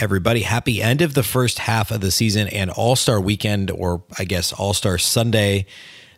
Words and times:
everybody. 0.00 0.42
Happy 0.42 0.80
end 0.80 1.02
of 1.02 1.14
the 1.14 1.24
first 1.24 1.58
half 1.58 1.90
of 1.90 2.00
the 2.00 2.12
season 2.12 2.46
and 2.48 2.70
All 2.70 2.94
Star 2.94 3.20
weekend, 3.20 3.70
or 3.70 4.04
I 4.16 4.24
guess 4.24 4.52
All 4.52 4.72
Star 4.72 4.96
Sunday 4.96 5.66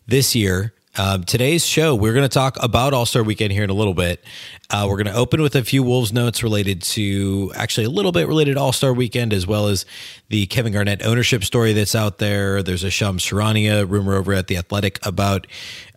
this 0.06 0.34
year. 0.34 0.74
Um, 0.98 1.24
today's 1.24 1.64
show, 1.64 1.94
we're 1.94 2.12
going 2.12 2.28
to 2.28 2.28
talk 2.28 2.62
about 2.62 2.92
All 2.92 3.06
Star 3.06 3.22
Weekend 3.22 3.52
here 3.52 3.64
in 3.64 3.70
a 3.70 3.74
little 3.74 3.94
bit. 3.94 4.22
Uh, 4.70 4.86
we're 4.88 4.96
going 4.96 5.12
to 5.12 5.14
open 5.14 5.42
with 5.42 5.56
a 5.56 5.64
few 5.64 5.82
Wolves 5.82 6.12
notes 6.12 6.44
related 6.44 6.80
to 6.80 7.50
actually 7.56 7.84
a 7.84 7.90
little 7.90 8.12
bit 8.12 8.28
related 8.28 8.54
to 8.54 8.60
All 8.60 8.72
Star 8.72 8.92
Weekend, 8.92 9.32
as 9.32 9.44
well 9.44 9.66
as 9.66 9.84
the 10.28 10.46
Kevin 10.46 10.72
Garnett 10.72 11.04
ownership 11.04 11.42
story 11.42 11.72
that's 11.72 11.96
out 11.96 12.18
there. 12.18 12.62
There's 12.62 12.84
a 12.84 12.90
Shams 12.90 13.24
Charania 13.24 13.88
rumor 13.88 14.14
over 14.14 14.32
at 14.32 14.46
The 14.46 14.56
Athletic 14.56 15.04
about 15.04 15.48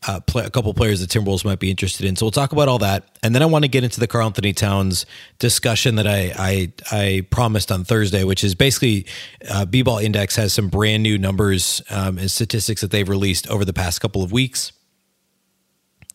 uh, 0.07 0.21
play, 0.21 0.43
a 0.43 0.49
couple 0.49 0.73
players 0.73 1.01
the 1.01 1.05
Timberwolves 1.05 1.45
might 1.45 1.59
be 1.59 1.69
interested 1.69 2.07
in. 2.07 2.15
So 2.15 2.25
we'll 2.25 2.31
talk 2.31 2.51
about 2.51 2.67
all 2.67 2.79
that. 2.79 3.05
And 3.21 3.35
then 3.35 3.43
I 3.43 3.45
want 3.45 3.63
to 3.63 3.69
get 3.69 3.83
into 3.83 3.99
the 3.99 4.07
Karl-Anthony 4.07 4.53
Towns 4.53 5.05
discussion 5.37 5.95
that 5.95 6.07
I, 6.07 6.33
I, 6.35 6.73
I 6.91 7.27
promised 7.29 7.71
on 7.71 7.83
Thursday, 7.83 8.23
which 8.23 8.43
is 8.43 8.55
basically 8.55 9.05
uh, 9.49 9.65
B-Ball 9.65 9.99
Index 9.99 10.35
has 10.35 10.51
some 10.51 10.69
brand 10.69 11.03
new 11.03 11.19
numbers 11.19 11.83
um, 11.91 12.17
and 12.17 12.31
statistics 12.31 12.81
that 12.81 12.89
they've 12.89 13.07
released 13.07 13.47
over 13.49 13.65
the 13.65 13.73
past 13.73 14.01
couple 14.01 14.23
of 14.23 14.31
weeks 14.31 14.71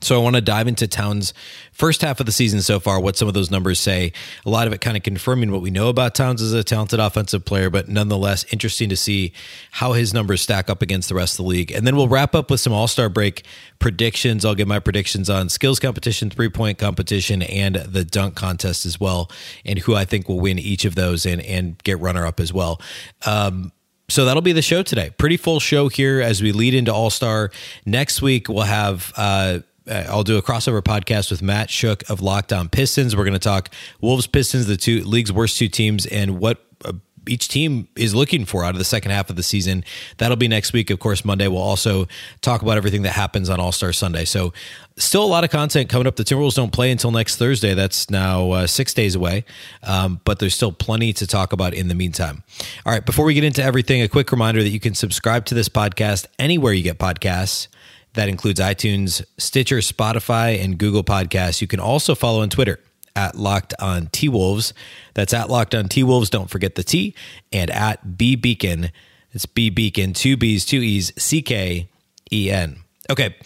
so 0.01 0.19
I 0.19 0.23
want 0.23 0.37
to 0.37 0.43
dive 0.43 0.69
into 0.69 0.87
Towns' 0.87 1.35
first 1.73 2.03
half 2.03 2.21
of 2.21 2.27
the 2.27 2.33
season 2.33 2.63
so 2.63 2.79
far, 2.79 3.01
what 3.01 3.17
some 3.17 3.29
of 3.29 3.35
those 3.35 3.51
numbers 3.51 3.81
say. 3.81 4.13
A 4.47 4.51
lot 4.51 4.67
of 4.67 4.73
it 4.73 4.81
kind 4.81 4.97
of 4.97 5.03
confirming 5.03 5.51
what 5.51 5.61
we 5.61 5.71
know 5.71 5.89
about 5.89 6.15
Towns 6.15 6.41
as 6.41 6.53
a 6.53 6.63
talented 6.63 7.01
offensive 7.01 7.45
player, 7.45 7.71
but 7.71 7.89
nonetheless 7.89 8.45
interesting 8.53 8.89
to 8.89 8.97
see 8.97 9.33
how 9.73 9.93
his 9.93 10.15
numbers 10.15 10.41
stack 10.41 10.71
up 10.71 10.83
against 10.83 11.09
the 11.09 11.15
rest 11.15 11.39
of 11.39 11.45
the 11.45 11.51
league. 11.51 11.73
And 11.73 11.87
then 11.87 11.97
we'll 11.97 12.09
wrap 12.09 12.35
up 12.35 12.51
with 12.51 12.61
some 12.61 12.73
All-Star 12.73 13.09
break 13.09 13.45
predictions. 13.79 14.45
I'll 14.45 14.55
give 14.55 14.69
my 14.69 14.81
predictions 14.81 15.29
on 15.29 15.49
skills 15.49 15.81
competition, 15.81 16.31
three-point 16.31 16.79
competition, 16.79 17.43
and 17.43 17.77
the 17.77 18.05
dunk 18.05 18.35
contest 18.35 18.87
as 18.87 19.01
well, 19.01 19.31
and 19.65 19.79
who 19.79 19.95
I 19.95 20.05
think 20.05 20.29
will 20.29 20.41
win 20.41 20.59
each 20.59 20.85
of 20.85 20.95
those 20.95 21.27
and 21.27 21.41
and 21.43 21.83
get 21.85 21.99
runner-up 21.99 22.41
as 22.41 22.53
well. 22.53 22.81
Um, 23.27 23.73
so 24.11 24.25
that'll 24.25 24.43
be 24.43 24.53
the 24.53 24.63
show 24.63 24.83
today. 24.83 25.11
Pretty 25.19 25.37
full 25.37 25.61
show 25.61 25.89
here 25.89 26.21
as 26.23 26.43
we 26.43 26.53
lead 26.53 26.73
into 26.73 26.93
All 26.93 27.11
Star. 27.11 27.51
Next 27.85 28.23
week 28.23 28.49
we'll 28.49 28.63
have 28.63 29.13
uh, 29.17 29.61
I'll 29.91 30.25
do 30.25 30.37
a 30.37 30.43
crossover 30.43 30.83
podcast 30.83 31.31
with 31.31 31.43
Matt 31.43 31.71
Shook 31.71 32.09
of 32.11 32.21
Locked 32.21 32.53
On 32.53 32.69
Pistons. 32.69 33.17
We're 33.17 33.25
going 33.25 33.33
to 33.33 33.39
talk 33.39 33.71
Wolves 34.01 34.27
Pistons, 34.27 34.67
the 34.67 34.77
two 34.77 35.03
league's 35.05 35.33
worst 35.33 35.59
two 35.59 35.69
teams, 35.69 36.07
and 36.07 36.39
what 36.39 36.65
uh, 36.85 36.93
each 37.27 37.49
team 37.49 37.89
is 37.97 38.15
looking 38.15 38.45
for 38.45 38.65
out 38.65 38.71
of 38.71 38.79
the 38.79 38.85
second 38.85 39.11
half 39.11 39.31
of 39.31 39.37
the 39.37 39.43
season. 39.43 39.85
That'll 40.17 40.37
be 40.37 40.49
next 40.49 40.73
week. 40.73 40.91
Of 40.91 40.99
course, 40.99 41.25
Monday 41.25 41.47
we'll 41.49 41.61
also 41.61 42.07
talk 42.41 42.63
about 42.63 42.77
everything 42.77 43.03
that 43.03 43.13
happens 43.13 43.51
on 43.51 43.61
All 43.61 43.73
Star 43.73 43.93
Sunday. 43.93 44.25
So, 44.25 44.53
still 44.97 45.25
a 45.25 45.27
lot 45.27 45.45
of 45.45 45.51
content 45.51 45.89
coming 45.89 46.07
up. 46.07 46.17
The 46.17 46.25
Timberwolves 46.25 46.55
don't 46.55 46.73
play 46.73 46.91
until 46.91 47.11
next 47.11 47.37
Thursday. 47.37 47.75
That's 47.75 48.11
now 48.11 48.51
uh, 48.51 48.67
six 48.67 48.95
days 48.95 49.15
away, 49.15 49.45
um, 49.83 50.21
but 50.25 50.39
there's 50.39 50.55
still 50.55 50.73
plenty 50.73 51.13
to 51.15 51.27
talk 51.27 51.53
about 51.53 51.75
in 51.75 51.89
the 51.89 51.95
meantime. 51.95 52.43
All 52.85 52.93
right, 52.93 53.05
before 53.05 53.25
we 53.25 53.35
get 53.35 53.45
into 53.45 53.63
everything, 53.63 54.03
a 54.03 54.09
quick 54.09 54.33
reminder 54.33 54.63
that 54.63 54.71
you 54.71 54.81
can 54.81 54.95
subscribe 54.95 55.45
to 55.47 55.55
this 55.55 55.69
podcast 55.69 56.27
anywhere 56.39 56.73
you 56.73 56.83
get 56.83 56.99
podcasts. 56.99 57.69
That 58.19 58.29
includes 58.29 58.59
iTunes, 58.59 59.25
Stitcher, 59.37 59.77
Spotify, 59.77 60.61
and 60.61 60.77
Google 60.77 61.05
Podcasts. 61.05 61.61
You 61.61 61.69
can 61.69 61.79
also 61.79 62.17
follow 62.17 62.43
on 62.43 62.51
Twitter 62.51 62.81
at 63.15 63.37
Locked 63.37 63.75
on 63.79 64.09
T 64.09 64.29
Wolves. 64.29 64.75
That's 65.15 65.33
at 65.33 65.49
Locked 65.49 65.73
on 65.73 65.89
T 65.89 66.03
Wolves. 66.03 66.29
Don't 66.29 66.51
forget 66.51 66.75
the 66.75 66.83
T 66.83 67.15
and 67.53 67.71
at 67.71 68.19
B 68.19 68.37
Beecken. 68.37 68.91
It's 69.31 69.47
B 69.47 69.71
Beecken, 69.71 70.17
two 70.17 70.37
B's, 70.37 70.67
two 70.67 70.79
E's, 70.81 71.13
C 71.17 71.43
K 71.43 71.89
E 72.33 72.51
N. 72.51 72.81
Okay. 73.09 73.37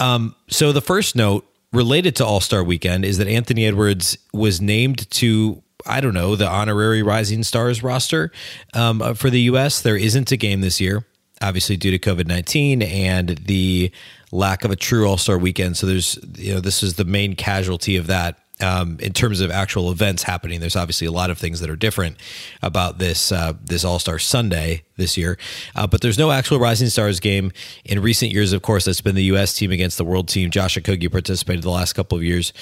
Um, 0.00 0.34
so 0.48 0.72
the 0.72 0.80
first 0.80 1.14
note 1.14 1.44
related 1.70 2.16
to 2.16 2.24
All 2.24 2.40
Star 2.40 2.64
Weekend 2.64 3.04
is 3.04 3.18
that 3.18 3.28
Anthony 3.28 3.66
Edwards 3.66 4.16
was 4.32 4.62
named 4.62 5.10
to 5.10 5.62
I 5.84 6.00
don't 6.00 6.14
know 6.14 6.36
the 6.36 6.48
honorary 6.48 7.02
Rising 7.02 7.42
Stars 7.42 7.82
roster 7.82 8.32
um, 8.72 9.14
for 9.14 9.28
the 9.28 9.42
U.S. 9.42 9.82
There 9.82 9.98
isn't 9.98 10.32
a 10.32 10.38
game 10.38 10.62
this 10.62 10.80
year 10.80 11.04
obviously 11.42 11.76
due 11.76 11.96
to 11.96 11.98
COVID 11.98 12.26
19 12.26 12.82
and 12.82 13.30
the 13.30 13.90
lack 14.32 14.64
of 14.64 14.70
a 14.70 14.76
true 14.76 15.06
All 15.06 15.18
Star 15.18 15.38
weekend. 15.38 15.76
So 15.76 15.86
there's, 15.86 16.18
you 16.36 16.54
know, 16.54 16.60
this 16.60 16.82
is 16.82 16.94
the 16.94 17.04
main 17.04 17.36
casualty 17.36 17.96
of 17.96 18.06
that. 18.08 18.38
Um, 18.60 18.98
in 19.00 19.12
terms 19.12 19.40
of 19.40 19.50
actual 19.50 19.90
events 19.90 20.22
happening, 20.22 20.60
there's 20.60 20.76
obviously 20.76 21.08
a 21.08 21.10
lot 21.10 21.30
of 21.30 21.38
things 21.38 21.58
that 21.60 21.68
are 21.68 21.74
different 21.74 22.16
about 22.62 22.98
this 22.98 23.32
uh, 23.32 23.54
this 23.60 23.84
All 23.84 23.98
Star 23.98 24.20
Sunday 24.20 24.84
this 24.96 25.16
year. 25.16 25.36
Uh, 25.74 25.88
but 25.88 26.00
there's 26.00 26.18
no 26.18 26.30
actual 26.30 26.60
Rising 26.60 26.88
Stars 26.88 27.18
game 27.18 27.50
in 27.84 28.00
recent 28.00 28.30
years. 28.30 28.52
Of 28.52 28.62
course, 28.62 28.84
that's 28.84 29.00
been 29.00 29.16
the 29.16 29.24
U.S. 29.24 29.52
team 29.54 29.72
against 29.72 29.98
the 29.98 30.04
World 30.04 30.28
team. 30.28 30.50
Josh 30.50 30.76
Okogie 30.76 31.10
participated 31.10 31.64
the 31.64 31.70
last 31.70 31.94
couple 31.94 32.16
of 32.16 32.22
years. 32.22 32.52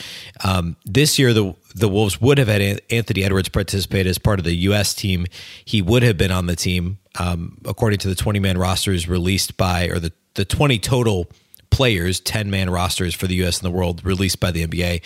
Um, 0.42 0.76
this 0.86 1.18
year, 1.18 1.34
the 1.34 1.54
the 1.74 1.88
Wolves 1.88 2.18
would 2.18 2.38
have 2.38 2.48
had 2.48 2.80
Anthony 2.88 3.22
Edwards 3.22 3.50
participate 3.50 4.06
as 4.06 4.16
part 4.16 4.38
of 4.38 4.47
the 4.47 4.54
U.S. 4.54 4.94
team. 4.94 5.26
He 5.66 5.82
would 5.82 6.02
have 6.02 6.16
been 6.16 6.32
on 6.32 6.47
the 6.47 6.56
team 6.56 6.98
um, 7.19 7.59
according 7.65 7.98
to 8.00 8.09
the 8.09 8.15
20 8.15 8.38
man 8.38 8.59
rosters 8.59 9.09
released 9.09 9.56
by, 9.56 9.88
or 9.88 9.98
the, 9.98 10.12
the 10.34 10.44
20 10.44 10.78
total 10.78 11.31
players, 11.71 12.21
10 12.21 12.50
man 12.50 12.71
rosters 12.71 13.15
for 13.15 13.26
the 13.26 13.44
US 13.44 13.60
and 13.60 13.66
the 13.66 13.76
world 13.76 14.04
released 14.04 14.41
by 14.41 14.50
the 14.50 14.66
NBA. 14.66 15.03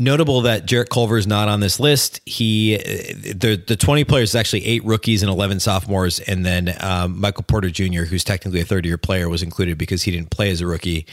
Notable 0.00 0.42
that 0.42 0.64
Jarrett 0.64 0.90
Culver 0.90 1.18
is 1.18 1.26
not 1.26 1.48
on 1.48 1.58
this 1.58 1.80
list. 1.80 2.20
He 2.24 2.76
the 2.76 3.60
the 3.66 3.74
twenty 3.74 4.04
players 4.04 4.28
is 4.28 4.36
actually 4.36 4.64
eight 4.64 4.84
rookies 4.84 5.24
and 5.24 5.30
eleven 5.30 5.58
sophomores, 5.58 6.20
and 6.20 6.46
then 6.46 6.72
um, 6.78 7.18
Michael 7.18 7.42
Porter 7.42 7.68
Jr., 7.68 8.04
who's 8.04 8.22
technically 8.22 8.60
a 8.60 8.64
third 8.64 8.86
year 8.86 8.96
player, 8.96 9.28
was 9.28 9.42
included 9.42 9.76
because 9.76 10.04
he 10.04 10.12
didn't 10.12 10.30
play 10.30 10.52
as 10.52 10.60
a 10.60 10.68
rookie. 10.68 11.04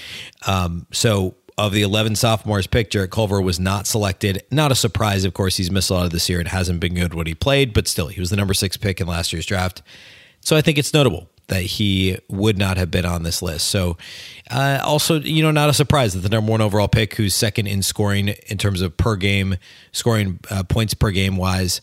Um, 0.46 0.86
so 0.92 1.34
of 1.58 1.72
the 1.72 1.82
11 1.82 2.16
sophomores 2.16 2.68
picked, 2.68 2.92
Jarrett 2.94 3.12
Culver 3.12 3.42
was 3.42 3.60
not 3.60 3.88
selected. 3.88 4.44
Not 4.52 4.72
a 4.72 4.76
surprise, 4.76 5.24
of 5.24 5.34
course. 5.34 5.58
He's 5.58 5.72
missed 5.72 5.90
a 5.90 5.94
lot 5.94 6.06
of 6.06 6.12
this 6.12 6.28
year 6.30 6.40
and 6.40 6.48
hasn't 6.48 6.80
been 6.80 6.96
good 6.96 7.14
when 7.14 7.28
he 7.28 7.36
played, 7.36 7.74
but 7.74 7.88
still, 7.88 8.08
he 8.08 8.20
was 8.20 8.30
the 8.30 8.36
number 8.36 8.54
six 8.54 8.76
pick 8.76 9.00
in 9.00 9.08
last 9.08 9.32
year's 9.32 9.46
draft. 9.46 9.82
So 10.42 10.56
I 10.56 10.62
think 10.62 10.78
it's 10.78 10.94
notable 10.94 11.30
that 11.48 11.62
he 11.62 12.18
would 12.28 12.58
not 12.58 12.78
have 12.78 12.92
been 12.92 13.06
on 13.06 13.24
this 13.24 13.42
list. 13.42 13.68
So, 13.68 13.98
uh, 14.50 14.82
also, 14.84 15.20
you 15.20 15.44
know, 15.44 15.52
not 15.52 15.70
a 15.70 15.74
surprise 15.74 16.14
that 16.14 16.22
the 16.22 16.30
number 16.30 16.52
one 16.52 16.62
overall 16.62 16.88
pick, 16.88 17.16
who's 17.16 17.36
second 17.36 17.68
in 17.68 17.84
scoring 17.84 18.30
in 18.48 18.58
terms 18.58 18.82
of 18.82 18.98
per 18.98 19.16
game, 19.16 19.56
scoring 19.92 20.40
uh, 20.50 20.64
points 20.64 20.94
per 20.94 21.12
game 21.12 21.38
wise, 21.38 21.82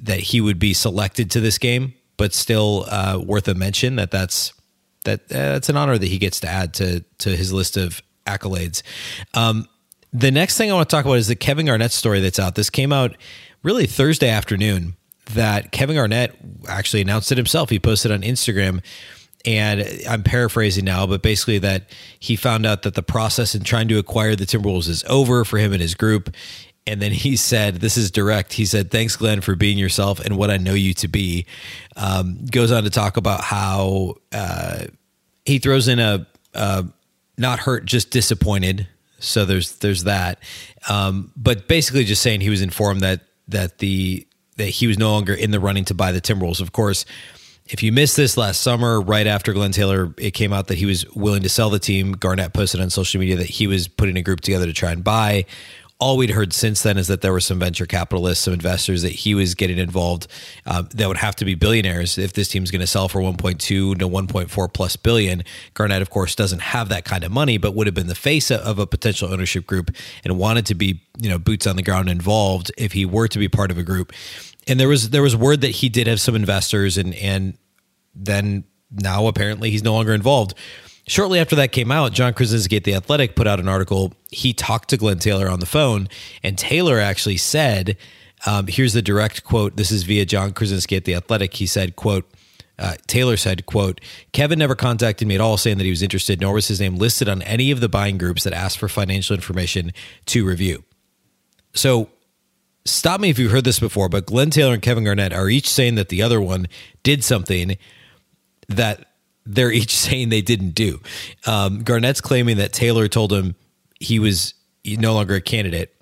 that 0.00 0.18
he 0.18 0.40
would 0.40 0.58
be 0.58 0.74
selected 0.74 1.30
to 1.32 1.40
this 1.40 1.58
game. 1.58 1.94
But 2.16 2.34
still, 2.34 2.86
uh, 2.88 3.20
worth 3.24 3.46
a 3.48 3.54
mention 3.54 3.96
that 3.96 4.10
that's 4.10 4.52
that 5.04 5.20
uh, 5.30 5.52
that's 5.52 5.68
an 5.68 5.76
honor 5.76 5.96
that 5.96 6.06
he 6.06 6.18
gets 6.18 6.40
to 6.40 6.48
add 6.48 6.74
to 6.74 7.00
to 7.18 7.36
his 7.36 7.52
list 7.52 7.76
of 7.76 8.02
accolades. 8.26 8.82
Um, 9.34 9.68
the 10.12 10.30
next 10.30 10.56
thing 10.56 10.70
I 10.70 10.74
want 10.74 10.88
to 10.88 10.96
talk 10.96 11.04
about 11.04 11.18
is 11.18 11.28
the 11.28 11.36
Kevin 11.36 11.66
Garnett 11.66 11.92
story 11.92 12.20
that's 12.20 12.38
out. 12.38 12.54
This 12.54 12.70
came 12.70 12.92
out 12.92 13.16
really 13.62 13.86
Thursday 13.86 14.28
afternoon. 14.28 14.96
That 15.34 15.72
Kevin 15.72 15.96
Garnett 15.96 16.36
actually 16.68 17.02
announced 17.02 17.32
it 17.32 17.38
himself. 17.38 17.68
He 17.68 17.80
posted 17.80 18.12
on 18.12 18.22
Instagram, 18.22 18.80
and 19.44 19.84
I'm 20.08 20.22
paraphrasing 20.22 20.84
now, 20.84 21.06
but 21.06 21.20
basically 21.20 21.58
that 21.58 21.90
he 22.18 22.36
found 22.36 22.64
out 22.64 22.82
that 22.82 22.94
the 22.94 23.02
process 23.02 23.54
in 23.54 23.64
trying 23.64 23.88
to 23.88 23.98
acquire 23.98 24.36
the 24.36 24.46
Timberwolves 24.46 24.88
is 24.88 25.04
over 25.08 25.44
for 25.44 25.58
him 25.58 25.72
and 25.72 25.82
his 25.82 25.94
group. 25.94 26.34
And 26.86 27.02
then 27.02 27.10
he 27.10 27.36
said, 27.36 27.76
This 27.76 27.96
is 27.96 28.10
direct. 28.12 28.52
He 28.52 28.64
said, 28.64 28.90
Thanks, 28.90 29.16
Glen, 29.16 29.40
for 29.40 29.56
being 29.56 29.78
yourself 29.78 30.20
and 30.20 30.36
what 30.36 30.50
I 30.50 30.56
know 30.56 30.74
you 30.74 30.94
to 30.94 31.08
be. 31.08 31.46
Um, 31.96 32.46
goes 32.46 32.70
on 32.70 32.84
to 32.84 32.90
talk 32.90 33.16
about 33.16 33.42
how 33.42 34.14
uh, 34.32 34.84
he 35.44 35.58
throws 35.58 35.88
in 35.88 35.98
a, 35.98 36.26
a 36.54 36.84
not 37.38 37.60
hurt, 37.60 37.84
just 37.84 38.10
disappointed. 38.10 38.88
So 39.18 39.44
there's 39.44 39.76
there's 39.76 40.04
that. 40.04 40.38
Um, 40.88 41.32
but 41.36 41.68
basically, 41.68 42.04
just 42.04 42.22
saying 42.22 42.40
he 42.40 42.50
was 42.50 42.62
informed 42.62 43.00
that 43.00 43.20
that 43.48 43.78
the 43.78 44.26
that 44.56 44.68
he 44.68 44.86
was 44.86 44.98
no 44.98 45.10
longer 45.10 45.34
in 45.34 45.50
the 45.50 45.60
running 45.60 45.84
to 45.86 45.94
buy 45.94 46.12
the 46.12 46.20
Timberwolves. 46.20 46.60
Of 46.60 46.72
course, 46.72 47.04
if 47.66 47.82
you 47.82 47.92
missed 47.92 48.16
this 48.16 48.36
last 48.36 48.60
summer, 48.60 49.00
right 49.00 49.26
after 49.26 49.52
Glen 49.52 49.72
Taylor, 49.72 50.14
it 50.18 50.32
came 50.32 50.52
out 50.52 50.68
that 50.68 50.78
he 50.78 50.86
was 50.86 51.08
willing 51.14 51.42
to 51.42 51.48
sell 51.48 51.70
the 51.70 51.78
team. 51.78 52.12
Garnett 52.12 52.52
posted 52.52 52.80
on 52.80 52.90
social 52.90 53.20
media 53.20 53.36
that 53.36 53.48
he 53.48 53.66
was 53.66 53.88
putting 53.88 54.16
a 54.16 54.22
group 54.22 54.40
together 54.40 54.66
to 54.66 54.72
try 54.72 54.92
and 54.92 55.02
buy. 55.02 55.46
All 55.98 56.18
we'd 56.18 56.30
heard 56.30 56.52
since 56.52 56.82
then 56.82 56.98
is 56.98 57.08
that 57.08 57.22
there 57.22 57.32
were 57.32 57.40
some 57.40 57.58
venture 57.58 57.86
capitalists, 57.86 58.44
some 58.44 58.52
investors 58.52 59.00
that 59.00 59.12
he 59.12 59.34
was 59.34 59.54
getting 59.54 59.78
involved 59.78 60.26
um, 60.66 60.88
that 60.94 61.08
would 61.08 61.16
have 61.16 61.34
to 61.36 61.44
be 61.44 61.54
billionaires 61.54 62.18
if 62.18 62.34
this 62.34 62.48
team's 62.48 62.70
going 62.70 62.80
to 62.80 62.86
sell 62.86 63.08
for 63.08 63.20
1.2 63.20 63.58
to 63.58 63.94
1.4 63.94 64.72
plus 64.72 64.96
billion. 64.96 65.42
Garnett, 65.72 66.02
of 66.02 66.10
course, 66.10 66.34
doesn't 66.34 66.60
have 66.60 66.90
that 66.90 67.06
kind 67.06 67.24
of 67.24 67.32
money, 67.32 67.56
but 67.56 67.74
would 67.74 67.86
have 67.86 67.94
been 67.94 68.08
the 68.08 68.14
face 68.14 68.50
of 68.50 68.78
a 68.78 68.86
potential 68.86 69.32
ownership 69.32 69.66
group 69.66 69.90
and 70.22 70.38
wanted 70.38 70.66
to 70.66 70.74
be, 70.74 71.00
you 71.18 71.30
know, 71.30 71.38
boots 71.38 71.66
on 71.66 71.76
the 71.76 71.82
ground 71.82 72.10
involved 72.10 72.70
if 72.76 72.92
he 72.92 73.06
were 73.06 73.28
to 73.28 73.38
be 73.38 73.48
part 73.48 73.70
of 73.70 73.78
a 73.78 73.82
group. 73.82 74.12
And 74.68 74.78
there 74.78 74.88
was 74.88 75.10
there 75.10 75.22
was 75.22 75.34
word 75.34 75.62
that 75.62 75.68
he 75.68 75.88
did 75.88 76.08
have 76.08 76.20
some 76.20 76.34
investors, 76.34 76.98
and 76.98 77.14
and 77.14 77.56
then 78.14 78.64
now 78.90 79.28
apparently 79.28 79.70
he's 79.70 79.84
no 79.84 79.94
longer 79.94 80.12
involved. 80.12 80.54
Shortly 81.08 81.38
after 81.38 81.54
that 81.56 81.70
came 81.70 81.92
out, 81.92 82.12
John 82.12 82.34
Krawczynski 82.34 82.76
at 82.76 82.84
The 82.84 82.94
Athletic 82.94 83.36
put 83.36 83.46
out 83.46 83.60
an 83.60 83.68
article. 83.68 84.12
He 84.30 84.52
talked 84.52 84.88
to 84.90 84.96
Glen 84.96 85.20
Taylor 85.20 85.48
on 85.48 85.60
the 85.60 85.66
phone, 85.66 86.08
and 86.42 86.58
Taylor 86.58 86.98
actually 86.98 87.36
said, 87.36 87.96
um, 88.44 88.66
here's 88.66 88.92
the 88.92 89.02
direct 89.02 89.44
quote. 89.44 89.76
This 89.76 89.92
is 89.92 90.02
via 90.02 90.24
John 90.24 90.52
Krawczynski 90.52 90.96
at 90.96 91.04
The 91.04 91.14
Athletic. 91.14 91.54
He 91.54 91.66
said, 91.66 91.94
quote, 91.94 92.28
uh, 92.78 92.96
Taylor 93.06 93.36
said, 93.36 93.66
quote, 93.66 94.00
Kevin 94.32 94.58
never 94.58 94.74
contacted 94.74 95.26
me 95.26 95.36
at 95.36 95.40
all 95.40 95.56
saying 95.56 95.78
that 95.78 95.84
he 95.84 95.90
was 95.90 96.02
interested, 96.02 96.40
nor 96.40 96.54
was 96.54 96.68
his 96.68 96.80
name 96.80 96.96
listed 96.96 97.28
on 97.28 97.40
any 97.42 97.70
of 97.70 97.80
the 97.80 97.88
buying 97.88 98.18
groups 98.18 98.44
that 98.44 98.52
asked 98.52 98.78
for 98.78 98.88
financial 98.88 99.34
information 99.34 99.92
to 100.26 100.44
review. 100.44 100.84
So 101.72 102.10
stop 102.84 103.20
me 103.20 103.30
if 103.30 103.38
you've 103.38 103.52
heard 103.52 103.64
this 103.64 103.80
before, 103.80 104.08
but 104.08 104.26
Glen 104.26 104.50
Taylor 104.50 104.74
and 104.74 104.82
Kevin 104.82 105.04
Garnett 105.04 105.32
are 105.32 105.48
each 105.48 105.70
saying 105.70 105.94
that 105.94 106.08
the 106.08 106.22
other 106.22 106.40
one 106.40 106.66
did 107.02 107.24
something 107.24 107.78
that 108.68 109.06
they're 109.46 109.72
each 109.72 109.94
saying 109.96 110.28
they 110.28 110.42
didn't 110.42 110.70
do. 110.70 111.00
Um, 111.46 111.82
Garnett's 111.82 112.20
claiming 112.20 112.56
that 112.58 112.72
Taylor 112.72 113.08
told 113.08 113.32
him 113.32 113.54
he 114.00 114.18
was 114.18 114.54
no 114.84 115.14
longer 115.14 115.34
a 115.34 115.40
candidate, 115.40 115.92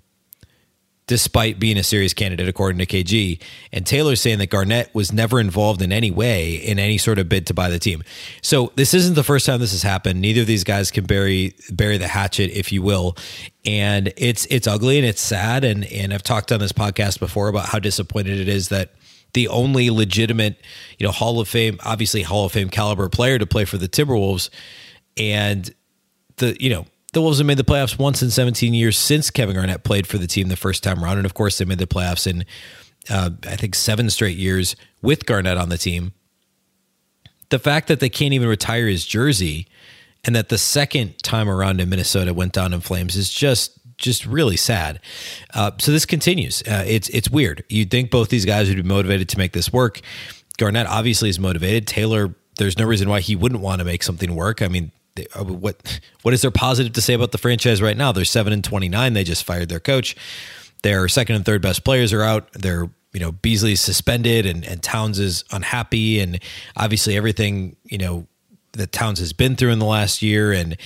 despite 1.06 1.58
being 1.58 1.76
a 1.76 1.82
serious 1.82 2.14
candidate, 2.14 2.48
according 2.48 2.78
to 2.78 2.86
KG. 2.86 3.40
And 3.72 3.86
Taylor's 3.86 4.20
saying 4.20 4.38
that 4.38 4.48
Garnett 4.48 4.94
was 4.94 5.12
never 5.12 5.38
involved 5.38 5.82
in 5.82 5.92
any 5.92 6.10
way 6.10 6.54
in 6.54 6.78
any 6.78 6.98
sort 6.98 7.18
of 7.18 7.28
bid 7.28 7.46
to 7.48 7.54
buy 7.54 7.68
the 7.68 7.78
team. 7.78 8.02
So 8.42 8.72
this 8.76 8.94
isn't 8.94 9.14
the 9.14 9.22
first 9.22 9.46
time 9.46 9.60
this 9.60 9.72
has 9.72 9.82
happened. 9.82 10.20
Neither 10.20 10.42
of 10.42 10.46
these 10.46 10.64
guys 10.64 10.90
can 10.90 11.04
bury 11.04 11.54
bury 11.70 11.98
the 11.98 12.08
hatchet, 12.08 12.50
if 12.50 12.72
you 12.72 12.82
will. 12.82 13.16
And 13.64 14.12
it's 14.16 14.46
it's 14.46 14.66
ugly 14.66 14.98
and 14.98 15.06
it's 15.06 15.20
sad. 15.20 15.64
And 15.64 15.84
and 15.86 16.12
I've 16.12 16.22
talked 16.22 16.52
on 16.52 16.60
this 16.60 16.72
podcast 16.72 17.20
before 17.20 17.48
about 17.48 17.66
how 17.66 17.78
disappointed 17.78 18.40
it 18.40 18.48
is 18.48 18.68
that 18.70 18.94
the 19.34 19.48
only 19.48 19.90
legitimate, 19.90 20.60
you 20.98 21.06
know, 21.06 21.12
Hall 21.12 21.40
of 21.40 21.48
Fame, 21.48 21.78
obviously 21.84 22.22
Hall 22.22 22.46
of 22.46 22.52
Fame 22.52 22.70
caliber 22.70 23.08
player 23.08 23.38
to 23.38 23.46
play 23.46 23.64
for 23.64 23.76
the 23.76 23.88
Timberwolves. 23.88 24.48
And 25.16 25.72
the, 26.36 26.56
you 26.58 26.70
know, 26.70 26.86
the 27.12 27.20
Wolves 27.20 27.38
have 27.38 27.46
made 27.46 27.58
the 27.58 27.64
playoffs 27.64 27.98
once 27.98 28.22
in 28.22 28.30
17 28.30 28.74
years 28.74 28.96
since 28.96 29.30
Kevin 29.30 29.54
Garnett 29.54 29.84
played 29.84 30.06
for 30.06 30.18
the 30.18 30.26
team 30.26 30.48
the 30.48 30.56
first 30.56 30.82
time 30.82 31.02
around. 31.04 31.18
And 31.18 31.26
of 31.26 31.34
course, 31.34 31.58
they 31.58 31.64
made 31.64 31.78
the 31.78 31.86
playoffs 31.86 32.26
in, 32.26 32.44
uh, 33.10 33.30
I 33.46 33.56
think, 33.56 33.74
seven 33.74 34.08
straight 34.10 34.36
years 34.36 34.74
with 35.02 35.26
Garnett 35.26 35.56
on 35.56 35.68
the 35.68 35.78
team. 35.78 36.12
The 37.50 37.58
fact 37.58 37.88
that 37.88 38.00
they 38.00 38.08
can't 38.08 38.32
even 38.32 38.48
retire 38.48 38.86
his 38.86 39.04
jersey 39.06 39.68
and 40.24 40.34
that 40.34 40.48
the 40.48 40.58
second 40.58 41.22
time 41.22 41.48
around 41.48 41.80
in 41.80 41.88
Minnesota 41.88 42.32
went 42.32 42.52
down 42.52 42.72
in 42.72 42.80
flames 42.80 43.14
is 43.14 43.30
just 43.30 43.78
just 43.96 44.26
really 44.26 44.56
sad. 44.56 45.00
Uh, 45.52 45.72
so 45.78 45.92
this 45.92 46.06
continues. 46.06 46.62
Uh, 46.62 46.84
it's 46.86 47.08
it's 47.10 47.30
weird. 47.30 47.64
You'd 47.68 47.90
think 47.90 48.10
both 48.10 48.28
these 48.28 48.44
guys 48.44 48.68
would 48.68 48.76
be 48.76 48.82
motivated 48.82 49.28
to 49.30 49.38
make 49.38 49.52
this 49.52 49.72
work. 49.72 50.00
Garnett 50.56 50.86
obviously 50.86 51.28
is 51.28 51.38
motivated. 51.38 51.86
Taylor, 51.86 52.34
there's 52.58 52.78
no 52.78 52.84
reason 52.84 53.08
why 53.08 53.20
he 53.20 53.36
wouldn't 53.36 53.60
want 53.60 53.80
to 53.80 53.84
make 53.84 54.02
something 54.02 54.34
work. 54.34 54.62
I 54.62 54.68
mean, 54.68 54.92
uh, 55.34 55.44
what 55.44 56.00
what 56.22 56.34
is 56.34 56.42
there 56.42 56.50
positive 56.50 56.92
to 56.94 57.00
say 57.00 57.14
about 57.14 57.32
the 57.32 57.38
franchise 57.38 57.80
right 57.80 57.96
now? 57.96 58.12
They're 58.12 58.24
seven 58.24 58.52
and 58.52 58.64
twenty 58.64 58.88
nine. 58.88 59.12
They 59.12 59.24
just 59.24 59.44
fired 59.44 59.68
their 59.68 59.80
coach. 59.80 60.16
Their 60.82 61.08
second 61.08 61.36
and 61.36 61.44
third 61.44 61.62
best 61.62 61.84
players 61.84 62.12
are 62.12 62.22
out. 62.22 62.52
They're 62.52 62.90
you 63.12 63.20
know 63.20 63.32
Beasley's 63.32 63.80
suspended 63.80 64.44
and 64.44 64.64
and 64.64 64.82
Towns 64.82 65.18
is 65.18 65.44
unhappy 65.50 66.20
and 66.20 66.40
obviously 66.76 67.16
everything 67.16 67.76
you 67.84 67.98
know 67.98 68.26
that 68.72 68.92
Towns 68.92 69.20
has 69.20 69.32
been 69.32 69.56
through 69.56 69.70
in 69.70 69.78
the 69.78 69.86
last 69.86 70.20
year 70.20 70.52
and 70.52 70.76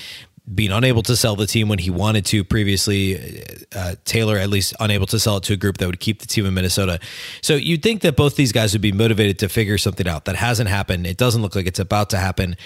being 0.54 0.72
unable 0.72 1.02
to 1.02 1.16
sell 1.16 1.36
the 1.36 1.46
team 1.46 1.68
when 1.68 1.78
he 1.78 1.90
wanted 1.90 2.24
to 2.26 2.44
previously. 2.44 3.44
Uh, 3.74 3.94
Taylor, 4.04 4.36
at 4.36 4.48
least, 4.48 4.74
unable 4.80 5.06
to 5.06 5.18
sell 5.18 5.36
it 5.38 5.42
to 5.44 5.52
a 5.52 5.56
group 5.56 5.78
that 5.78 5.86
would 5.86 6.00
keep 6.00 6.20
the 6.20 6.26
team 6.26 6.46
in 6.46 6.54
Minnesota. 6.54 6.98
So 7.42 7.54
you'd 7.54 7.82
think 7.82 8.02
that 8.02 8.16
both 8.16 8.36
these 8.36 8.52
guys 8.52 8.72
would 8.72 8.82
be 8.82 8.92
motivated 8.92 9.38
to 9.40 9.48
figure 9.48 9.78
something 9.78 10.08
out. 10.08 10.24
That 10.24 10.36
hasn't 10.36 10.68
happened. 10.68 11.06
It 11.06 11.16
doesn't 11.16 11.42
look 11.42 11.54
like 11.54 11.66
it's 11.66 11.78
about 11.78 12.10
to 12.10 12.18
happen. 12.18 12.56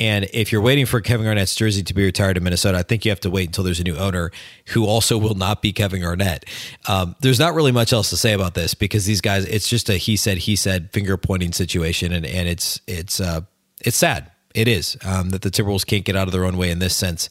And 0.00 0.28
if 0.32 0.50
you're 0.50 0.60
waiting 0.60 0.86
for 0.86 1.00
Kevin 1.00 1.24
Garnett's 1.24 1.54
jersey 1.54 1.82
to 1.84 1.94
be 1.94 2.04
retired 2.04 2.36
in 2.36 2.42
Minnesota, 2.42 2.78
I 2.78 2.82
think 2.82 3.04
you 3.04 3.12
have 3.12 3.20
to 3.20 3.30
wait 3.30 3.48
until 3.48 3.62
there's 3.62 3.78
a 3.78 3.84
new 3.84 3.96
owner 3.96 4.32
who 4.66 4.86
also 4.86 5.16
will 5.16 5.36
not 5.36 5.62
be 5.62 5.72
Kevin 5.72 6.02
Garnett. 6.02 6.46
Um, 6.88 7.14
there's 7.20 7.38
not 7.38 7.54
really 7.54 7.70
much 7.70 7.92
else 7.92 8.10
to 8.10 8.16
say 8.16 8.32
about 8.32 8.54
this 8.54 8.74
because 8.74 9.06
these 9.06 9.20
guys, 9.20 9.44
it's 9.44 9.68
just 9.68 9.88
a 9.88 9.94
he 9.94 10.16
said 10.16 10.38
he 10.38 10.56
said 10.56 10.90
finger 10.92 11.16
pointing 11.16 11.52
situation, 11.52 12.12
and 12.12 12.26
and 12.26 12.48
it's 12.48 12.80
it's 12.88 13.20
uh, 13.20 13.42
it's 13.82 13.96
sad 13.96 14.32
it 14.54 14.68
is 14.68 14.96
um, 15.04 15.30
that 15.30 15.42
the 15.42 15.50
Timberwolves 15.50 15.86
can't 15.86 16.04
get 16.04 16.16
out 16.16 16.28
of 16.28 16.32
their 16.32 16.44
own 16.44 16.56
way 16.56 16.70
in 16.70 16.78
this 16.78 16.94
sense 16.94 17.28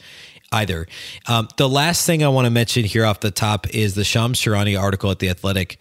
either. 0.52 0.88
Um, 1.28 1.48
the 1.58 1.68
last 1.68 2.06
thing 2.06 2.24
I 2.24 2.28
want 2.28 2.46
to 2.46 2.52
mention 2.52 2.86
here 2.86 3.06
off 3.06 3.22
the 3.22 3.32
top 3.32 3.68
is 3.74 3.96
the 3.96 4.04
Shams 4.04 4.40
Charania 4.40 4.80
article 4.80 5.10
at 5.10 5.20
The 5.20 5.30
Athletic. 5.30 5.78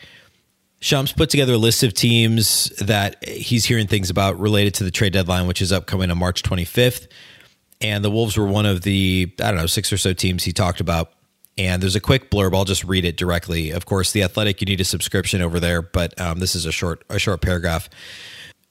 Shams 0.81 1.13
put 1.13 1.31
together 1.31 1.53
a 1.53 1.59
list 1.59 1.83
of 1.83 1.95
teams 1.95 2.71
that 2.81 3.23
he's 3.29 3.65
hearing 3.65 3.87
things 3.87 4.11
about 4.11 4.41
related 4.41 4.75
to 4.75 4.85
the 4.85 4.91
trade 4.91 5.13
deadline, 5.13 5.47
which 5.47 5.63
is 5.63 5.73
upcoming 5.73 6.11
on 6.11 6.19
March 6.19 6.43
25th. 6.43 7.07
And 7.81 8.05
the 8.05 8.11
Wolves 8.11 8.37
were 8.37 8.47
one 8.47 8.67
of 8.67 8.83
the, 8.83 9.33
I 9.41 9.49
don't 9.49 9.57
know, 9.57 9.67
six 9.67 9.93
or 9.93 9.97
so 9.97 10.13
teams 10.13 10.45
he 10.45 10.53
talked 10.53 10.81
about. 10.81 11.13
And 11.59 11.83
there's 11.83 11.97
a 11.97 12.01
quick 12.01 12.31
blurb. 12.31 12.55
I'll 12.55 12.65
just 12.65 12.85
read 12.85 13.05
it 13.05 13.17
directly. 13.17 13.71
Of 13.71 13.85
course, 13.85 14.13
the 14.13 14.23
Athletic, 14.23 14.61
you 14.61 14.65
need 14.65 14.81
a 14.81 14.85
subscription 14.85 15.43
over 15.43 15.61
there, 15.61 15.83
but 15.83 16.19
um, 16.21 16.39
this 16.39 16.55
is 16.55 16.65
a 16.65 16.73
short, 16.73 17.05
a 17.11 17.19
short 17.19 17.43
paragraph. 17.43 17.91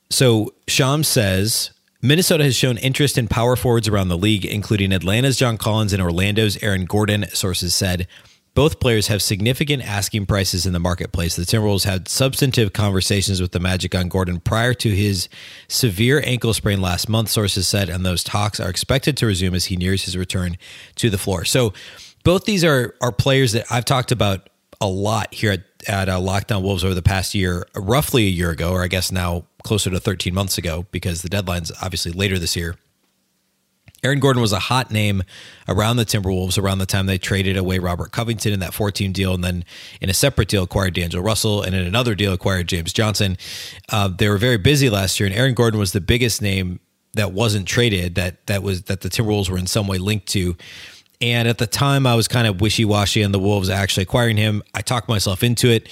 So 0.09 0.53
Shams 0.67 1.07
says 1.07 1.71
Minnesota 2.01 2.43
has 2.43 2.55
shown 2.55 2.77
interest 2.77 3.17
in 3.17 3.27
power 3.27 3.55
forwards 3.55 3.87
around 3.87 4.07
the 4.07 4.17
league, 4.17 4.45
including 4.45 4.91
Atlanta's 4.91 5.37
John 5.37 5.57
Collins 5.57 5.93
and 5.93 6.01
Orlando's 6.01 6.61
Aaron 6.63 6.85
Gordon, 6.85 7.25
sources 7.33 7.75
said. 7.75 8.07
Both 8.53 8.81
players 8.81 9.07
have 9.07 9.21
significant 9.21 9.87
asking 9.87 10.25
prices 10.25 10.65
in 10.65 10.73
the 10.73 10.79
marketplace. 10.79 11.35
The 11.35 11.43
Timberwolves 11.43 11.85
had 11.85 12.09
substantive 12.09 12.73
conversations 12.73 13.39
with 13.39 13.53
the 13.53 13.61
Magic 13.61 13.95
on 13.95 14.09
Gordon 14.09 14.41
prior 14.41 14.73
to 14.73 14.89
his 14.89 15.29
severe 15.69 16.21
ankle 16.25 16.53
sprain 16.53 16.81
last 16.81 17.07
month, 17.07 17.29
sources 17.29 17.67
said, 17.67 17.87
and 17.87 18.05
those 18.05 18.23
talks 18.23 18.59
are 18.59 18.69
expected 18.69 19.15
to 19.17 19.25
resume 19.27 19.53
as 19.53 19.65
he 19.65 19.77
nears 19.77 20.03
his 20.03 20.17
return 20.17 20.57
to 20.95 21.09
the 21.09 21.17
floor. 21.17 21.45
So 21.45 21.71
both 22.23 22.45
these 22.45 22.63
are 22.65 22.95
are 22.99 23.11
players 23.11 23.53
that 23.53 23.67
I've 23.71 23.85
talked 23.85 24.11
about 24.11 24.49
a 24.81 24.87
lot 24.87 25.33
here 25.33 25.51
at, 25.51 25.61
at 25.87 26.09
uh, 26.09 26.19
Locked 26.19 26.51
On 26.51 26.63
Wolves 26.63 26.83
over 26.83 26.93
the 26.93 27.01
past 27.01 27.33
year, 27.33 27.65
roughly 27.75 28.23
a 28.23 28.29
year 28.29 28.51
ago, 28.51 28.71
or 28.71 28.83
I 28.83 28.87
guess 28.87 29.11
now 29.11 29.45
closer 29.63 29.89
to 29.89 29.99
13 29.99 30.33
months 30.33 30.57
ago 30.57 30.85
because 30.91 31.21
the 31.21 31.29
deadline's 31.29 31.71
obviously 31.81 32.11
later 32.11 32.39
this 32.39 32.55
year. 32.55 32.75
Aaron 34.03 34.19
Gordon 34.19 34.41
was 34.41 34.51
a 34.51 34.59
hot 34.59 34.89
name 34.89 35.21
around 35.67 35.97
the 35.97 36.05
Timberwolves 36.05 36.57
around 36.57 36.79
the 36.79 36.87
time 36.87 37.05
they 37.05 37.19
traded 37.19 37.55
away 37.55 37.77
Robert 37.77 38.11
Covington 38.11 38.51
in 38.51 38.59
that 38.59 38.73
14 38.73 39.11
deal, 39.11 39.33
and 39.33 39.43
then 39.43 39.63
in 39.99 40.09
a 40.09 40.13
separate 40.13 40.47
deal 40.47 40.63
acquired 40.63 40.95
D'Angelo 40.95 41.23
Russell, 41.23 41.61
and 41.61 41.75
in 41.75 41.85
another 41.85 42.15
deal 42.15 42.33
acquired 42.33 42.67
James 42.67 42.93
Johnson. 42.93 43.37
Uh, 43.89 44.07
they 44.07 44.27
were 44.27 44.37
very 44.37 44.57
busy 44.57 44.89
last 44.89 45.19
year, 45.19 45.27
and 45.27 45.35
Aaron 45.35 45.53
Gordon 45.53 45.79
was 45.79 45.91
the 45.91 46.01
biggest 46.01 46.41
name 46.41 46.79
that 47.13 47.31
wasn't 47.31 47.67
traded 47.67 48.15
that 48.15 48.47
that 48.47 48.63
was 48.63 48.83
that 48.83 49.01
the 49.01 49.09
Timberwolves 49.09 49.49
were 49.49 49.57
in 49.57 49.67
some 49.67 49.87
way 49.87 49.97
linked 49.97 50.27
to. 50.29 50.55
And 51.21 51.47
at 51.47 51.59
the 51.59 51.67
time, 51.67 52.07
I 52.07 52.15
was 52.15 52.27
kind 52.27 52.47
of 52.47 52.61
wishy 52.61 52.83
washy 52.83 53.23
on 53.23 53.31
the 53.31 53.39
Wolves 53.39 53.69
actually 53.69 54.03
acquiring 54.03 54.37
him. 54.37 54.63
I 54.73 54.81
talked 54.81 55.07
myself 55.07 55.43
into 55.43 55.69
it 55.69 55.87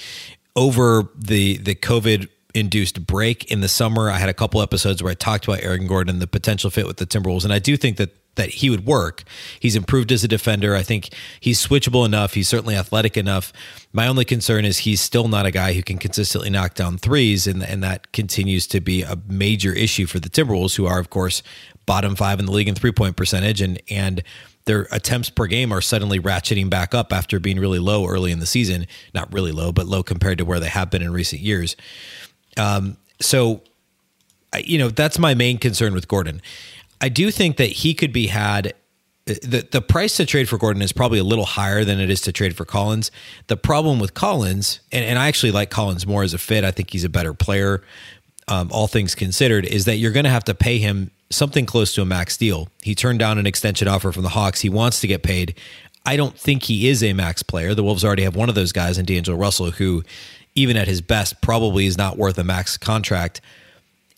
over 0.56 1.08
the 1.16 1.58
the 1.58 1.74
COVID 1.74 2.28
induced 2.52 3.06
break 3.06 3.50
in 3.50 3.60
the 3.60 3.68
summer. 3.68 4.10
I 4.10 4.18
had 4.18 4.28
a 4.28 4.34
couple 4.34 4.60
episodes 4.60 5.02
where 5.02 5.12
I 5.12 5.14
talked 5.14 5.44
about 5.44 5.62
Aaron 5.62 5.86
Gordon, 5.86 6.18
the 6.18 6.26
potential 6.26 6.68
fit 6.70 6.86
with 6.86 6.96
the 6.96 7.06
Timberwolves, 7.06 7.44
and 7.44 7.52
I 7.52 7.60
do 7.60 7.76
think 7.76 7.96
that 7.98 8.10
that 8.36 8.48
he 8.48 8.70
would 8.70 8.86
work. 8.86 9.24
He's 9.58 9.76
improved 9.76 10.12
as 10.12 10.22
a 10.22 10.28
defender. 10.28 10.74
I 10.76 10.82
think 10.82 11.10
he's 11.40 11.64
switchable 11.64 12.06
enough. 12.06 12.34
He's 12.34 12.48
certainly 12.48 12.76
athletic 12.76 13.16
enough. 13.16 13.52
My 13.92 14.06
only 14.06 14.24
concern 14.24 14.64
is 14.64 14.78
he's 14.78 15.00
still 15.00 15.28
not 15.28 15.46
a 15.46 15.50
guy 15.50 15.72
who 15.72 15.82
can 15.82 15.98
consistently 15.98 16.48
knock 16.48 16.74
down 16.74 16.98
threes, 16.98 17.46
and 17.46 17.62
and 17.62 17.82
that 17.82 18.12
continues 18.12 18.66
to 18.68 18.80
be 18.80 19.02
a 19.02 19.16
major 19.28 19.72
issue 19.72 20.06
for 20.06 20.18
the 20.18 20.30
Timberwolves, 20.30 20.76
who 20.76 20.86
are 20.86 20.98
of 20.98 21.10
course 21.10 21.42
bottom 21.86 22.14
five 22.14 22.38
in 22.38 22.46
the 22.46 22.52
league 22.52 22.68
in 22.68 22.74
three 22.74 22.92
point 22.92 23.16
percentage, 23.16 23.60
and 23.60 23.80
and 23.90 24.22
their 24.66 24.86
attempts 24.92 25.30
per 25.30 25.46
game 25.46 25.72
are 25.72 25.80
suddenly 25.80 26.20
ratcheting 26.20 26.68
back 26.68 26.94
up 26.94 27.12
after 27.12 27.40
being 27.40 27.58
really 27.58 27.78
low 27.78 28.06
early 28.06 28.30
in 28.30 28.38
the 28.38 28.46
season. 28.46 28.86
Not 29.14 29.32
really 29.32 29.52
low, 29.52 29.72
but 29.72 29.86
low 29.86 30.02
compared 30.02 30.38
to 30.38 30.44
where 30.44 30.60
they 30.60 30.68
have 30.68 30.90
been 30.90 31.02
in 31.02 31.12
recent 31.12 31.40
years. 31.40 31.76
Um, 32.56 32.96
so, 33.20 33.62
you 34.58 34.78
know, 34.78 34.88
that's 34.88 35.18
my 35.18 35.34
main 35.34 35.58
concern 35.58 35.94
with 35.94 36.08
Gordon. 36.08 36.42
I 37.00 37.08
do 37.08 37.30
think 37.30 37.56
that 37.56 37.70
he 37.70 37.94
could 37.94 38.12
be 38.12 38.26
had. 38.26 38.74
The, 39.26 39.66
the 39.70 39.80
price 39.80 40.16
to 40.16 40.26
trade 40.26 40.48
for 40.48 40.58
Gordon 40.58 40.82
is 40.82 40.92
probably 40.92 41.20
a 41.20 41.24
little 41.24 41.44
higher 41.44 41.84
than 41.84 42.00
it 42.00 42.10
is 42.10 42.20
to 42.22 42.32
trade 42.32 42.56
for 42.56 42.64
Collins. 42.64 43.12
The 43.46 43.56
problem 43.56 44.00
with 44.00 44.12
Collins, 44.12 44.80
and, 44.90 45.04
and 45.04 45.18
I 45.18 45.28
actually 45.28 45.52
like 45.52 45.70
Collins 45.70 46.06
more 46.06 46.24
as 46.24 46.34
a 46.34 46.38
fit, 46.38 46.64
I 46.64 46.72
think 46.72 46.90
he's 46.90 47.04
a 47.04 47.08
better 47.08 47.32
player, 47.32 47.82
um, 48.48 48.70
all 48.72 48.88
things 48.88 49.14
considered, 49.14 49.64
is 49.64 49.84
that 49.84 49.96
you're 49.96 50.10
going 50.10 50.24
to 50.24 50.30
have 50.30 50.44
to 50.44 50.54
pay 50.54 50.78
him 50.78 51.12
something 51.30 51.64
close 51.64 51.94
to 51.94 52.02
a 52.02 52.04
max 52.04 52.36
deal. 52.36 52.68
He 52.82 52.94
turned 52.94 53.20
down 53.20 53.38
an 53.38 53.46
extension 53.46 53.88
offer 53.88 54.12
from 54.12 54.24
the 54.24 54.30
Hawks. 54.30 54.60
He 54.60 54.68
wants 54.68 55.00
to 55.00 55.06
get 55.06 55.22
paid. 55.22 55.54
I 56.04 56.16
don't 56.16 56.36
think 56.36 56.64
he 56.64 56.88
is 56.88 57.02
a 57.02 57.12
max 57.12 57.42
player. 57.42 57.74
The 57.74 57.84
Wolves 57.84 58.04
already 58.04 58.24
have 58.24 58.36
one 58.36 58.48
of 58.48 58.54
those 58.54 58.72
guys 58.72 58.98
in 58.98 59.04
D'Angelo 59.04 59.38
Russell, 59.38 59.70
who, 59.70 60.02
even 60.54 60.76
at 60.76 60.88
his 60.88 61.00
best, 61.00 61.40
probably 61.40 61.86
is 61.86 61.96
not 61.96 62.18
worth 62.18 62.38
a 62.38 62.44
max 62.44 62.76
contract. 62.76 63.40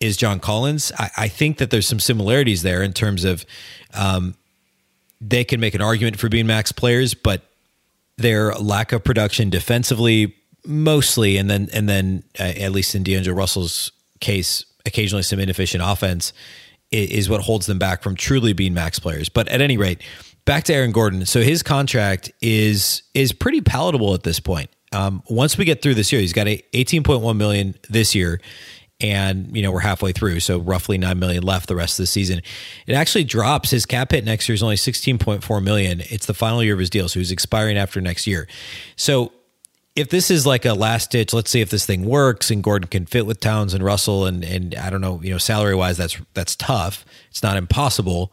Is 0.00 0.16
John 0.16 0.40
Collins? 0.40 0.90
I, 0.98 1.10
I 1.16 1.28
think 1.28 1.58
that 1.58 1.70
there's 1.70 1.86
some 1.86 2.00
similarities 2.00 2.62
there 2.62 2.82
in 2.82 2.92
terms 2.92 3.24
of 3.24 3.44
um, 3.94 4.34
they 5.20 5.44
can 5.44 5.60
make 5.60 5.74
an 5.74 5.82
argument 5.82 6.18
for 6.18 6.28
being 6.28 6.46
max 6.46 6.72
players, 6.72 7.14
but 7.14 7.42
their 8.16 8.52
lack 8.54 8.92
of 8.92 9.04
production 9.04 9.50
defensively, 9.50 10.34
mostly, 10.64 11.36
and 11.36 11.50
then 11.50 11.68
and 11.72 11.88
then 11.88 12.22
uh, 12.38 12.44
at 12.44 12.72
least 12.72 12.94
in 12.94 13.02
D'Angelo 13.02 13.36
Russell's 13.36 13.92
case, 14.20 14.64
occasionally 14.86 15.22
some 15.22 15.38
inefficient 15.38 15.82
offense 15.84 16.32
is, 16.92 17.28
what 17.28 17.40
holds 17.42 17.66
them 17.66 17.78
back 17.78 18.02
from 18.02 18.14
truly 18.14 18.52
being 18.52 18.74
max 18.74 18.98
players. 18.98 19.28
But 19.28 19.48
at 19.48 19.60
any 19.60 19.76
rate, 19.76 20.02
back 20.44 20.64
to 20.64 20.74
Aaron 20.74 20.92
Gordon. 20.92 21.26
So 21.26 21.40
his 21.40 21.62
contract 21.62 22.30
is 22.40 23.02
is 23.14 23.32
pretty 23.32 23.60
palatable 23.60 24.14
at 24.14 24.22
this 24.22 24.40
point. 24.40 24.70
Um, 24.92 25.22
once 25.28 25.56
we 25.56 25.64
get 25.64 25.80
through 25.80 25.94
this 25.94 26.12
year, 26.12 26.20
he's 26.20 26.34
got 26.34 26.46
a 26.46 26.62
18.1 26.74 27.36
million 27.36 27.74
this 27.88 28.14
year 28.14 28.40
and 29.02 29.54
you 29.54 29.62
know 29.62 29.72
we're 29.72 29.80
halfway 29.80 30.12
through 30.12 30.40
so 30.40 30.58
roughly 30.58 30.96
9 30.96 31.18
million 31.18 31.42
left 31.42 31.68
the 31.68 31.76
rest 31.76 31.98
of 31.98 32.04
the 32.04 32.06
season 32.06 32.40
it 32.86 32.94
actually 32.94 33.24
drops 33.24 33.70
his 33.70 33.84
cap 33.84 34.12
hit 34.12 34.24
next 34.24 34.48
year 34.48 34.54
is 34.54 34.62
only 34.62 34.76
16.4 34.76 35.62
million 35.62 36.00
it's 36.02 36.26
the 36.26 36.34
final 36.34 36.62
year 36.62 36.74
of 36.74 36.78
his 36.78 36.90
deal 36.90 37.08
so 37.08 37.18
he's 37.18 37.32
expiring 37.32 37.76
after 37.76 38.00
next 38.00 38.26
year 38.26 38.46
so 38.96 39.32
if 39.94 40.08
this 40.08 40.30
is 40.30 40.46
like 40.46 40.64
a 40.64 40.74
last 40.74 41.10
ditch 41.10 41.32
let's 41.32 41.50
see 41.50 41.60
if 41.60 41.70
this 41.70 41.86
thing 41.86 42.04
works 42.04 42.50
and 42.50 42.62
gordon 42.62 42.88
can 42.88 43.06
fit 43.06 43.26
with 43.26 43.40
towns 43.40 43.74
and 43.74 43.84
russell 43.84 44.26
and 44.26 44.44
and 44.44 44.74
i 44.76 44.90
don't 44.90 45.00
know 45.00 45.20
you 45.22 45.30
know 45.30 45.38
salary 45.38 45.74
wise 45.74 45.96
that's 45.96 46.16
that's 46.34 46.56
tough 46.56 47.04
it's 47.30 47.42
not 47.42 47.56
impossible 47.56 48.32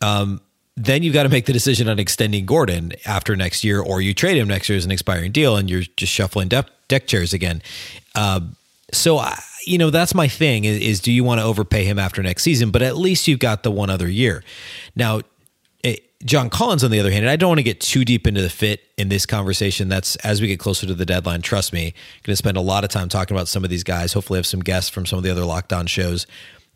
um, 0.00 0.40
then 0.78 1.02
you've 1.02 1.14
got 1.14 1.24
to 1.24 1.28
make 1.28 1.46
the 1.46 1.52
decision 1.52 1.88
on 1.88 1.98
extending 1.98 2.46
Gordon 2.46 2.92
after 3.04 3.34
next 3.34 3.64
year, 3.64 3.80
or 3.80 4.00
you 4.00 4.14
trade 4.14 4.36
him 4.36 4.46
next 4.46 4.68
year 4.68 4.78
as 4.78 4.84
an 4.84 4.92
expiring 4.92 5.32
deal, 5.32 5.56
and 5.56 5.68
you're 5.68 5.82
just 5.96 6.12
shuffling 6.12 6.48
deck, 6.48 6.66
deck 6.86 7.06
chairs 7.06 7.32
again. 7.32 7.62
Uh, 8.14 8.40
so 8.92 9.18
I, 9.18 9.38
you 9.66 9.76
know, 9.76 9.90
that's 9.90 10.14
my 10.14 10.28
thing 10.28 10.64
is, 10.64 10.78
is 10.78 11.00
do 11.00 11.10
you 11.10 11.24
want 11.24 11.40
to 11.40 11.44
overpay 11.44 11.84
him 11.84 11.98
after 11.98 12.22
next 12.22 12.44
season? 12.44 12.70
But 12.70 12.82
at 12.82 12.96
least 12.96 13.26
you've 13.26 13.40
got 13.40 13.64
the 13.64 13.72
one 13.72 13.90
other 13.90 14.08
year. 14.08 14.44
Now, 14.94 15.20
John 16.24 16.50
Collins, 16.50 16.82
on 16.82 16.90
the 16.90 16.98
other 16.98 17.12
hand, 17.12 17.24
and 17.24 17.30
I 17.30 17.36
don't 17.36 17.48
want 17.48 17.60
to 17.60 17.64
get 17.64 17.80
too 17.80 18.04
deep 18.04 18.26
into 18.26 18.42
the 18.42 18.50
fit 18.50 18.82
in 18.96 19.08
this 19.08 19.24
conversation. 19.24 19.88
That's 19.88 20.16
as 20.16 20.40
we 20.40 20.48
get 20.48 20.58
closer 20.58 20.86
to 20.86 20.94
the 20.94 21.06
deadline. 21.06 21.42
Trust 21.42 21.72
me, 21.72 21.94
going 22.24 22.32
to 22.32 22.36
spend 22.36 22.56
a 22.56 22.60
lot 22.60 22.82
of 22.82 22.90
time 22.90 23.08
talking 23.08 23.36
about 23.36 23.46
some 23.46 23.62
of 23.62 23.70
these 23.70 23.84
guys. 23.84 24.12
Hopefully, 24.12 24.38
have 24.38 24.46
some 24.46 24.60
guests 24.60 24.90
from 24.90 25.06
some 25.06 25.18
of 25.18 25.22
the 25.22 25.30
other 25.30 25.44
Locked 25.44 25.72
On 25.72 25.86
shows 25.86 26.26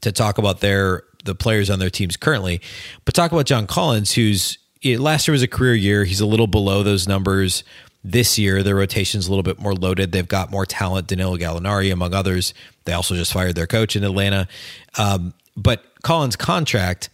to 0.03 0.13
talk 0.13 0.39
about 0.39 0.61
their 0.61 1.03
the 1.25 1.35
players 1.35 1.71
on 1.71 1.79
their 1.79 1.91
teams 1.91 2.17
currently. 2.17 2.61
But 3.05 3.15
talk 3.15 3.33
about 3.33 3.47
John 3.47 3.67
Collins, 3.67 4.13
who's 4.13 4.59
last 4.85 5.27
year 5.27 5.33
was 5.33 5.43
a 5.43 5.49
career 5.49 5.75
year. 5.75 6.05
He's 6.05 6.21
a 6.21 6.27
little 6.27 6.49
below 6.49 6.83
those 6.83 7.09
numbers 7.09 7.65
this 8.05 8.39
year, 8.39 8.63
their 8.63 8.75
rotation's 8.75 9.29
a 9.29 9.31
little 9.31 9.45
bit 9.45 9.61
more 9.61 9.75
loaded. 9.75 10.11
They've 10.13 10.27
got 10.27 10.51
more 10.51 10.67
talent, 10.67 11.07
Danilo 11.07 11.37
Gallinari, 11.37 11.93
among 11.93 12.15
others. 12.15 12.53
They 12.85 12.93
also 12.93 13.15
just 13.15 13.33
fired 13.33 13.55
their 13.55 13.69
coach 13.69 13.95
in 13.95 14.03
Atlanta. 14.03 14.49
Um, 14.99 15.35
but 15.57 15.85
Collins' 16.03 16.35
contract, 16.35 17.11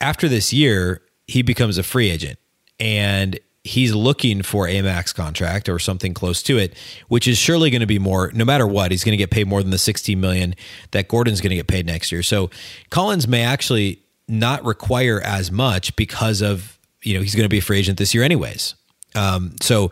after 0.00 0.28
this 0.28 0.52
year, 0.52 1.02
he 1.28 1.42
becomes 1.42 1.78
a 1.78 1.84
free 1.84 2.10
agent. 2.10 2.38
And 2.80 3.38
he's 3.64 3.94
looking 3.94 4.42
for 4.42 4.66
a 4.66 4.80
max 4.82 5.12
contract 5.12 5.68
or 5.68 5.78
something 5.78 6.14
close 6.14 6.42
to 6.42 6.58
it, 6.58 6.74
which 7.08 7.28
is 7.28 7.36
surely 7.36 7.70
going 7.70 7.80
to 7.80 7.86
be 7.86 7.98
more. 7.98 8.32
No 8.34 8.44
matter 8.44 8.66
what, 8.66 8.90
he's 8.90 9.04
going 9.04 9.12
to 9.12 9.18
get 9.18 9.30
paid 9.30 9.46
more 9.46 9.62
than 9.62 9.70
the 9.70 9.78
16 9.78 10.18
million 10.18 10.54
that 10.92 11.06
Gordon's 11.06 11.40
going 11.40 11.50
to 11.50 11.56
get 11.56 11.66
paid 11.66 11.86
next 11.86 12.10
year. 12.10 12.22
So 12.22 12.50
Collins 12.90 13.28
may 13.28 13.42
actually 13.42 14.00
not 14.26 14.64
require 14.64 15.20
as 15.20 15.50
much 15.52 15.94
because 15.96 16.40
of 16.40 16.78
you 17.02 17.14
know 17.14 17.20
he's 17.20 17.34
going 17.34 17.44
to 17.44 17.48
be 17.48 17.58
a 17.58 17.62
free 17.62 17.78
agent 17.78 17.98
this 17.98 18.14
year 18.14 18.24
anyways. 18.24 18.74
Um, 19.14 19.56
so 19.60 19.90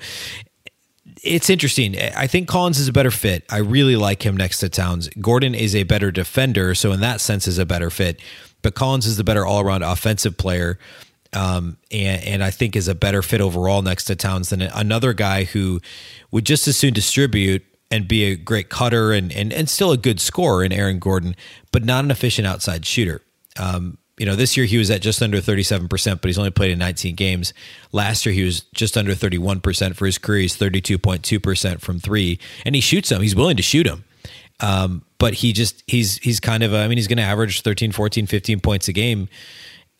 it's 1.23 1.49
interesting. 1.51 1.97
I 1.99 2.27
think 2.27 2.49
Collins 2.49 2.79
is 2.79 2.89
a 2.89 2.93
better 2.93 3.11
fit. 3.11 3.45
I 3.51 3.59
really 3.59 3.97
like 3.97 4.25
him 4.25 4.37
next 4.37 4.59
to 4.59 4.69
Towns. 4.69 5.09
Gordon 5.21 5.55
is 5.55 5.75
a 5.75 5.85
better 5.85 6.11
defender, 6.11 6.75
so 6.75 6.93
in 6.93 7.01
that 7.01 7.21
sense 7.21 7.47
is 7.47 7.59
a 7.59 7.67
better 7.67 7.91
fit. 7.91 8.21
But 8.63 8.75
Collins 8.75 9.07
is 9.07 9.17
the 9.17 9.25
better 9.25 9.47
all 9.47 9.61
around 9.61 9.83
offensive 9.83 10.37
player. 10.37 10.79
Um, 11.37 11.77
and, 11.91 12.25
and 12.25 12.45
I 12.45 12.51
think 12.51 12.75
is 12.75 12.89
a 12.89 12.95
better 12.95 13.21
fit 13.21 13.43
overall 13.43 13.83
next 13.83 14.05
to 14.05 14.17
Towns 14.17 14.49
than 14.49 14.63
another 14.63 15.13
guy 15.13 15.45
who 15.45 15.83
would 16.31 16.47
just 16.47 16.67
as 16.67 16.79
soon 16.79 16.95
distribute 16.95 17.63
and 17.91 18.09
be 18.09 18.25
a 18.25 18.37
great 18.37 18.71
cutter 18.71 19.13
and, 19.13 19.31
and, 19.33 19.53
and 19.53 19.69
still 19.69 19.93
a 19.93 19.99
good 19.99 20.19
scorer 20.19 20.65
in 20.65 20.73
Aaron 20.73 20.99
Gordon, 20.99 21.37
but 21.73 21.85
not 21.85 22.05
an 22.05 22.11
efficient 22.11 22.47
outside 22.47 22.87
shooter. 22.87 23.21
Um, 23.59 23.99
you 24.17 24.25
know, 24.25 24.35
this 24.35 24.57
year 24.57 24.65
he 24.65 24.79
was 24.79 24.91
at 24.91 25.03
just 25.03 25.21
under 25.21 25.39
37%, 25.39 25.91
but 26.23 26.25
he's 26.25 26.39
only 26.39 26.51
played 26.51 26.71
in 26.71 26.79
19 26.79 27.15
games. 27.15 27.53
Last 27.93 28.25
year 28.25 28.35
he 28.35 28.43
was 28.43 28.63
just 28.75 28.97
under 28.97 29.13
31% 29.13 29.95
for 29.95 30.07
his 30.07 30.17
career. 30.17 30.41
He's 30.41 30.57
32.2% 30.57 31.81
from 31.83 32.01
three, 32.01 32.39
and 32.65 32.75
he 32.75 32.81
shoots 32.81 33.11
them. 33.11 33.21
He's 33.21 33.37
willing 33.37 33.59
to 33.59 33.63
shoot 33.63 33.85
them. 33.85 34.05
Um, 34.61 35.05
but 35.19 35.35
he 35.35 35.53
just, 35.53 35.85
he's, 35.87 36.17
he's 36.17 36.41
kind 36.41 36.63
of, 36.63 36.73
I 36.73 36.89
mean, 36.89 36.97
he's 36.97 37.09
going 37.09 37.19
to 37.19 37.25
average 37.25 37.61
13, 37.61 37.93
14, 37.93 38.27
15 38.27 38.61
points 38.61 38.89
a 38.89 38.95
game 38.95 39.29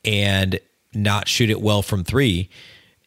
and 0.03 0.59
not 0.97 1.29
shoot 1.29 1.51
it 1.51 1.61
well 1.61 1.83
from 1.83 2.05
three. 2.05 2.49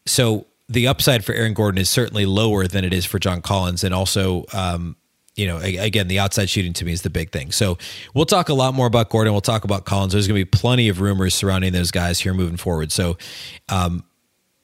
So 0.05 0.46
the 0.67 0.88
upside 0.88 1.25
for 1.25 1.34
Aaron 1.34 1.53
Gordon 1.53 1.79
is 1.79 1.89
certainly 1.89 2.25
lower 2.25 2.67
than 2.67 2.86
it 2.86 2.93
is 2.93 3.05
for 3.05 3.19
John 3.19 3.41
Collins. 3.41 3.84
And 3.84 3.93
also, 3.93 4.46
um, 4.53 4.96
you 5.36 5.48
know, 5.48 5.58
again, 5.58 6.08
the 6.08 6.19
outside 6.19 6.50
shooting 6.50 6.74
to 6.74 6.86
me 6.86 6.91
is 6.91 7.01
the 7.01 7.10
big 7.10 7.31
thing. 7.31 7.51
So 7.51 7.77
we'll 8.13 8.25
talk 8.25 8.50
a 8.50 8.53
lot 8.53 8.74
more 8.74 8.88
about 8.88 9.10
Gordon. 9.10 9.34
We'll 9.34 9.41
talk 9.41 9.63
about 9.63 9.86
Collins. 9.86 10.13
There's 10.13 10.27
going 10.27 10.39
to 10.39 10.46
be 10.46 10.50
plenty 10.50 10.89
of 10.89 11.01
rumors 11.01 11.34
surrounding 11.34 11.74
those 11.74 11.91
guys 11.91 12.19
here 12.19 12.34
moving 12.34 12.58
forward. 12.58 12.91
So, 12.91 13.17
um, 13.69 14.03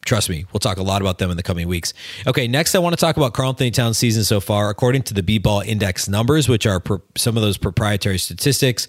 trust 0.05 0.29
me, 0.29 0.45
we'll 0.51 0.59
talk 0.59 0.77
a 0.77 0.83
lot 0.83 1.01
about 1.01 1.17
them 1.17 1.31
in 1.31 1.37
the 1.37 1.43
coming 1.43 1.67
weeks. 1.67 1.93
Okay, 2.27 2.47
next 2.47 2.75
I 2.75 2.79
want 2.79 2.93
to 2.93 2.99
talk 2.99 3.17
about 3.17 3.33
Karl-Anthony 3.33 3.71
Towns' 3.71 3.97
season 3.97 4.23
so 4.23 4.39
far. 4.39 4.69
According 4.69 5.03
to 5.03 5.13
the 5.13 5.23
B-Ball 5.23 5.61
Index 5.61 6.07
numbers, 6.07 6.47
which 6.47 6.67
are 6.67 6.79
per, 6.79 7.01
some 7.15 7.37
of 7.37 7.41
those 7.41 7.57
proprietary 7.57 8.19
statistics 8.19 8.87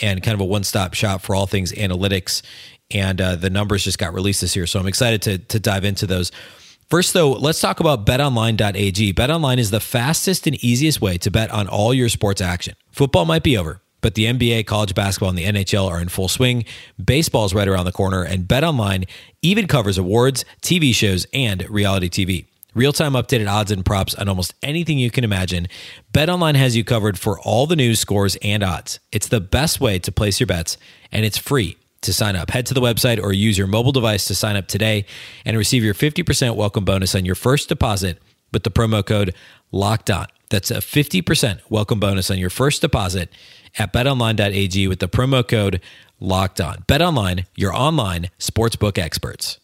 and 0.00 0.22
kind 0.22 0.34
of 0.34 0.40
a 0.40 0.44
one-stop 0.44 0.94
shop 0.94 1.20
for 1.20 1.34
all 1.36 1.46
things 1.46 1.70
analytics, 1.72 2.42
and 2.90 3.20
uh, 3.20 3.36
the 3.36 3.50
numbers 3.50 3.84
just 3.84 3.98
got 3.98 4.14
released 4.14 4.40
this 4.40 4.56
year. 4.56 4.66
So 4.66 4.78
I'm 4.78 4.86
excited 4.86 5.22
to 5.22 5.38
to 5.38 5.60
dive 5.60 5.84
into 5.84 6.06
those. 6.06 6.32
First, 6.88 7.14
though, 7.14 7.32
let's 7.32 7.60
talk 7.60 7.80
about 7.80 8.06
betonline.ag. 8.06 9.12
BetOnline 9.12 9.58
is 9.58 9.72
the 9.72 9.80
fastest 9.80 10.46
and 10.46 10.62
easiest 10.64 11.00
way 11.00 11.18
to 11.18 11.32
bet 11.32 11.50
on 11.50 11.66
all 11.66 11.92
your 11.92 12.08
sports 12.08 12.40
action. 12.40 12.76
Football 12.92 13.24
might 13.24 13.42
be 13.42 13.58
over, 13.58 13.82
but 14.02 14.14
the 14.14 14.26
NBA, 14.26 14.66
college 14.66 14.94
basketball, 14.94 15.30
and 15.30 15.38
the 15.38 15.46
NHL 15.46 15.90
are 15.90 16.00
in 16.00 16.08
full 16.08 16.28
swing. 16.28 16.64
Baseball's 17.04 17.52
right 17.54 17.66
around 17.66 17.86
the 17.86 17.92
corner, 17.92 18.22
and 18.22 18.44
BetOnline 18.44 19.08
even 19.42 19.66
covers 19.66 19.98
awards, 19.98 20.44
TV 20.62 20.94
shows, 20.94 21.26
and 21.32 21.68
reality 21.68 22.08
TV. 22.08 22.46
Real 22.72 22.92
time 22.92 23.14
updated 23.14 23.50
odds 23.50 23.72
and 23.72 23.84
props 23.84 24.14
on 24.14 24.28
almost 24.28 24.54
anything 24.62 24.96
you 24.98 25.10
can 25.10 25.24
imagine. 25.24 25.66
BetOnline 26.12 26.54
has 26.54 26.76
you 26.76 26.84
covered 26.84 27.18
for 27.18 27.40
all 27.40 27.66
the 27.66 27.74
news, 27.74 27.98
scores, 27.98 28.36
and 28.42 28.62
odds. 28.62 29.00
It's 29.10 29.26
the 29.26 29.40
best 29.40 29.80
way 29.80 29.98
to 29.98 30.12
place 30.12 30.38
your 30.38 30.46
bets, 30.46 30.78
and 31.10 31.24
it's 31.24 31.38
free 31.38 31.78
to 32.06 32.12
sign 32.12 32.34
up. 32.34 32.50
Head 32.50 32.66
to 32.66 32.74
the 32.74 32.80
website 32.80 33.22
or 33.22 33.32
use 33.32 33.58
your 33.58 33.66
mobile 33.66 33.92
device 33.92 34.24
to 34.26 34.34
sign 34.34 34.56
up 34.56 34.66
today 34.66 35.04
and 35.44 35.56
receive 35.56 35.84
your 35.84 35.94
50% 35.94 36.56
welcome 36.56 36.84
bonus 36.84 37.14
on 37.14 37.24
your 37.24 37.34
first 37.34 37.68
deposit 37.68 38.18
with 38.52 38.62
the 38.62 38.70
promo 38.70 39.04
code 39.04 39.34
locked 39.70 40.10
on. 40.10 40.26
That's 40.48 40.70
a 40.70 40.76
50% 40.76 41.60
welcome 41.68 42.00
bonus 42.00 42.30
on 42.30 42.38
your 42.38 42.50
first 42.50 42.80
deposit 42.80 43.30
at 43.78 43.92
betonline.ag 43.92 44.88
with 44.88 45.00
the 45.00 45.08
promo 45.08 45.46
code 45.46 45.80
locked 46.20 46.60
on. 46.60 46.78
BetOnline, 46.88 47.46
your 47.54 47.74
online 47.74 48.30
sportsbook 48.38 48.98
experts. 48.98 49.58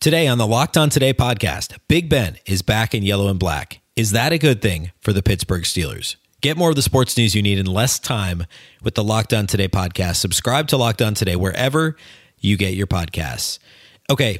Today 0.00 0.28
on 0.28 0.38
the 0.38 0.46
Locked 0.46 0.76
On 0.76 0.90
Today 0.90 1.12
podcast, 1.12 1.76
Big 1.88 2.08
Ben 2.08 2.38
is 2.46 2.62
back 2.62 2.94
in 2.94 3.02
yellow 3.02 3.28
and 3.28 3.38
black. 3.38 3.80
Is 3.96 4.12
that 4.12 4.32
a 4.32 4.38
good 4.38 4.62
thing 4.62 4.92
for 5.00 5.12
the 5.12 5.24
Pittsburgh 5.24 5.64
Steelers? 5.64 6.14
Get 6.40 6.56
more 6.56 6.70
of 6.70 6.76
the 6.76 6.82
sports 6.82 7.16
news 7.16 7.34
you 7.34 7.42
need 7.42 7.58
in 7.58 7.66
less 7.66 7.98
time 7.98 8.46
with 8.82 8.94
the 8.94 9.02
Locked 9.02 9.34
On 9.34 9.46
Today 9.46 9.68
podcast. 9.68 10.16
Subscribe 10.16 10.68
to 10.68 10.76
Locked 10.76 11.02
On 11.02 11.14
Today 11.14 11.34
wherever 11.34 11.96
you 12.38 12.56
get 12.56 12.74
your 12.74 12.86
podcasts. 12.86 13.58
Okay. 14.08 14.38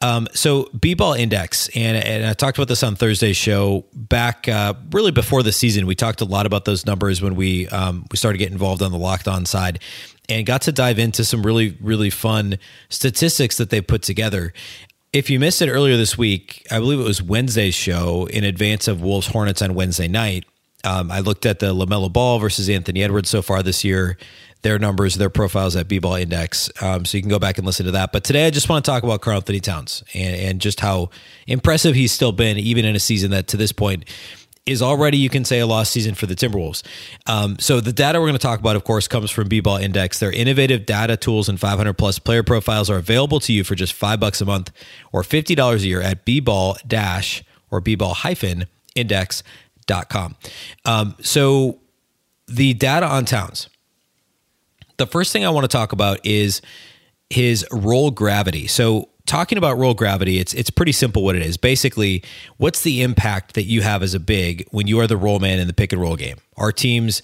Um, 0.00 0.28
so 0.32 0.68
B-ball 0.78 1.14
index, 1.14 1.68
and, 1.74 1.96
and 1.96 2.26
I 2.26 2.32
talked 2.32 2.56
about 2.56 2.68
this 2.68 2.82
on 2.82 2.94
Thursday's 2.94 3.36
show 3.36 3.84
back 3.92 4.48
uh, 4.48 4.74
really 4.90 5.10
before 5.10 5.42
the 5.42 5.50
season. 5.50 5.86
We 5.86 5.94
talked 5.94 6.20
a 6.20 6.24
lot 6.24 6.46
about 6.46 6.64
those 6.64 6.86
numbers 6.86 7.20
when 7.20 7.34
we 7.34 7.66
um, 7.68 8.06
we 8.10 8.16
started 8.16 8.38
getting 8.38 8.52
involved 8.52 8.80
on 8.80 8.92
the 8.92 8.98
locked 8.98 9.26
on 9.26 9.44
side, 9.44 9.80
and 10.28 10.46
got 10.46 10.62
to 10.62 10.72
dive 10.72 11.00
into 11.00 11.24
some 11.24 11.44
really 11.44 11.76
really 11.80 12.10
fun 12.10 12.58
statistics 12.90 13.56
that 13.56 13.70
they 13.70 13.80
put 13.80 14.02
together. 14.02 14.52
If 15.12 15.30
you 15.30 15.40
missed 15.40 15.62
it 15.62 15.68
earlier 15.68 15.96
this 15.96 16.16
week, 16.16 16.64
I 16.70 16.78
believe 16.78 17.00
it 17.00 17.04
was 17.04 17.20
Wednesday's 17.20 17.74
show 17.74 18.26
in 18.26 18.44
advance 18.44 18.86
of 18.86 19.02
Wolves 19.02 19.28
Hornets 19.28 19.62
on 19.62 19.74
Wednesday 19.74 20.06
night. 20.06 20.44
Um, 20.84 21.10
I 21.10 21.20
looked 21.20 21.46
at 21.46 21.58
the 21.58 21.74
LaMelo 21.74 22.12
Ball 22.12 22.38
versus 22.38 22.68
Anthony 22.68 23.02
Edwards 23.02 23.28
so 23.28 23.42
far 23.42 23.62
this 23.62 23.84
year, 23.84 24.16
their 24.62 24.78
numbers, 24.78 25.16
their 25.16 25.30
profiles 25.30 25.76
at 25.76 25.88
B 25.88 25.98
Ball 25.98 26.16
Index. 26.16 26.70
Um, 26.80 27.04
so 27.04 27.16
you 27.16 27.22
can 27.22 27.30
go 27.30 27.38
back 27.38 27.58
and 27.58 27.66
listen 27.66 27.86
to 27.86 27.92
that. 27.92 28.12
But 28.12 28.24
today 28.24 28.46
I 28.46 28.50
just 28.50 28.68
want 28.68 28.84
to 28.84 28.90
talk 28.90 29.02
about 29.02 29.20
Karl-Anthony 29.20 29.60
Towns 29.60 30.04
and, 30.14 30.36
and 30.40 30.60
just 30.60 30.80
how 30.80 31.10
impressive 31.46 31.94
he's 31.94 32.12
still 32.12 32.32
been, 32.32 32.58
even 32.58 32.84
in 32.84 32.94
a 32.94 33.00
season 33.00 33.30
that 33.32 33.48
to 33.48 33.56
this 33.56 33.72
point 33.72 34.04
is 34.68 34.82
already, 34.82 35.16
you 35.16 35.30
can 35.30 35.44
say, 35.44 35.60
a 35.60 35.66
lost 35.66 35.92
season 35.92 36.14
for 36.14 36.26
the 36.26 36.34
Timberwolves. 36.34 36.82
Um, 37.26 37.58
so 37.58 37.80
the 37.80 37.92
data 37.92 38.20
we're 38.20 38.26
going 38.26 38.34
to 38.34 38.38
talk 38.38 38.60
about, 38.60 38.76
of 38.76 38.84
course, 38.84 39.08
comes 39.08 39.30
from 39.30 39.48
B-Ball 39.48 39.78
Index. 39.78 40.18
Their 40.18 40.30
innovative 40.30 40.84
data 40.84 41.16
tools 41.16 41.48
and 41.48 41.58
500 41.58 41.94
plus 41.94 42.18
player 42.18 42.42
profiles 42.42 42.90
are 42.90 42.96
available 42.96 43.40
to 43.40 43.52
you 43.52 43.64
for 43.64 43.74
just 43.74 43.94
five 43.94 44.20
bucks 44.20 44.40
a 44.40 44.44
month 44.44 44.70
or 45.10 45.22
$50 45.22 45.74
a 45.74 45.78
year 45.78 46.02
at 46.02 46.24
B-Ball 46.24 46.76
dash 46.86 47.42
or 47.70 47.80
B-Ball 47.80 48.14
hyphen 48.14 48.66
index.com. 49.88 50.36
Um, 50.84 51.14
so 51.20 51.80
the 52.46 52.74
data 52.74 53.06
on 53.06 53.24
Towns. 53.24 53.68
The 54.96 55.06
first 55.06 55.32
thing 55.32 55.44
I 55.44 55.50
want 55.50 55.64
to 55.64 55.68
talk 55.68 55.92
about 55.92 56.24
is 56.24 56.60
his 57.30 57.66
roll 57.70 58.10
gravity. 58.10 58.66
So 58.66 59.10
talking 59.26 59.58
about 59.58 59.78
roll 59.78 59.94
gravity, 59.94 60.38
it's 60.38 60.54
it's 60.54 60.70
pretty 60.70 60.92
simple 60.92 61.22
what 61.22 61.36
it 61.36 61.42
is. 61.42 61.56
Basically, 61.56 62.24
what's 62.56 62.82
the 62.82 63.02
impact 63.02 63.54
that 63.54 63.64
you 63.64 63.82
have 63.82 64.02
as 64.02 64.14
a 64.14 64.20
big 64.20 64.66
when 64.70 64.86
you 64.86 64.98
are 65.00 65.06
the 65.06 65.16
roll 65.16 65.38
man 65.38 65.60
in 65.60 65.66
the 65.66 65.72
pick 65.72 65.92
and 65.92 66.02
roll 66.02 66.16
game? 66.16 66.38
Our 66.56 66.72
teams 66.72 67.22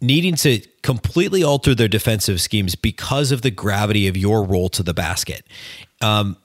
needing 0.00 0.34
to 0.36 0.60
completely 0.82 1.42
alter 1.42 1.74
their 1.74 1.88
defensive 1.88 2.40
schemes 2.40 2.74
because 2.74 3.32
of 3.32 3.42
the 3.42 3.50
gravity 3.50 4.06
of 4.06 4.16
your 4.16 4.44
roll 4.44 4.68
to 4.68 4.82
the 4.82 4.94
basket. 4.94 5.46
Um, 6.00 6.36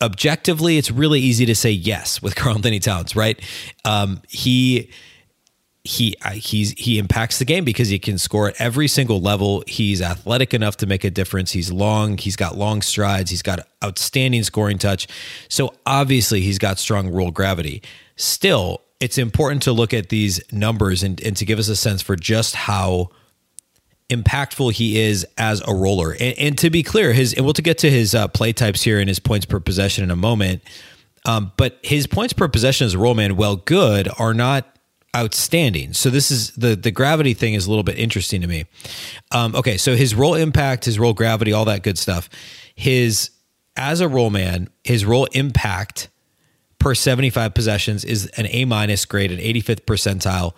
objectively, 0.00 0.78
it's 0.78 0.90
really 0.90 1.20
easy 1.20 1.46
to 1.46 1.54
say 1.54 1.70
yes 1.70 2.22
with 2.22 2.34
Karl-Anthony 2.36 2.80
Towns, 2.80 3.14
right? 3.16 3.40
Um, 3.84 4.22
he 4.28 4.90
he 5.82 6.14
he's 6.34 6.72
he 6.72 6.98
impacts 6.98 7.38
the 7.38 7.44
game 7.44 7.64
because 7.64 7.88
he 7.88 7.98
can 7.98 8.18
score 8.18 8.48
at 8.48 8.60
every 8.60 8.86
single 8.86 9.20
level. 9.20 9.64
He's 9.66 10.02
athletic 10.02 10.52
enough 10.52 10.76
to 10.78 10.86
make 10.86 11.04
a 11.04 11.10
difference. 11.10 11.52
He's 11.52 11.72
long. 11.72 12.18
He's 12.18 12.36
got 12.36 12.56
long 12.56 12.82
strides. 12.82 13.30
He's 13.30 13.42
got 13.42 13.66
outstanding 13.82 14.42
scoring 14.42 14.76
touch. 14.76 15.08
So 15.48 15.72
obviously 15.86 16.42
he's 16.42 16.58
got 16.58 16.78
strong 16.78 17.08
roll 17.08 17.30
gravity. 17.30 17.82
Still, 18.16 18.82
it's 19.00 19.16
important 19.16 19.62
to 19.62 19.72
look 19.72 19.94
at 19.94 20.10
these 20.10 20.40
numbers 20.52 21.02
and, 21.02 21.18
and 21.22 21.34
to 21.38 21.46
give 21.46 21.58
us 21.58 21.68
a 21.68 21.76
sense 21.76 22.02
for 22.02 22.14
just 22.14 22.54
how 22.54 23.08
impactful 24.10 24.72
he 24.72 25.00
is 25.00 25.26
as 25.38 25.62
a 25.66 25.74
roller. 25.74 26.12
And, 26.12 26.38
and 26.38 26.58
to 26.58 26.70
be 26.70 26.82
clear, 26.82 27.12
his 27.12 27.32
and 27.32 27.44
we'll 27.44 27.54
to 27.54 27.62
get 27.62 27.78
to 27.78 27.90
his 27.90 28.14
uh, 28.14 28.28
play 28.28 28.52
types 28.52 28.82
here 28.82 28.98
and 28.98 29.08
his 29.08 29.18
points 29.18 29.46
per 29.46 29.60
possession 29.60 30.04
in 30.04 30.10
a 30.10 30.16
moment. 30.16 30.62
Um, 31.24 31.52
but 31.56 31.78
his 31.82 32.06
points 32.06 32.32
per 32.32 32.48
possession 32.48 32.86
as 32.86 32.94
a 32.94 32.98
roll 32.98 33.14
man, 33.14 33.36
well, 33.36 33.56
good, 33.56 34.08
are 34.18 34.34
not 34.34 34.66
outstanding. 35.16 35.92
So 35.92 36.08
this 36.10 36.30
is 36.30 36.52
the 36.52 36.76
the 36.76 36.90
gravity 36.90 37.34
thing 37.34 37.54
is 37.54 37.66
a 37.66 37.70
little 37.70 37.82
bit 37.82 37.98
interesting 37.98 38.40
to 38.42 38.46
me. 38.46 38.66
Um, 39.32 39.54
okay, 39.54 39.76
so 39.76 39.96
his 39.96 40.14
roll 40.14 40.34
impact, 40.34 40.84
his 40.84 40.98
roll 40.98 41.12
gravity, 41.12 41.52
all 41.52 41.64
that 41.64 41.82
good 41.82 41.98
stuff. 41.98 42.28
His 42.74 43.30
as 43.76 44.00
a 44.00 44.08
roll 44.08 44.30
man, 44.30 44.68
his 44.84 45.04
roll 45.04 45.26
impact 45.32 46.08
per 46.80 46.94
75 46.94 47.54
possessions 47.54 48.04
is 48.04 48.26
an 48.36 48.46
A 48.48 48.64
minus 48.64 49.04
grade, 49.04 49.30
an 49.30 49.38
85th 49.38 49.82
percentile. 49.82 50.54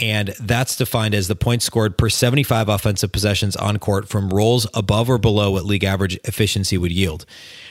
And 0.00 0.28
that's 0.40 0.76
defined 0.76 1.14
as 1.14 1.28
the 1.28 1.36
points 1.36 1.66
scored 1.66 1.98
per 1.98 2.08
75 2.08 2.70
offensive 2.70 3.12
possessions 3.12 3.56
on 3.56 3.78
court 3.78 4.08
from 4.08 4.30
rolls 4.30 4.66
above 4.72 5.10
or 5.10 5.18
below 5.18 5.50
what 5.50 5.66
league 5.66 5.84
average 5.84 6.18
efficiency 6.24 6.78
would 6.78 6.92
yield. 6.92 7.26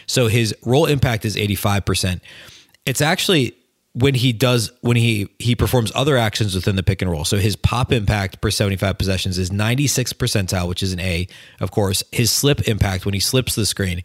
So 0.06 0.28
his 0.28 0.54
roll 0.64 0.86
impact 0.86 1.26
is 1.26 1.36
85%. 1.36 2.20
It's 2.86 3.02
actually 3.02 3.56
when 3.94 4.16
he 4.16 4.34
does 4.34 4.72
when 4.82 4.98
he 4.98 5.30
he 5.40 5.56
performs 5.56 5.92
other 5.96 6.18
actions 6.18 6.56
within 6.56 6.76
the 6.76 6.84
pick 6.84 7.02
and 7.02 7.10
roll. 7.10 7.26
So 7.26 7.38
his 7.38 7.56
pop 7.56 7.92
impact 7.92 8.42
per 8.42 8.50
75 8.52 8.98
possessions 8.98 9.38
is 9.38 9.52
96 9.52 10.14
percentile, 10.14 10.68
which 10.68 10.84
is 10.84 10.94
an 10.94 11.00
A, 11.00 11.28
of 11.62 11.72
course. 11.72 12.04
His 12.12 12.32
slip 12.32 12.68
impact 12.68 13.06
when 13.06 13.14
he 13.14 13.20
slips 13.20 13.56
the 13.56 13.66
screen 13.66 14.04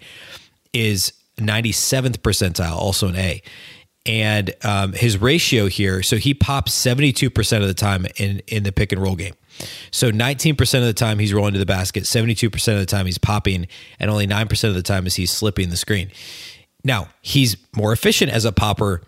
is 0.73 1.13
97th 1.39 2.19
percentile, 2.19 2.77
also 2.77 3.09
an 3.09 3.17
A. 3.17 3.43
And 4.07 4.55
um, 4.63 4.93
his 4.95 5.21
ratio 5.21 5.67
here, 5.67 6.03
so 6.03 6.17
he 6.17 6.33
pops 6.33 6.73
72% 6.73 7.61
of 7.61 7.67
the 7.67 7.75
time 7.75 8.07
in 8.17 8.41
in 8.47 8.63
the 8.63 8.73
pick 8.73 8.93
and 8.93 9.03
roll 9.03 9.17
game. 9.17 9.35
So 9.91 10.11
19% 10.11 10.61
of 10.79 10.85
the 10.85 10.93
time 10.93 11.19
he's 11.19 11.35
rolling 11.35 11.53
to 11.53 11.59
the 11.59 11.67
basket, 11.67 12.05
72% 12.05 12.73
of 12.73 12.79
the 12.79 12.87
time 12.87 13.07
he's 13.07 13.19
popping, 13.19 13.67
and 13.99 14.11
only 14.11 14.27
9% 14.27 14.69
of 14.69 14.75
the 14.75 14.83
time 14.83 15.07
is 15.07 15.17
he 15.17 15.27
slipping 15.27 15.69
the 15.71 15.77
screen. 15.77 16.11
Now, 16.85 17.09
he's 17.23 17.57
more 17.77 17.93
efficient 17.93 18.31
as 18.31 18.45
a 18.45 18.53
popper 18.53 19.03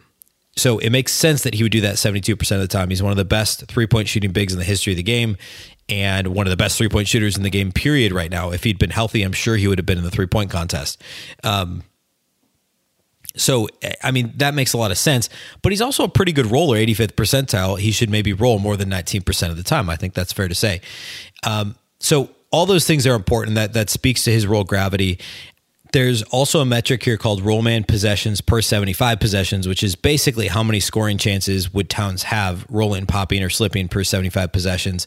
so 0.57 0.79
it 0.79 0.91
makes 0.91 1.13
sense 1.13 1.43
that 1.43 1.55
he 1.55 1.63
would 1.63 1.73
do 1.73 1.81
that 1.83 1.95
72% 1.95 2.33
of 2.53 2.61
the 2.61 2.69
time. 2.69 2.91
He's 2.91 3.03
one 3.03 3.13
of 3.13 3.17
the 3.17 3.25
best 3.25 3.67
three 3.67 3.87
point 3.87 4.09
shooting 4.09 4.33
bigs 4.33 4.53
in 4.53 4.59
the 4.59 4.65
history 4.65 4.93
of 4.93 4.97
the 4.97 5.03
game 5.03 5.37
and 5.89 6.29
one 6.29 6.47
of 6.47 6.51
the 6.51 6.57
best 6.57 6.77
three 6.77 6.89
point 6.89 7.09
shooters 7.09 7.37
in 7.37 7.43
the 7.43 7.51
game, 7.51 7.73
period, 7.73 8.13
right 8.13 8.31
now. 8.31 8.51
If 8.51 8.65
he'd 8.65 8.79
been 8.79 8.91
healthy, 8.91 9.23
I'm 9.23 9.33
sure 9.33 9.57
he 9.57 9.69
would 9.69 9.79
have 9.79 9.87
been 9.87 9.99
in 9.99 10.05
the 10.05 10.11
three 10.11 10.27
point 10.27 10.51
contest. 10.51 11.03
Um, 11.45 11.83
so, 13.37 13.69
I 14.03 14.11
mean, 14.11 14.33
that 14.37 14.55
makes 14.55 14.73
a 14.73 14.79
lot 14.79 14.91
of 14.91 14.99
sense. 14.99 15.29
But 15.63 15.73
he's 15.73 15.81
also 15.81 16.05
a 16.05 16.09
pretty 16.09 16.33
good 16.33 16.47
roller, 16.47 16.77
85th 16.77 17.13
percentile. 17.13 17.79
He 17.79 17.93
should 17.93 18.11
maybe 18.11 18.33
roll 18.33 18.59
more 18.59 18.77
than 18.77 18.91
19% 18.91 19.51
of 19.51 19.57
the 19.57 19.63
time. 19.63 19.89
I 19.89 19.97
think 19.97 20.15
that's 20.15 20.33
fair 20.33 20.49
to 20.49 20.55
say. 20.55 20.81
Um, 21.45 21.77
so, 22.01 22.31
all 22.53 22.67
those 22.67 22.87
things 22.87 23.07
are 23.07 23.15
important. 23.15 23.55
That 23.55 23.75
that 23.75 23.91
speaks 23.91 24.25
to 24.25 24.33
his 24.33 24.47
roll 24.47 24.65
gravity. 24.65 25.19
There's 25.93 26.23
also 26.25 26.61
a 26.61 26.65
metric 26.65 27.05
here 27.05 27.17
called 27.17 27.43
roll 27.43 27.61
rollman 27.61 27.87
possessions 27.87 28.41
per 28.41 28.63
75 28.63 29.21
possessions, 29.21 29.69
which 29.69 29.83
is 29.83 29.97
basically 29.97 30.49
how 30.49 30.63
many 30.63 30.81
scoring 30.81 31.19
chances 31.19 31.73
would 31.73 31.91
Towns 31.91 32.25
have 32.25 32.65
rolling, 32.71 33.07
popping, 33.07 33.43
or 33.43 33.51
slipping 33.51 33.89
per 33.89 34.05
75 34.05 34.53
possessions. 34.53 35.07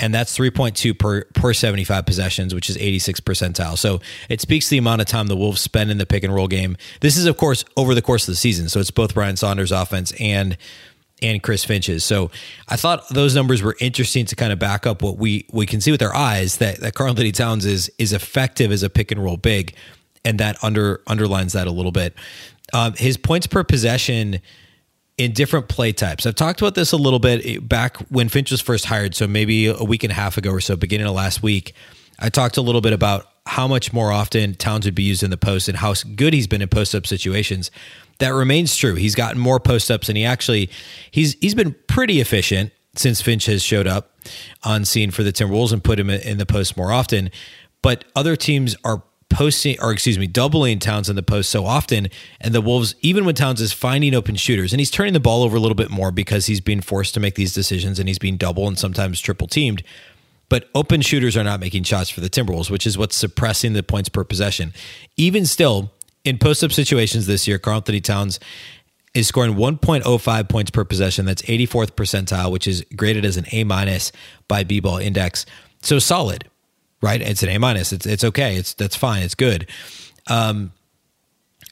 And 0.00 0.12
that's 0.14 0.36
3.2 0.36 0.98
per, 0.98 1.24
per 1.34 1.52
75 1.52 2.06
possessions, 2.06 2.54
which 2.54 2.68
is 2.68 2.76
86 2.76 3.20
percentile. 3.20 3.78
So 3.78 4.00
it 4.28 4.40
speaks 4.40 4.66
to 4.66 4.70
the 4.70 4.78
amount 4.78 5.00
of 5.00 5.06
time 5.06 5.28
the 5.28 5.36
Wolves 5.36 5.60
spend 5.60 5.90
in 5.90 5.98
the 5.98 6.06
pick 6.06 6.24
and 6.24 6.34
roll 6.34 6.48
game. 6.48 6.76
This 7.00 7.16
is, 7.16 7.26
of 7.26 7.36
course, 7.36 7.64
over 7.76 7.94
the 7.94 8.02
course 8.02 8.26
of 8.26 8.32
the 8.32 8.36
season. 8.36 8.68
So 8.68 8.80
it's 8.80 8.90
both 8.90 9.14
Ryan 9.14 9.36
Saunders' 9.36 9.72
offense 9.72 10.12
and 10.18 10.56
and 11.20 11.40
Chris 11.40 11.64
Finch's. 11.64 12.04
So 12.04 12.32
I 12.68 12.74
thought 12.74 13.08
those 13.10 13.36
numbers 13.36 13.62
were 13.62 13.76
interesting 13.78 14.26
to 14.26 14.34
kind 14.34 14.52
of 14.52 14.58
back 14.58 14.88
up 14.88 15.02
what 15.02 15.18
we 15.18 15.46
we 15.52 15.66
can 15.66 15.80
see 15.80 15.92
with 15.92 16.02
our 16.02 16.14
eyes 16.14 16.56
that 16.56 16.80
that 16.80 16.94
Karl-Anthony 16.94 17.30
Towns 17.30 17.64
is 17.64 17.90
is 17.96 18.12
effective 18.12 18.72
as 18.72 18.82
a 18.82 18.90
pick 18.90 19.12
and 19.12 19.22
roll 19.22 19.36
big 19.36 19.76
and 20.24 20.38
that 20.40 20.62
under 20.62 21.02
underlines 21.06 21.52
that 21.52 21.66
a 21.66 21.70
little 21.70 21.92
bit. 21.92 22.14
Um, 22.72 22.94
his 22.94 23.16
points 23.16 23.46
per 23.46 23.64
possession 23.64 24.40
in 25.18 25.32
different 25.32 25.68
play 25.68 25.92
types. 25.92 26.26
I've 26.26 26.34
talked 26.34 26.60
about 26.60 26.74
this 26.74 26.92
a 26.92 26.96
little 26.96 27.18
bit 27.18 27.68
back 27.68 27.96
when 28.08 28.28
Finch 28.28 28.50
was 28.50 28.60
first 28.60 28.86
hired, 28.86 29.14
so 29.14 29.26
maybe 29.26 29.66
a 29.66 29.84
week 29.84 30.04
and 30.04 30.10
a 30.10 30.14
half 30.14 30.38
ago 30.38 30.50
or 30.50 30.60
so, 30.60 30.74
beginning 30.76 31.06
of 31.06 31.14
last 31.14 31.42
week. 31.42 31.74
I 32.18 32.28
talked 32.28 32.56
a 32.56 32.62
little 32.62 32.80
bit 32.80 32.92
about 32.92 33.26
how 33.46 33.66
much 33.66 33.92
more 33.92 34.12
often 34.12 34.54
Towns 34.54 34.84
would 34.84 34.94
be 34.94 35.02
used 35.02 35.22
in 35.22 35.30
the 35.30 35.36
post 35.36 35.68
and 35.68 35.76
how 35.76 35.94
good 36.14 36.32
he's 36.32 36.46
been 36.46 36.62
in 36.62 36.68
post 36.68 36.94
up 36.94 37.06
situations. 37.06 37.70
That 38.18 38.30
remains 38.30 38.76
true. 38.76 38.94
He's 38.94 39.14
gotten 39.14 39.40
more 39.40 39.58
post 39.58 39.90
ups, 39.90 40.08
and 40.08 40.16
he 40.16 40.24
actually 40.24 40.70
he's 41.10 41.34
he's 41.40 41.54
been 41.54 41.74
pretty 41.88 42.20
efficient 42.20 42.72
since 42.94 43.20
Finch 43.20 43.46
has 43.46 43.62
showed 43.62 43.86
up 43.86 44.16
on 44.62 44.84
scene 44.84 45.10
for 45.10 45.22
the 45.22 45.32
Timberwolves 45.32 45.72
and 45.72 45.82
put 45.82 45.98
him 45.98 46.10
in 46.10 46.38
the 46.38 46.46
post 46.46 46.76
more 46.76 46.92
often. 46.92 47.30
But 47.80 48.04
other 48.14 48.36
teams 48.36 48.76
are 48.84 49.02
posting, 49.32 49.80
or 49.80 49.90
excuse 49.92 50.18
me, 50.18 50.26
doubling 50.26 50.78
Towns 50.78 51.08
in 51.08 51.16
the 51.16 51.22
post 51.22 51.50
so 51.50 51.64
often. 51.64 52.08
And 52.40 52.54
the 52.54 52.60
Wolves, 52.60 52.94
even 53.00 53.24
when 53.24 53.34
Towns 53.34 53.60
is 53.60 53.72
finding 53.72 54.14
open 54.14 54.36
shooters, 54.36 54.72
and 54.72 54.80
he's 54.80 54.90
turning 54.90 55.14
the 55.14 55.20
ball 55.20 55.42
over 55.42 55.56
a 55.56 55.60
little 55.60 55.74
bit 55.74 55.90
more 55.90 56.12
because 56.12 56.46
he's 56.46 56.60
being 56.60 56.80
forced 56.80 57.14
to 57.14 57.20
make 57.20 57.34
these 57.34 57.52
decisions 57.52 57.98
and 57.98 58.08
he's 58.08 58.18
being 58.18 58.36
double 58.36 58.68
and 58.68 58.78
sometimes 58.78 59.20
triple 59.20 59.48
teamed. 59.48 59.82
But 60.48 60.68
open 60.74 61.00
shooters 61.00 61.36
are 61.36 61.44
not 61.44 61.60
making 61.60 61.84
shots 61.84 62.10
for 62.10 62.20
the 62.20 62.28
Timberwolves, 62.28 62.70
which 62.70 62.86
is 62.86 62.98
what's 62.98 63.16
suppressing 63.16 63.72
the 63.72 63.82
points 63.82 64.10
per 64.10 64.22
possession. 64.22 64.74
Even 65.16 65.46
still, 65.46 65.90
in 66.24 66.38
post 66.38 66.62
up 66.62 66.70
situations 66.70 67.26
this 67.26 67.48
year, 67.48 67.58
Karl-Anthony 67.58 68.02
Towns 68.02 68.38
is 69.14 69.26
scoring 69.26 69.54
1.05 69.54 70.48
points 70.48 70.70
per 70.70 70.84
possession. 70.84 71.24
That's 71.24 71.42
84th 71.42 71.92
percentile, 71.92 72.52
which 72.52 72.68
is 72.68 72.84
graded 72.94 73.24
as 73.24 73.36
an 73.38 73.46
A 73.52 73.64
minus 73.64 74.12
by 74.46 74.62
B 74.62 74.80
ball 74.80 74.98
index. 74.98 75.46
So 75.80 75.98
solid 75.98 76.44
right? 77.02 77.20
It's 77.20 77.42
an 77.42 77.50
A 77.50 77.58
minus. 77.58 77.92
It's 77.92 78.06
it's 78.06 78.24
okay. 78.24 78.56
It's 78.56 78.74
that's 78.74 78.96
fine. 78.96 79.22
It's 79.22 79.34
good. 79.34 79.68
Um, 80.28 80.72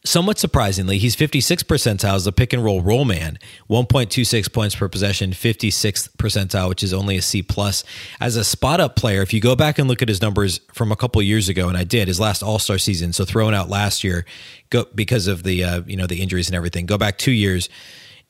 somewhat 0.05 0.38
surprisingly, 0.38 0.99
he's 0.99 1.14
56 1.14 1.62
percentile 1.62 2.14
as 2.14 2.27
a 2.27 2.33
pick 2.33 2.53
and 2.53 2.62
roll 2.62 2.83
roll 2.83 3.05
man, 3.05 3.38
1.26 3.71 4.53
points 4.53 4.75
per 4.75 4.88
possession, 4.88 5.31
56th 5.31 6.16
percentile, 6.16 6.69
which 6.69 6.83
is 6.83 6.93
only 6.93 7.16
a 7.16 7.23
C 7.23 7.43
plus. 7.43 7.85
As 8.21 8.37
a 8.37 8.45
spot 8.45 8.81
up 8.81 8.97
player, 8.97 9.23
if 9.23 9.33
you 9.33 9.40
go 9.40 9.57
back 9.57 9.79
and 9.79 9.88
look 9.88 10.03
at 10.03 10.09
his 10.09 10.21
numbers 10.21 10.61
from 10.73 10.93
a 10.93 10.97
couple 10.97 11.23
years 11.23 11.49
ago, 11.49 11.69
and 11.69 11.77
I 11.77 11.85
did 11.85 12.09
his 12.09 12.21
last 12.21 12.43
All 12.43 12.59
Star 12.59 12.79
season, 12.79 13.12
so 13.12 13.25
throwing 13.25 13.55
out 13.55 13.71
last 13.71 14.05
year, 14.05 14.27
go 14.69 14.85
because 14.95 15.27
of 15.29 15.45
the 15.45 15.64
uh, 15.64 15.83
you 15.87 15.97
know 15.97 16.07
the 16.07 16.21
injuries 16.21 16.49
and 16.49 16.57
everything. 16.57 16.87
Go 16.87 16.99
back 16.99 17.16
two 17.16 17.33
years 17.33 17.69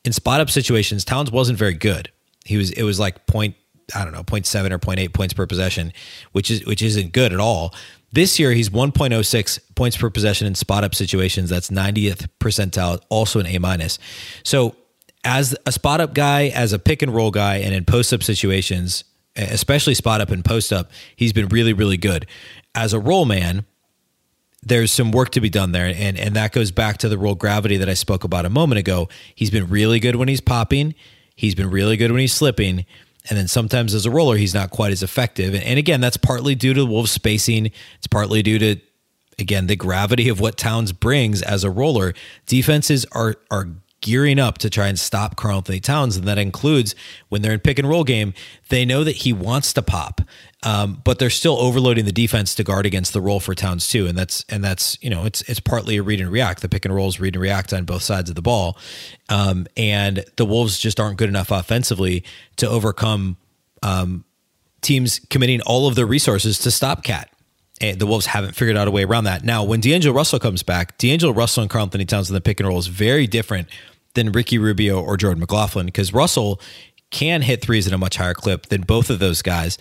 in 0.04 0.12
spot 0.12 0.40
up 0.40 0.50
situations, 0.50 1.04
Towns 1.04 1.30
wasn't 1.30 1.58
very 1.58 1.74
good. 1.74 2.10
He 2.44 2.56
was 2.56 2.70
it 2.72 2.82
was 2.82 2.98
like 2.98 3.26
point 3.26 3.54
I 3.94 4.04
don't 4.04 4.12
know, 4.12 4.22
0.7 4.22 4.70
or 4.70 4.78
0.8 4.78 5.12
points 5.12 5.34
per 5.34 5.46
possession, 5.46 5.92
which 6.32 6.50
is 6.50 6.64
which 6.66 6.82
isn't 6.82 7.12
good 7.12 7.32
at 7.32 7.40
all. 7.40 7.74
This 8.12 8.38
year 8.38 8.52
he's 8.52 8.70
1.06 8.70 9.60
points 9.74 9.96
per 9.96 10.10
possession 10.10 10.46
in 10.46 10.54
spot 10.54 10.82
up 10.82 10.94
situations. 10.94 11.48
That's 11.48 11.70
90th 11.70 12.28
percentile, 12.40 13.00
also 13.08 13.38
an 13.38 13.46
A 13.46 13.58
minus. 13.58 13.98
So 14.42 14.74
as 15.24 15.56
a 15.66 15.72
spot 15.72 16.00
up 16.00 16.14
guy, 16.14 16.48
as 16.48 16.72
a 16.72 16.78
pick 16.78 17.02
and 17.02 17.14
roll 17.14 17.30
guy, 17.30 17.56
and 17.58 17.74
in 17.74 17.84
post 17.84 18.12
up 18.12 18.22
situations, 18.22 19.04
especially 19.36 19.94
spot 19.94 20.20
up 20.20 20.30
and 20.30 20.44
post 20.44 20.72
up, 20.72 20.90
he's 21.14 21.32
been 21.32 21.48
really, 21.48 21.72
really 21.72 21.96
good. 21.96 22.26
As 22.74 22.92
a 22.92 22.98
roll 22.98 23.26
man, 23.26 23.64
there's 24.62 24.90
some 24.90 25.12
work 25.12 25.30
to 25.30 25.40
be 25.40 25.48
done 25.48 25.72
there. 25.72 25.86
And 25.86 26.18
and 26.18 26.34
that 26.34 26.52
goes 26.52 26.70
back 26.70 26.98
to 26.98 27.08
the 27.08 27.16
roll 27.16 27.34
gravity 27.34 27.76
that 27.76 27.88
I 27.88 27.94
spoke 27.94 28.24
about 28.24 28.44
a 28.44 28.50
moment 28.50 28.80
ago. 28.80 29.08
He's 29.34 29.50
been 29.50 29.68
really 29.68 30.00
good 30.00 30.16
when 30.16 30.28
he's 30.28 30.40
popping 30.40 30.94
He's 31.40 31.54
been 31.54 31.70
really 31.70 31.96
good 31.96 32.12
when 32.12 32.20
he's 32.20 32.34
slipping. 32.34 32.84
And 33.30 33.38
then 33.38 33.48
sometimes 33.48 33.94
as 33.94 34.04
a 34.04 34.10
roller, 34.10 34.36
he's 34.36 34.54
not 34.54 34.70
quite 34.70 34.90
as 34.90 35.02
effective. 35.04 35.54
And 35.54 35.78
again, 35.78 36.00
that's 36.00 36.16
partly 36.16 36.56
due 36.56 36.74
to 36.74 36.84
Wolves 36.84 37.12
spacing. 37.12 37.66
It's 37.96 38.08
partly 38.10 38.42
due 38.42 38.58
to, 38.58 38.76
again, 39.38 39.68
the 39.68 39.76
gravity 39.76 40.28
of 40.28 40.40
what 40.40 40.56
Towns 40.58 40.92
brings 40.92 41.40
as 41.40 41.62
a 41.62 41.70
roller. 41.70 42.12
Defenses 42.46 43.06
are 43.12 43.36
are 43.48 43.68
gearing 44.00 44.38
up 44.38 44.58
to 44.58 44.70
try 44.70 44.88
and 44.88 44.98
stop 44.98 45.36
Karl 45.36 45.58
Anthony 45.58 45.80
Towns. 45.80 46.16
And 46.16 46.26
that 46.26 46.38
includes 46.38 46.94
when 47.28 47.42
they're 47.42 47.52
in 47.52 47.60
pick 47.60 47.78
and 47.78 47.88
roll 47.88 48.04
game, 48.04 48.34
they 48.68 48.84
know 48.84 49.04
that 49.04 49.16
he 49.16 49.32
wants 49.32 49.72
to 49.74 49.82
pop. 49.82 50.20
Um, 50.62 51.00
but 51.04 51.18
they're 51.18 51.30
still 51.30 51.56
overloading 51.58 52.04
the 52.04 52.12
defense 52.12 52.54
to 52.56 52.64
guard 52.64 52.84
against 52.84 53.14
the 53.14 53.20
roll 53.20 53.40
for 53.40 53.54
Towns 53.54 53.88
too, 53.88 54.06
and 54.06 54.16
that's 54.16 54.44
and 54.50 54.62
that's 54.62 55.02
you 55.02 55.08
know 55.08 55.24
it's 55.24 55.40
it's 55.42 55.58
partly 55.58 55.96
a 55.96 56.02
read 56.02 56.20
and 56.20 56.30
react. 56.30 56.60
The 56.60 56.68
pick 56.68 56.84
and 56.84 56.94
rolls 56.94 57.18
read 57.18 57.34
and 57.34 57.40
react 57.40 57.72
on 57.72 57.86
both 57.86 58.02
sides 58.02 58.28
of 58.28 58.36
the 58.36 58.42
ball, 58.42 58.76
um, 59.30 59.66
and 59.74 60.22
the 60.36 60.44
Wolves 60.44 60.78
just 60.78 61.00
aren't 61.00 61.16
good 61.16 61.30
enough 61.30 61.50
offensively 61.50 62.24
to 62.56 62.68
overcome 62.68 63.38
um, 63.82 64.26
teams 64.82 65.18
committing 65.30 65.62
all 65.62 65.88
of 65.88 65.94
their 65.94 66.06
resources 66.06 66.58
to 66.58 66.70
stop 66.70 67.04
KAT. 67.04 67.30
And 67.80 67.98
the 67.98 68.06
Wolves 68.06 68.26
haven't 68.26 68.54
figured 68.54 68.76
out 68.76 68.88
a 68.88 68.90
way 68.90 69.04
around 69.04 69.24
that. 69.24 69.42
Now, 69.42 69.64
when 69.64 69.80
D'Angelo 69.80 70.14
Russell 70.14 70.38
comes 70.38 70.62
back, 70.62 70.98
D'Angelo 70.98 71.32
Russell 71.32 71.62
and 71.62 71.70
Karl 71.70 71.84
Anthony 71.84 72.04
Towns 72.04 72.28
in 72.28 72.34
the 72.34 72.42
pick 72.42 72.60
and 72.60 72.68
roll 72.68 72.78
is 72.78 72.88
very 72.88 73.26
different 73.26 73.68
than 74.14 74.32
Ricky 74.32 74.58
Rubio 74.58 75.00
or 75.00 75.16
Jordan 75.16 75.40
McLaughlin 75.40 75.86
because 75.86 76.12
Russell 76.12 76.60
can 77.10 77.42
hit 77.42 77.62
threes 77.62 77.86
at 77.86 77.92
a 77.92 77.98
much 77.98 78.16
higher 78.16 78.34
clip 78.34 78.66
than 78.66 78.82
both 78.82 79.10
of 79.10 79.18
those 79.18 79.42
guys 79.42 79.78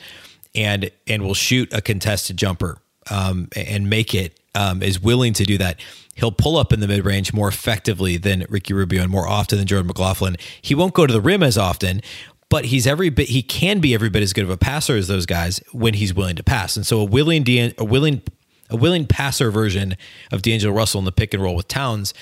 and 0.56 0.90
and 1.08 1.24
will 1.24 1.34
shoot 1.34 1.72
a 1.74 1.82
contested 1.82 2.38
jumper 2.38 2.80
um, 3.10 3.50
and 3.56 3.90
make 3.90 4.14
it 4.14 4.40
um, 4.56 4.82
is 4.82 5.00
willing 5.00 5.34
to 5.34 5.44
do 5.44 5.58
that. 5.58 5.80
He'll 6.16 6.32
pull 6.32 6.58
up 6.58 6.74
in 6.74 6.80
the 6.80 6.88
mid 6.88 7.06
range 7.06 7.34
more 7.34 7.48
effectively 7.48 8.18
than 8.18 8.46
Ricky 8.50 8.74
Rubio 8.74 9.02
and 9.04 9.12
more 9.12 9.28
often 9.28 9.58
than 9.58 9.68
Jordan 9.68 9.88
McLaughlin. 9.88 10.38
He 10.62 10.76
won't 10.76 10.94
go 10.94 11.08
to 11.08 11.14
the 11.14 11.22
rim 11.22 11.44
as 11.44 11.58
often, 11.58 12.02
but 12.50 12.66
he's 12.66 12.86
every 12.86 13.10
bit 13.10 13.30
he 13.30 13.42
can 13.42 13.80
be 13.80 13.94
every 13.94 14.10
bit 14.10 14.24
as 14.24 14.34
good 14.34 14.44
of 14.44 14.50
a 14.50 14.58
passer 14.58 14.98
as 14.98 15.08
those 15.08 15.26
guys 15.26 15.62
when 15.72 15.94
he's 15.94 16.14
willing 16.14 16.36
to 16.36 16.44
pass. 16.44 16.76
And 16.76 16.86
so 16.86 17.00
a 17.00 17.06
willing 17.06 17.48
a 17.48 17.86
willing 17.86 18.22
a 18.70 18.76
willing 18.76 19.08
passer 19.08 19.50
version 19.50 19.96
of 20.32 20.42
D'Angelo 20.42 20.74
Russell 20.74 21.00
in 21.00 21.06
the 21.06 21.12
pick 21.12 21.34
and 21.34 21.42
roll 21.42 21.56
with 21.56 21.68
Towns. 21.68 22.14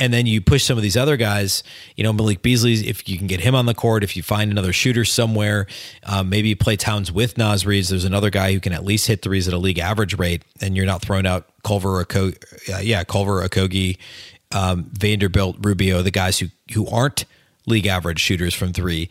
And 0.00 0.12
then 0.12 0.26
you 0.26 0.40
push 0.40 0.64
some 0.64 0.76
of 0.76 0.82
these 0.82 0.96
other 0.96 1.16
guys, 1.16 1.62
you 1.96 2.02
know, 2.02 2.12
Malik 2.12 2.42
Beasley, 2.42 2.74
if 2.88 3.08
you 3.08 3.16
can 3.16 3.28
get 3.28 3.40
him 3.40 3.54
on 3.54 3.66
the 3.66 3.74
court, 3.74 4.02
if 4.02 4.16
you 4.16 4.22
find 4.22 4.50
another 4.50 4.72
shooter 4.72 5.04
somewhere, 5.04 5.66
um, 6.04 6.28
maybe 6.28 6.48
you 6.48 6.56
play 6.56 6.76
Towns 6.76 7.12
with 7.12 7.38
Naz 7.38 7.64
Reid. 7.64 7.84
There's 7.84 8.04
another 8.04 8.30
guy 8.30 8.52
who 8.52 8.60
can 8.60 8.72
at 8.72 8.84
least 8.84 9.06
hit 9.06 9.22
threes 9.22 9.46
at 9.46 9.54
a 9.54 9.58
league 9.58 9.78
average 9.78 10.18
rate, 10.18 10.42
and 10.60 10.76
you're 10.76 10.86
not 10.86 11.00
throwing 11.00 11.26
out 11.26 11.48
Culver 11.62 12.00
or 12.00 12.06
uh, 12.12 12.30
yeah, 12.82 13.04
Culver, 13.04 13.46
Okogie, 13.48 13.98
um, 14.52 14.90
Vanderbilt, 14.92 15.56
Rubio, 15.60 16.02
the 16.02 16.10
guys 16.10 16.38
who 16.38 16.48
who 16.72 16.86
aren't 16.88 17.24
league 17.66 17.86
average 17.86 18.20
shooters 18.20 18.54
from 18.54 18.72
three 18.72 19.08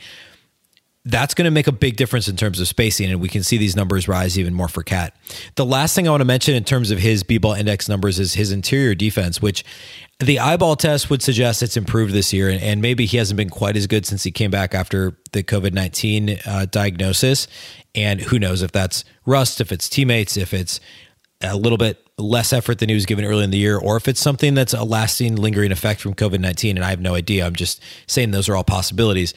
that's 1.05 1.33
going 1.33 1.45
to 1.45 1.51
make 1.51 1.67
a 1.67 1.71
big 1.71 1.97
difference 1.97 2.29
in 2.29 2.37
terms 2.37 2.61
of 2.61 2.67
spacing, 2.67 3.11
and 3.11 3.19
we 3.19 3.27
can 3.27 3.43
see 3.43 3.57
these 3.57 3.75
numbers 3.75 4.07
rise 4.07 4.39
even 4.39 4.53
more 4.53 4.69
for 4.69 4.83
KAT. 4.83 5.13
The 5.55 5.65
last 5.65 5.95
thing 5.95 6.07
I 6.07 6.11
want 6.11 6.21
to 6.21 6.25
mention 6.25 6.55
in 6.55 6.63
terms 6.63 6.91
of 6.91 6.99
his 6.99 7.23
B 7.23 7.37
ball 7.37 7.53
index 7.53 7.89
numbers 7.89 8.19
is 8.19 8.35
his 8.35 8.53
interior 8.53 8.95
defense, 8.95 9.41
which 9.41 9.65
the 10.19 10.39
eyeball 10.39 10.77
test 10.77 11.09
would 11.09 11.21
suggest 11.21 11.61
it's 11.61 11.75
improved 11.75 12.13
this 12.13 12.31
year, 12.31 12.49
and 12.49 12.81
maybe 12.81 13.05
he 13.05 13.17
hasn't 13.17 13.37
been 13.37 13.49
quite 13.49 13.75
as 13.75 13.85
good 13.85 14.05
since 14.05 14.23
he 14.23 14.31
came 14.31 14.49
back 14.49 14.73
after 14.73 15.17
the 15.33 15.43
COVID 15.43 15.73
19 15.73 16.39
uh, 16.45 16.65
diagnosis. 16.71 17.47
And 17.95 18.21
who 18.21 18.39
knows 18.39 18.61
if 18.61 18.71
that's 18.71 19.03
rust, 19.25 19.59
if 19.59 19.71
it's 19.71 19.89
teammates, 19.89 20.37
if 20.37 20.53
it's 20.53 20.79
a 21.41 21.57
little 21.57 21.77
bit 21.77 21.99
less 22.17 22.53
effort 22.53 22.79
than 22.79 22.89
he 22.89 22.95
was 22.95 23.05
given 23.05 23.25
early 23.25 23.43
in 23.43 23.51
the 23.51 23.57
year, 23.57 23.77
or 23.77 23.97
if 23.97 24.07
it's 24.07 24.21
something 24.21 24.53
that's 24.53 24.73
a 24.73 24.83
lasting, 24.83 25.35
lingering 25.35 25.71
effect 25.71 25.99
from 25.99 26.13
COVID 26.13 26.39
19. 26.39 26.77
And 26.77 26.85
I 26.85 26.89
have 26.89 27.01
no 27.01 27.15
idea. 27.15 27.45
I'm 27.45 27.55
just 27.55 27.81
saying 28.07 28.31
those 28.31 28.47
are 28.47 28.55
all 28.55 28.63
possibilities. 28.63 29.33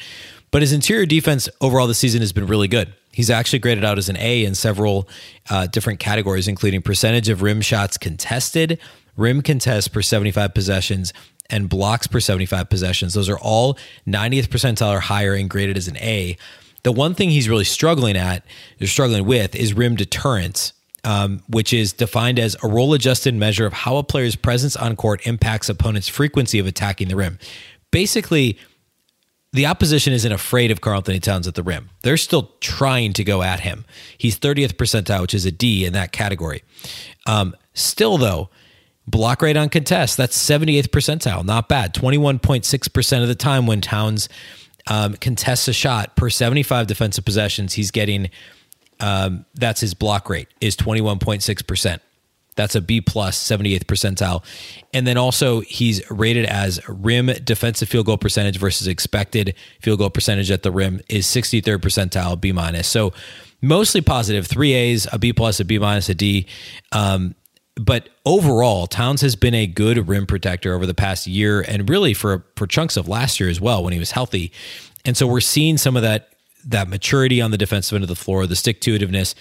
But 0.57 0.63
his 0.63 0.73
interior 0.73 1.05
defense 1.05 1.51
overall 1.61 1.87
this 1.87 1.99
season 1.99 2.23
has 2.23 2.33
been 2.33 2.47
really 2.47 2.67
good. 2.67 2.95
He's 3.13 3.29
actually 3.29 3.59
graded 3.59 3.85
out 3.85 3.99
as 3.99 4.09
an 4.09 4.17
A 4.17 4.43
in 4.43 4.55
several 4.55 5.07
uh, 5.51 5.67
different 5.67 6.01
categories, 6.01 6.49
including 6.49 6.81
percentage 6.81 7.29
of 7.29 7.43
rim 7.43 7.61
shots 7.61 7.99
contested, 7.99 8.79
rim 9.19 9.43
contests 9.43 9.87
per 9.89 10.01
75 10.01 10.55
possessions, 10.55 11.13
and 11.51 11.69
blocks 11.69 12.07
per 12.07 12.21
75 12.21 12.71
possessions. 12.71 13.13
Those 13.13 13.29
are 13.29 13.39
all 13.39 13.77
90th 14.07 14.47
percentile 14.47 14.97
or 14.97 15.01
higher 15.01 15.35
and 15.35 15.51
graded 15.51 15.77
as 15.77 15.89
an 15.89 15.99
A. 15.99 16.39
The 16.85 16.93
one 16.93 17.13
thing 17.13 17.29
he's 17.29 17.51
really 17.51 17.65
struggling 17.65 18.17
at, 18.17 18.43
or 18.81 18.87
struggling 18.87 19.27
with, 19.27 19.55
is 19.55 19.75
rim 19.75 19.95
deterrence. 19.95 20.73
Um, 21.05 21.43
which 21.49 21.75
is 21.75 21.93
defined 21.93 22.39
as 22.39 22.57
a 22.63 22.67
role 22.67 22.95
adjusted 22.95 23.35
measure 23.35 23.67
of 23.67 23.75
how 23.75 23.99
a 23.99 24.03
player's 24.03 24.37
presence 24.37 24.75
on 24.75 24.97
court 24.97 25.25
impacts 25.27 25.69
opponents' 25.69 26.09
frequency 26.09 26.59
of 26.59 26.67
attacking 26.67 27.09
the 27.09 27.15
rim. 27.15 27.39
Basically, 27.91 28.59
the 29.57 29.65
opposition 29.65 30.13
isn't 30.13 30.31
afraid 30.31 30.71
of 30.71 30.83
Karl 30.83 30.99
Anthony 30.99 31.19
Towns 31.19 31.49
at 31.49 31.55
the 31.55 31.63
rim. 31.63 31.89
They're 32.03 32.19
still 32.19 32.53
trying 32.61 33.15
to 33.15 33.25
go 33.25 33.43
at 33.43 33.61
him. 33.61 33.87
He's 34.19 34.39
30th 34.39 34.75
percentile, 34.75 35.23
which 35.23 35.33
is 35.33 35.47
a 35.47 35.51
D 35.51 35.87
in 35.87 35.95
that 35.95 36.13
category. 36.13 36.63
Um, 37.27 37.57
still, 37.73 38.19
though, 38.19 38.51
block 39.07 39.41
rate 39.41 39.57
on 39.57 39.71
contest, 39.71 40.19
that's 40.19 40.37
78th 40.37 40.89
percentile. 40.89 41.43
Not 41.43 41.71
bad. 41.71 41.95
21.6% 41.95 43.23
of 43.23 43.29
the 43.29 43.35
time 43.35 43.67
when 43.67 43.81
Towns 43.81 44.29
um, 44.89 45.15
contests 45.15 45.69
a 45.69 45.73
shot 45.73 46.17
per 46.17 46.29
75 46.29 46.87
defensive 46.87 47.25
possessions, 47.25 47.73
he's 47.73 47.91
getting, 47.91 48.29
um, 49.01 49.47
that's 49.55 49.81
his 49.81 49.95
block 49.95 50.29
rate, 50.29 50.49
is 50.61 50.77
21.6%. 50.77 52.01
That's 52.57 52.75
a 52.75 52.81
B 52.81 53.01
plus, 53.01 53.39
78th 53.39 53.85
percentile. 53.85 54.43
And 54.93 55.07
then 55.07 55.17
also 55.17 55.61
he's 55.61 56.09
rated 56.11 56.47
as 56.47 56.81
rim 56.89 57.27
defensive 57.45 57.89
field 57.89 58.07
goal 58.07 58.19
percentage 58.19 58.59
versus 58.59 58.87
expected 58.87 59.55
field 59.81 59.99
goal 59.99 60.11
percentage 60.11 60.51
at 60.51 60.63
the 60.63 60.73
rim 60.73 61.01
is 61.09 61.27
63rd 61.27 61.79
percentile, 61.79 62.41
B 62.41 62.53
minus. 62.53 62.89
So 62.89 63.13
mostly 63.63 64.01
positive, 64.01 64.47
three 64.47 64.73
A's, 64.73 65.07
a 65.13 65.19
B 65.19 65.33
plus, 65.33 65.61
a 65.61 65.65
B 65.65 65.79
minus, 65.79 66.09
a 66.09 66.15
D. 66.15 66.47
Um, 66.93 67.35
but 67.79 68.09
overall, 68.25 68.87
Towns 68.87 69.21
has 69.21 69.37
been 69.37 69.55
a 69.55 69.67
good 69.67 70.09
rim 70.09 70.27
protector 70.27 70.75
over 70.75 70.87
the 70.87 70.95
past 70.95 71.27
year 71.27 71.61
and 71.61 71.89
really 71.89 72.15
for 72.15 72.47
for 72.57 72.67
chunks 72.67 72.97
of 72.97 73.07
last 73.07 73.39
year 73.39 73.51
as 73.51 73.61
well 73.61 73.85
when 73.85 73.93
he 73.93 73.99
was 73.99 74.13
healthy. 74.13 74.51
And 75.05 75.17
so 75.17 75.27
we're 75.27 75.41
seeing 75.41 75.77
some 75.77 75.95
of 75.95 76.03
that 76.03 76.36
that 76.67 76.89
maturity 76.89 77.41
on 77.41 77.51
the 77.53 77.59
defensive 77.59 77.95
end 77.95 78.05
of 78.05 78.09
the 78.09 78.17
floor, 78.17 78.47
the 78.47 78.57
stick 78.57 78.81
to 78.83 78.99
itiveness. 78.99 79.35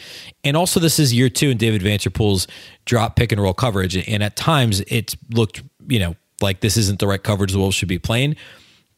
And 0.43 0.55
also, 0.55 0.79
this 0.79 0.99
is 0.99 1.13
year 1.13 1.29
two 1.29 1.49
in 1.49 1.57
David 1.57 1.81
Vanterpool's 1.81 2.47
drop 2.85 3.15
pick 3.15 3.31
and 3.31 3.41
roll 3.41 3.53
coverage. 3.53 3.97
And 4.07 4.23
at 4.23 4.35
times, 4.35 4.81
it's 4.88 5.17
looked, 5.31 5.63
you 5.88 5.99
know, 5.99 6.15
like 6.41 6.61
this 6.61 6.77
isn't 6.77 6.99
the 6.99 7.07
right 7.07 7.21
coverage 7.21 7.51
the 7.51 7.57
Wolves 7.57 7.75
should 7.75 7.89
be 7.89 7.99
playing. 7.99 8.35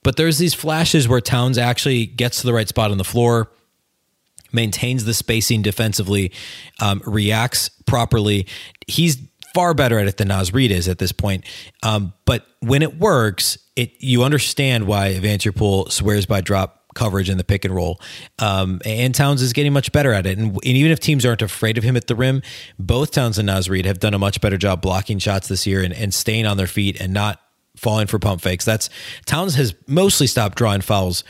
But 0.03 0.15
there's 0.15 0.37
these 0.37 0.53
flashes 0.53 1.07
where 1.07 1.21
Towns 1.21 1.57
actually 1.57 2.05
gets 2.05 2.41
to 2.41 2.47
the 2.47 2.53
right 2.53 2.67
spot 2.67 2.91
on 2.91 2.97
the 2.97 3.03
floor, 3.03 3.51
maintains 4.51 5.05
the 5.05 5.13
spacing 5.13 5.61
defensively, 5.61 6.31
um, 6.79 7.01
reacts 7.05 7.69
properly. 7.85 8.47
He's 8.87 9.17
far 9.53 9.73
better 9.73 9.97
at 9.99 10.07
it 10.07 10.17
than 10.17 10.27
Naz 10.27 10.53
Reid 10.53 10.71
is 10.71 10.87
at 10.87 10.99
this 10.99 11.11
point. 11.11 11.43
Um, 11.83 12.13
but 12.25 12.45
when 12.59 12.83
it 12.83 12.99
works, 12.99 13.57
it 13.75 13.93
you 13.99 14.23
understand 14.23 14.87
why 14.87 15.13
Vanterpool 15.15 15.91
swears 15.91 16.25
by 16.25 16.41
drop 16.41 16.85
coverage 16.97 17.29
in 17.29 17.38
the 17.38 17.43
pick 17.43 17.63
and 17.63 17.73
roll. 17.73 18.01
Um, 18.39 18.81
and 18.83 19.15
Towns 19.15 19.41
is 19.41 19.53
getting 19.53 19.71
much 19.71 19.91
better 19.91 20.12
at 20.12 20.25
it. 20.25 20.38
And, 20.38 20.51
and, 20.51 20.65
even 20.65 20.91
if 20.91 20.99
teams 20.99 21.25
aren't 21.25 21.41
afraid 21.41 21.77
of 21.77 21.83
him 21.83 21.95
at 21.95 22.07
the 22.07 22.15
rim, 22.15 22.41
both 22.77 23.12
Towns 23.12 23.38
and 23.38 23.45
Naz 23.45 23.69
Reid 23.69 23.86
have 23.86 23.99
done 23.99 24.13
a 24.13 24.19
much 24.19 24.41
better 24.41 24.57
job 24.57 24.81
blocking 24.81 25.19
shots 25.19 25.47
this 25.47 25.65
year 25.65 25.81
and, 25.81 25.93
and 25.93 26.13
staying 26.13 26.45
on 26.45 26.57
their 26.57 26.67
feet 26.67 26.99
and 26.99 27.13
not 27.13 27.39
falling 27.75 28.07
for 28.07 28.19
pump 28.19 28.41
fakes. 28.41 28.65
That's 28.65 28.89
Towns 29.25 29.55
has 29.55 29.75
mostly 29.88 30.27
stopped 30.27 30.57
drawing 30.57 30.81
fouls 30.81 31.23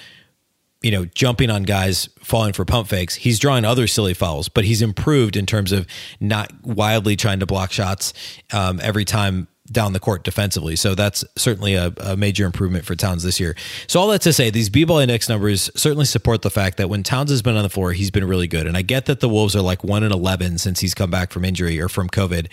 you 0.81 0.91
know, 0.91 1.05
jumping 1.05 1.49
on 1.49 1.63
guys 1.63 2.07
falling 2.19 2.53
for 2.53 2.63
pump 2.63 2.87
fakes. 2.87 3.15
He's 3.15 3.39
drawing 3.39 3.65
other 3.65 3.87
silly 3.87 4.13
fouls, 4.13 4.47
but 4.47 4.63
he's 4.63 4.81
improved 4.81 5.35
in 5.35 5.45
terms 5.45 5.71
of 5.71 5.87
not 6.19 6.51
wildly 6.63 7.15
trying 7.15 7.39
to 7.39 7.45
block 7.45 7.71
shots 7.71 8.13
um, 8.53 8.79
every 8.83 9.03
time 9.03 9.47
down 9.71 9.93
the 9.93 9.99
court 9.99 10.23
defensively. 10.23 10.75
So 10.75 10.95
that's 10.95 11.23
certainly 11.35 11.75
a, 11.75 11.93
a, 11.97 12.15
major 12.15 12.45
improvement 12.45 12.85
for 12.85 12.95
Towns 12.95 13.23
this 13.23 13.39
year. 13.39 13.55
So 13.87 13.99
all 13.99 14.07
that 14.09 14.21
to 14.21 14.33
say, 14.33 14.49
these 14.49 14.69
B-ball 14.69 14.99
index 14.99 15.27
numbers 15.27 15.69
certainly 15.75 16.05
support 16.05 16.41
the 16.41 16.49
fact 16.49 16.77
that 16.77 16.89
when 16.89 17.03
Towns 17.03 17.31
has 17.31 17.41
been 17.41 17.55
on 17.57 17.63
the 17.63 17.69
floor, 17.69 17.91
he's 17.91 18.09
been 18.09 18.25
really 18.25 18.47
good. 18.47 18.65
And 18.65 18.77
I 18.77 18.81
get 18.81 19.05
that 19.07 19.19
the 19.19 19.29
Wolves 19.29 19.55
are 19.55 19.61
like 19.61 19.83
one 19.83 20.03
in 20.03 20.11
eleven 20.11 20.57
since 20.57 20.79
he's 20.79 20.93
come 20.93 21.11
back 21.11 21.31
from 21.31 21.43
injury 21.43 21.79
or 21.81 21.89
from 21.89 22.09
COVID. 22.09 22.47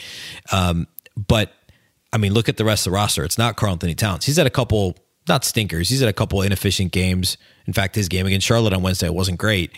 Um, 0.52 0.88
but 1.16 1.52
I 2.12 2.18
mean, 2.18 2.32
look 2.32 2.48
at 2.48 2.56
the 2.56 2.64
rest 2.64 2.86
of 2.86 2.92
the 2.92 2.96
roster. 2.96 3.24
It's 3.24 3.38
not 3.38 3.56
Karl 3.56 3.72
Anthony 3.72 3.94
Towns. 3.94 4.24
He's 4.24 4.36
had 4.36 4.46
a 4.46 4.50
couple 4.50 4.96
not 5.28 5.44
stinkers. 5.44 5.88
He's 5.88 6.00
had 6.00 6.08
a 6.08 6.12
couple 6.12 6.42
inefficient 6.42 6.92
games. 6.92 7.36
In 7.66 7.72
fact, 7.72 7.94
his 7.94 8.08
game 8.08 8.26
against 8.26 8.46
Charlotte 8.46 8.72
on 8.72 8.82
Wednesday 8.82 9.08
wasn't 9.08 9.38
great. 9.38 9.72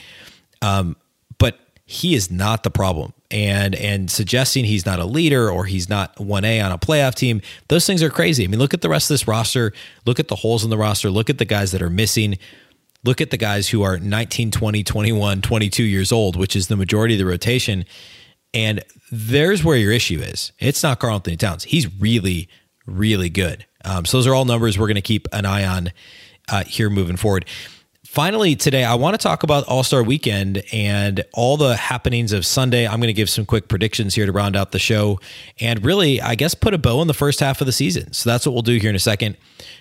Um, 0.60 0.96
but 1.38 1.58
he 1.84 2.14
is 2.14 2.30
not 2.30 2.62
the 2.62 2.70
problem. 2.70 3.12
And 3.30 3.74
and 3.74 4.10
suggesting 4.10 4.64
he's 4.64 4.86
not 4.86 5.00
a 5.00 5.04
leader 5.04 5.50
or 5.50 5.64
he's 5.64 5.88
not 5.88 6.14
1A 6.16 6.64
on 6.64 6.70
a 6.70 6.78
playoff 6.78 7.14
team, 7.14 7.42
those 7.68 7.86
things 7.86 8.02
are 8.02 8.10
crazy. 8.10 8.44
I 8.44 8.46
mean, 8.46 8.60
look 8.60 8.72
at 8.72 8.82
the 8.82 8.88
rest 8.88 9.10
of 9.10 9.14
this 9.14 9.26
roster, 9.26 9.72
look 10.04 10.20
at 10.20 10.28
the 10.28 10.36
holes 10.36 10.62
in 10.62 10.70
the 10.70 10.76
roster, 10.76 11.10
look 11.10 11.28
at 11.28 11.38
the 11.38 11.44
guys 11.44 11.72
that 11.72 11.82
are 11.82 11.90
missing. 11.90 12.38
Look 13.04 13.20
at 13.20 13.30
the 13.30 13.36
guys 13.36 13.68
who 13.68 13.82
are 13.82 13.98
19, 13.98 14.50
20, 14.50 14.82
21, 14.82 15.40
22 15.40 15.84
years 15.84 16.10
old, 16.10 16.34
which 16.34 16.56
is 16.56 16.66
the 16.66 16.76
majority 16.76 17.14
of 17.14 17.18
the 17.18 17.26
rotation. 17.26 17.84
And 18.52 18.82
there's 19.12 19.62
where 19.62 19.76
your 19.76 19.92
issue 19.92 20.18
is. 20.18 20.50
It's 20.58 20.82
not 20.82 20.98
Karl 20.98 21.14
Anthony 21.14 21.36
Towns. 21.36 21.64
He's 21.64 21.92
really, 22.00 22.48
really 22.84 23.30
good. 23.30 23.64
Um, 23.84 24.06
so 24.06 24.16
those 24.16 24.26
are 24.26 24.34
all 24.34 24.44
numbers 24.44 24.76
we're 24.76 24.88
going 24.88 24.96
to 24.96 25.02
keep 25.02 25.28
an 25.32 25.46
eye 25.46 25.64
on 25.64 25.92
uh, 26.48 26.64
here 26.64 26.90
moving 26.90 27.16
forward 27.16 27.44
finally, 28.06 28.56
today, 28.56 28.84
I 28.84 28.94
want 28.94 29.14
to 29.14 29.18
talk 29.18 29.42
about 29.42 29.64
All 29.64 29.82
Star 29.82 30.02
Weekend 30.02 30.62
and 30.72 31.24
all 31.34 31.56
the 31.56 31.76
happenings 31.76 32.32
of 32.32 32.46
Sunday. 32.46 32.86
I'm 32.86 33.00
going 33.00 33.08
to 33.08 33.12
give 33.12 33.30
some 33.30 33.44
quick 33.44 33.68
predictions 33.68 34.14
here 34.14 34.26
to 34.26 34.32
round 34.32 34.56
out 34.56 34.72
the 34.72 34.78
show 34.78 35.20
and 35.60 35.84
really, 35.84 36.20
I 36.20 36.34
guess, 36.34 36.54
put 36.54 36.74
a 36.74 36.78
bow 36.78 37.00
on 37.00 37.06
the 37.06 37.14
first 37.14 37.40
half 37.40 37.60
of 37.60 37.66
the 37.66 37.72
season. 37.72 38.12
So 38.12 38.30
that's 38.30 38.46
what 38.46 38.52
we'll 38.52 38.62
do 38.62 38.76
here 38.76 38.90
in 38.90 38.96
a 38.96 39.00
second. 39.00 39.36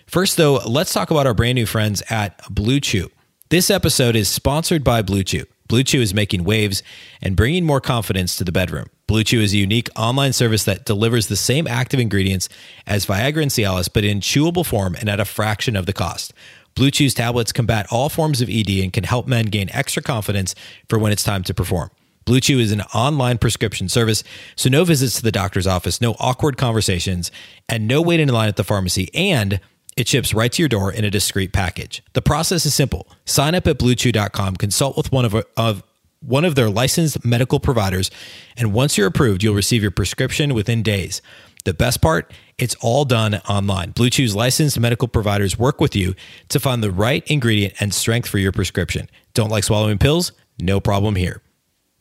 First, 0.07 0.37
though, 0.37 0.55
let's 0.65 0.93
talk 0.93 1.11
about 1.11 1.25
our 1.27 1.33
brand 1.33 1.55
new 1.55 1.65
friends 1.65 2.03
at 2.09 2.41
Blue 2.53 2.79
Chew. 2.79 3.09
This 3.49 3.69
episode 3.69 4.15
is 4.15 4.27
sponsored 4.27 4.83
by 4.83 5.01
Blue 5.01 5.23
Chew. 5.23 5.45
Blue 5.67 5.83
Chew 5.83 6.01
is 6.01 6.13
making 6.13 6.43
waves 6.43 6.83
and 7.21 7.35
bringing 7.35 7.65
more 7.65 7.81
confidence 7.81 8.35
to 8.35 8.43
the 8.43 8.51
bedroom. 8.51 8.87
Blue 9.07 9.23
Chew 9.23 9.41
is 9.41 9.53
a 9.53 9.57
unique 9.57 9.89
online 9.95 10.33
service 10.33 10.63
that 10.65 10.85
delivers 10.85 11.27
the 11.27 11.35
same 11.35 11.67
active 11.67 11.99
ingredients 11.99 12.49
as 12.87 13.05
Viagra 13.05 13.43
and 13.43 13.51
Cialis, 13.51 13.89
but 13.91 14.03
in 14.03 14.19
chewable 14.19 14.65
form 14.65 14.95
and 14.95 15.09
at 15.09 15.19
a 15.19 15.25
fraction 15.25 15.75
of 15.75 15.85
the 15.85 15.93
cost. 15.93 16.33
Blue 16.75 16.91
Chew's 16.91 17.13
tablets 17.13 17.53
combat 17.53 17.87
all 17.89 18.09
forms 18.09 18.41
of 18.41 18.49
ED 18.49 18.69
and 18.83 18.91
can 18.91 19.05
help 19.05 19.27
men 19.27 19.45
gain 19.45 19.69
extra 19.71 20.03
confidence 20.03 20.53
for 20.89 20.99
when 20.99 21.11
it's 21.13 21.23
time 21.23 21.43
to 21.43 21.53
perform. 21.53 21.89
Blue 22.25 22.39
Chew 22.39 22.59
is 22.59 22.71
an 22.71 22.81
online 22.93 23.37
prescription 23.37 23.87
service, 23.87 24.23
so 24.55 24.67
no 24.67 24.83
visits 24.83 25.15
to 25.15 25.23
the 25.23 25.31
doctor's 25.31 25.67
office, 25.67 26.01
no 26.01 26.15
awkward 26.19 26.57
conversations, 26.57 27.31
and 27.69 27.87
no 27.87 28.01
waiting 28.01 28.27
in 28.27 28.33
line 28.33 28.49
at 28.49 28.55
the 28.55 28.63
pharmacy. 28.63 29.09
And 29.13 29.61
it 29.95 30.07
ships 30.07 30.33
right 30.33 30.51
to 30.51 30.61
your 30.61 30.67
door 30.67 30.91
in 30.91 31.05
a 31.05 31.11
discreet 31.11 31.53
package. 31.53 32.03
The 32.13 32.21
process 32.21 32.65
is 32.65 32.73
simple. 32.73 33.07
Sign 33.25 33.55
up 33.55 33.67
at 33.67 33.77
bluechew.com, 33.77 34.55
consult 34.57 34.97
with 34.97 35.11
one 35.11 35.23
of, 35.23 35.35
of 35.55 35.83
one 36.19 36.43
of 36.43 36.55
their 36.55 36.69
licensed 36.69 37.23
medical 37.23 37.59
providers, 37.59 38.09
and 38.57 38.73
once 38.73 38.97
you're 38.97 39.07
approved, 39.07 39.43
you'll 39.43 39.55
receive 39.55 39.81
your 39.81 39.91
prescription 39.91 40.53
within 40.53 40.83
days. 40.83 41.21
The 41.63 41.73
best 41.73 42.01
part, 42.01 42.33
it's 42.57 42.75
all 42.81 43.05
done 43.05 43.35
online. 43.49 43.91
Blue 43.91 44.09
Chew's 44.09 44.35
licensed 44.35 44.79
medical 44.79 45.07
providers 45.07 45.59
work 45.59 45.81
with 45.81 45.95
you 45.95 46.15
to 46.49 46.59
find 46.59 46.81
the 46.81 46.91
right 46.91 47.23
ingredient 47.27 47.73
and 47.79 47.93
strength 47.93 48.29
for 48.29 48.37
your 48.37 48.51
prescription. 48.51 49.09
Don't 49.33 49.49
like 49.49 49.63
swallowing 49.63 49.97
pills? 49.97 50.31
No 50.59 50.79
problem 50.79 51.15
here. 51.15 51.41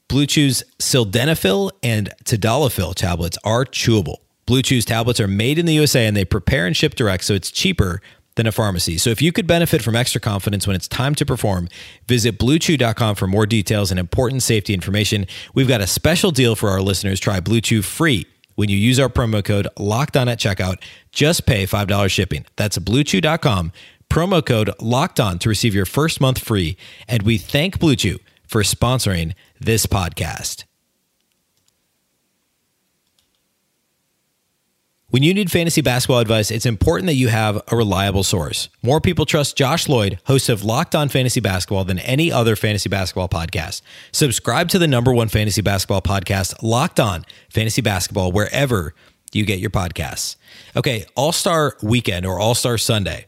Blue 0.08 0.26
Chew's 0.26 0.62
sildenafil 0.78 1.70
and 1.82 2.12
tadalafil 2.24 2.94
tablets 2.94 3.36
are 3.42 3.64
chewable. 3.64 4.18
Blue 4.46 4.62
Chew's 4.62 4.84
tablets 4.84 5.18
are 5.18 5.26
made 5.26 5.58
in 5.58 5.66
the 5.66 5.72
USA 5.74 6.06
and 6.06 6.16
they 6.16 6.24
prepare 6.24 6.66
and 6.66 6.76
ship 6.76 6.94
direct, 6.94 7.24
so 7.24 7.34
it's 7.34 7.50
cheaper 7.50 8.00
than 8.36 8.46
a 8.46 8.52
pharmacy. 8.52 8.98
So 8.98 9.10
if 9.10 9.22
you 9.22 9.32
could 9.32 9.46
benefit 9.46 9.82
from 9.82 9.96
extra 9.96 10.20
confidence 10.20 10.66
when 10.66 10.76
it's 10.76 10.88
time 10.88 11.14
to 11.16 11.26
perform, 11.26 11.68
visit 12.06 12.38
bluechew.com 12.38 13.14
for 13.14 13.26
more 13.26 13.46
details 13.46 13.90
and 13.90 13.98
important 13.98 14.42
safety 14.42 14.74
information. 14.74 15.26
We've 15.54 15.68
got 15.68 15.80
a 15.80 15.86
special 15.86 16.30
deal 16.30 16.54
for 16.56 16.68
our 16.68 16.82
listeners. 16.82 17.20
Try 17.20 17.40
Blue 17.40 17.60
Chew 17.60 17.82
free 17.82 18.26
when 18.54 18.68
you 18.68 18.76
use 18.76 18.98
our 18.98 19.08
promo 19.08 19.44
code 19.44 19.68
locked 19.78 20.16
on 20.16 20.28
at 20.28 20.38
checkout. 20.38 20.80
Just 21.12 21.46
pay 21.46 21.66
$5 21.66 22.10
shipping. 22.10 22.44
That's 22.56 22.78
bluechew.com, 22.78 23.72
promo 24.10 24.44
code 24.44 24.70
locked 24.80 25.20
on 25.20 25.38
to 25.40 25.48
receive 25.48 25.74
your 25.74 25.86
first 25.86 26.20
month 26.20 26.38
free. 26.38 26.76
And 27.08 27.22
we 27.22 27.38
thank 27.38 27.78
Blue 27.78 27.96
Chew 27.96 28.18
for 28.46 28.62
sponsoring 28.62 29.34
this 29.60 29.86
podcast. 29.86 30.64
When 35.14 35.22
you 35.22 35.32
need 35.32 35.48
fantasy 35.48 35.80
basketball 35.80 36.18
advice, 36.18 36.50
it's 36.50 36.66
important 36.66 37.06
that 37.06 37.14
you 37.14 37.28
have 37.28 37.62
a 37.68 37.76
reliable 37.76 38.24
source. 38.24 38.68
More 38.82 39.00
people 39.00 39.24
trust 39.24 39.56
Josh 39.56 39.88
Lloyd, 39.88 40.18
host 40.24 40.48
of 40.48 40.64
Locked 40.64 40.96
On 40.96 41.08
Fantasy 41.08 41.38
Basketball, 41.38 41.84
than 41.84 42.00
any 42.00 42.32
other 42.32 42.56
fantasy 42.56 42.88
basketball 42.88 43.28
podcast. 43.28 43.82
Subscribe 44.10 44.68
to 44.70 44.78
the 44.80 44.88
number 44.88 45.14
one 45.14 45.28
fantasy 45.28 45.62
basketball 45.62 46.02
podcast, 46.02 46.60
Locked 46.64 46.98
On 46.98 47.24
Fantasy 47.48 47.80
Basketball, 47.80 48.32
wherever 48.32 48.92
you 49.30 49.44
get 49.44 49.60
your 49.60 49.70
podcasts. 49.70 50.34
Okay, 50.74 51.04
All 51.14 51.30
Star 51.30 51.76
Weekend 51.80 52.26
or 52.26 52.40
All 52.40 52.56
Star 52.56 52.76
Sunday. 52.76 53.26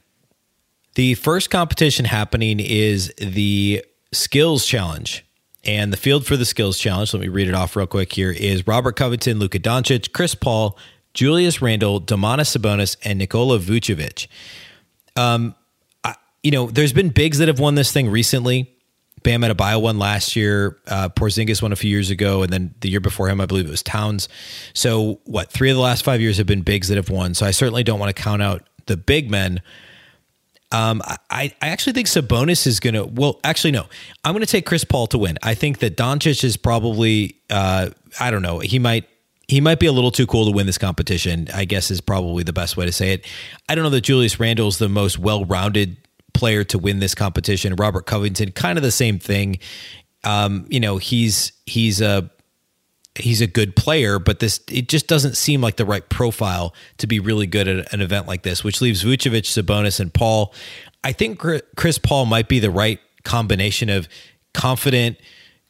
The 0.96 1.14
first 1.14 1.50
competition 1.50 2.06
happening 2.06 2.58
is 2.58 3.14
the 3.18 3.84
Skills 4.12 4.66
Challenge. 4.66 5.22
And 5.62 5.92
the 5.92 5.96
field 5.96 6.26
for 6.26 6.36
the 6.36 6.44
Skills 6.44 6.78
Challenge, 6.78 7.12
let 7.12 7.20
me 7.20 7.28
read 7.28 7.48
it 7.48 7.54
off 7.54 7.74
real 7.74 7.88
quick 7.88 8.12
here, 8.12 8.30
is 8.30 8.66
Robert 8.66 8.94
Covington, 8.96 9.40
Luka 9.40 9.58
Doncic, 9.58 10.12
Chris 10.12 10.34
Paul, 10.34 10.78
Julius 11.16 11.62
Randle, 11.62 11.98
Domantas 12.00 12.54
Sabonis, 12.54 12.96
and 13.02 13.18
Nikola 13.18 13.58
Vucevic. 13.58 14.26
Um, 15.16 15.54
I, 16.04 16.14
you 16.42 16.50
know, 16.50 16.70
there's 16.70 16.92
been 16.92 17.08
bigs 17.08 17.38
that 17.38 17.48
have 17.48 17.58
won 17.58 17.74
this 17.74 17.90
thing 17.90 18.10
recently. 18.10 18.70
Bam 19.22 19.40
Adebayo 19.40 19.80
won 19.80 19.98
last 19.98 20.36
year. 20.36 20.76
Uh, 20.86 21.08
Porzingis 21.08 21.62
won 21.62 21.72
a 21.72 21.76
few 21.76 21.90
years 21.90 22.10
ago, 22.10 22.42
and 22.42 22.52
then 22.52 22.74
the 22.80 22.90
year 22.90 23.00
before 23.00 23.30
him, 23.30 23.40
I 23.40 23.46
believe 23.46 23.66
it 23.66 23.70
was 23.70 23.82
Towns. 23.82 24.28
So, 24.74 25.20
what? 25.24 25.50
Three 25.50 25.70
of 25.70 25.76
the 25.76 25.82
last 25.82 26.04
five 26.04 26.20
years 26.20 26.36
have 26.36 26.46
been 26.46 26.60
bigs 26.60 26.88
that 26.88 26.96
have 26.96 27.08
won. 27.08 27.32
So, 27.32 27.46
I 27.46 27.50
certainly 27.50 27.82
don't 27.82 27.98
want 27.98 28.14
to 28.14 28.22
count 28.22 28.42
out 28.42 28.68
the 28.84 28.98
big 28.98 29.30
men. 29.30 29.62
Um, 30.70 31.00
I, 31.30 31.54
I 31.62 31.68
actually 31.68 31.94
think 31.94 32.08
Sabonis 32.08 32.66
is 32.66 32.78
going 32.78 32.94
to. 32.94 33.06
Well, 33.06 33.40
actually, 33.42 33.70
no. 33.70 33.86
I'm 34.22 34.34
going 34.34 34.44
to 34.44 34.50
take 34.50 34.66
Chris 34.66 34.84
Paul 34.84 35.06
to 35.08 35.18
win. 35.18 35.38
I 35.42 35.54
think 35.54 35.78
that 35.78 35.96
Doncic 35.96 36.44
is 36.44 36.58
probably. 36.58 37.36
Uh, 37.48 37.88
I 38.20 38.30
don't 38.30 38.42
know. 38.42 38.58
He 38.58 38.78
might 38.78 39.08
he 39.48 39.60
might 39.60 39.78
be 39.78 39.86
a 39.86 39.92
little 39.92 40.10
too 40.10 40.26
cool 40.26 40.44
to 40.44 40.50
win 40.50 40.66
this 40.66 40.78
competition, 40.78 41.48
I 41.54 41.64
guess 41.64 41.90
is 41.90 42.00
probably 42.00 42.42
the 42.42 42.52
best 42.52 42.76
way 42.76 42.86
to 42.86 42.92
say 42.92 43.12
it. 43.12 43.26
I 43.68 43.74
don't 43.74 43.84
know 43.84 43.90
that 43.90 44.00
Julius 44.00 44.40
Randle 44.40 44.68
is 44.68 44.78
the 44.78 44.88
most 44.88 45.18
well 45.18 45.44
rounded 45.44 45.96
player 46.34 46.64
to 46.64 46.78
win 46.78 46.98
this 46.98 47.14
competition. 47.14 47.74
Robert 47.76 48.06
Covington, 48.06 48.52
kind 48.52 48.78
of 48.78 48.82
the 48.82 48.90
same 48.90 49.18
thing. 49.18 49.58
Um, 50.24 50.66
you 50.68 50.80
know, 50.80 50.98
he's 50.98 51.52
he's 51.66 52.00
a 52.00 52.30
he's 53.14 53.40
a 53.40 53.46
good 53.46 53.76
player, 53.76 54.18
but 54.18 54.40
this 54.40 54.60
it 54.68 54.88
just 54.88 55.06
doesn't 55.06 55.36
seem 55.36 55.60
like 55.60 55.76
the 55.76 55.84
right 55.84 56.06
profile 56.08 56.74
to 56.98 57.06
be 57.06 57.20
really 57.20 57.46
good 57.46 57.68
at 57.68 57.92
an 57.92 58.00
event 58.00 58.26
like 58.26 58.42
this, 58.42 58.64
which 58.64 58.80
leaves 58.80 59.04
Vucevic, 59.04 59.44
Sabonis, 59.44 60.00
and 60.00 60.12
Paul. 60.12 60.52
I 61.04 61.12
think 61.12 61.40
Chris 61.76 61.98
Paul 61.98 62.26
might 62.26 62.48
be 62.48 62.58
the 62.58 62.70
right 62.70 62.98
combination 63.22 63.88
of 63.90 64.08
confident, 64.54 65.18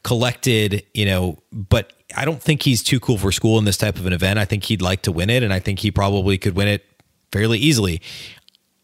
collected, 0.02 0.84
you 0.94 1.04
know, 1.04 1.38
but 1.52 1.92
I 2.14 2.24
don't 2.24 2.42
think 2.42 2.62
he's 2.62 2.82
too 2.82 3.00
cool 3.00 3.18
for 3.18 3.32
school 3.32 3.58
in 3.58 3.64
this 3.64 3.76
type 3.76 3.96
of 3.96 4.06
an 4.06 4.12
event. 4.12 4.38
I 4.38 4.44
think 4.44 4.64
he'd 4.64 4.82
like 4.82 5.02
to 5.02 5.12
win 5.12 5.30
it, 5.30 5.42
and 5.42 5.52
I 5.52 5.58
think 5.58 5.80
he 5.80 5.90
probably 5.90 6.38
could 6.38 6.54
win 6.54 6.68
it 6.68 6.84
fairly 7.32 7.58
easily. 7.58 8.00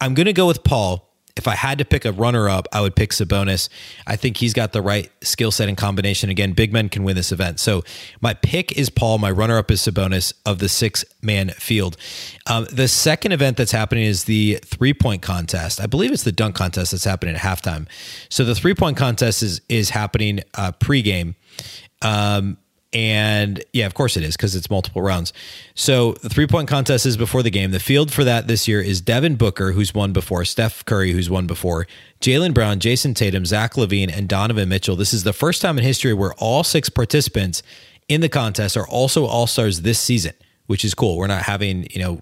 I'm 0.00 0.14
going 0.14 0.26
to 0.26 0.32
go 0.32 0.46
with 0.46 0.64
Paul. 0.64 1.08
If 1.34 1.48
I 1.48 1.54
had 1.54 1.78
to 1.78 1.86
pick 1.86 2.04
a 2.04 2.12
runner 2.12 2.48
up, 2.48 2.68
I 2.72 2.82
would 2.82 2.94
pick 2.94 3.10
Sabonis. 3.10 3.70
I 4.06 4.16
think 4.16 4.36
he's 4.36 4.52
got 4.52 4.72
the 4.72 4.82
right 4.82 5.10
skill 5.22 5.50
set 5.50 5.66
and 5.66 5.78
combination. 5.78 6.28
Again, 6.28 6.52
big 6.52 6.74
men 6.74 6.90
can 6.90 7.04
win 7.04 7.16
this 7.16 7.32
event. 7.32 7.58
So 7.58 7.84
my 8.20 8.34
pick 8.34 8.76
is 8.76 8.90
Paul. 8.90 9.16
My 9.16 9.30
runner 9.30 9.56
up 9.56 9.70
is 9.70 9.80
Sabonis 9.80 10.34
of 10.44 10.58
the 10.58 10.68
six 10.68 11.06
man 11.22 11.48
field. 11.50 11.96
Um, 12.46 12.66
the 12.70 12.86
second 12.86 13.32
event 13.32 13.56
that's 13.56 13.72
happening 13.72 14.04
is 14.04 14.24
the 14.24 14.58
three 14.62 14.92
point 14.92 15.22
contest. 15.22 15.80
I 15.80 15.86
believe 15.86 16.12
it's 16.12 16.24
the 16.24 16.32
dunk 16.32 16.54
contest 16.54 16.90
that's 16.90 17.04
happening 17.04 17.34
at 17.34 17.40
halftime. 17.40 17.86
So 18.28 18.44
the 18.44 18.54
three 18.54 18.74
point 18.74 18.98
contest 18.98 19.42
is 19.42 19.62
is 19.70 19.88
happening 19.88 20.40
uh, 20.52 20.72
pregame. 20.72 21.34
Um, 22.02 22.58
and 22.92 23.64
yeah, 23.72 23.86
of 23.86 23.94
course 23.94 24.16
it 24.16 24.22
is 24.22 24.36
because 24.36 24.54
it's 24.54 24.68
multiple 24.68 25.02
rounds. 25.02 25.32
So 25.74 26.12
the 26.14 26.28
three 26.28 26.46
point 26.46 26.68
contest 26.68 27.06
is 27.06 27.16
before 27.16 27.42
the 27.42 27.50
game. 27.50 27.70
The 27.70 27.80
field 27.80 28.12
for 28.12 28.24
that 28.24 28.48
this 28.48 28.68
year 28.68 28.80
is 28.80 29.00
Devin 29.00 29.36
Booker, 29.36 29.72
who's 29.72 29.94
won 29.94 30.12
before, 30.12 30.44
Steph 30.44 30.84
Curry, 30.84 31.12
who's 31.12 31.30
won 31.30 31.46
before, 31.46 31.86
Jaylen 32.20 32.52
Brown, 32.52 32.80
Jayson 32.80 33.14
Tatum, 33.14 33.46
Zach 33.46 33.74
LaVine, 33.74 34.14
and 34.14 34.28
Donovan 34.28 34.68
Mitchell. 34.68 34.96
This 34.96 35.14
is 35.14 35.24
the 35.24 35.32
first 35.32 35.62
time 35.62 35.78
in 35.78 35.84
history 35.84 36.12
where 36.12 36.34
all 36.34 36.62
six 36.64 36.88
participants 36.88 37.62
in 38.08 38.20
the 38.20 38.28
contest 38.28 38.76
are 38.76 38.86
also 38.86 39.24
all 39.24 39.46
stars 39.46 39.82
this 39.82 39.98
season, 39.98 40.34
which 40.66 40.84
is 40.84 40.94
cool. 40.94 41.16
We're 41.16 41.28
not 41.28 41.42
having, 41.42 41.86
you 41.90 42.00
know, 42.00 42.20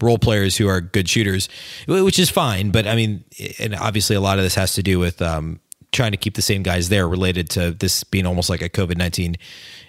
role 0.00 0.18
players 0.18 0.56
who 0.56 0.68
are 0.68 0.80
good 0.80 1.08
shooters, 1.08 1.48
which 1.86 2.18
is 2.18 2.30
fine. 2.30 2.70
But 2.70 2.86
I 2.86 2.96
mean, 2.96 3.24
and 3.58 3.74
obviously 3.74 4.16
a 4.16 4.20
lot 4.20 4.38
of 4.38 4.44
this 4.44 4.54
has 4.54 4.74
to 4.74 4.82
do 4.82 4.98
with 4.98 5.20
um, 5.22 5.60
trying 5.92 6.10
to 6.10 6.16
keep 6.16 6.34
the 6.34 6.42
same 6.42 6.62
guys 6.62 6.88
there 6.88 7.08
related 7.08 7.48
to 7.50 7.70
this 7.70 8.04
being 8.04 8.26
almost 8.26 8.50
like 8.50 8.62
a 8.62 8.68
COVID 8.68 8.96
19 8.96 9.36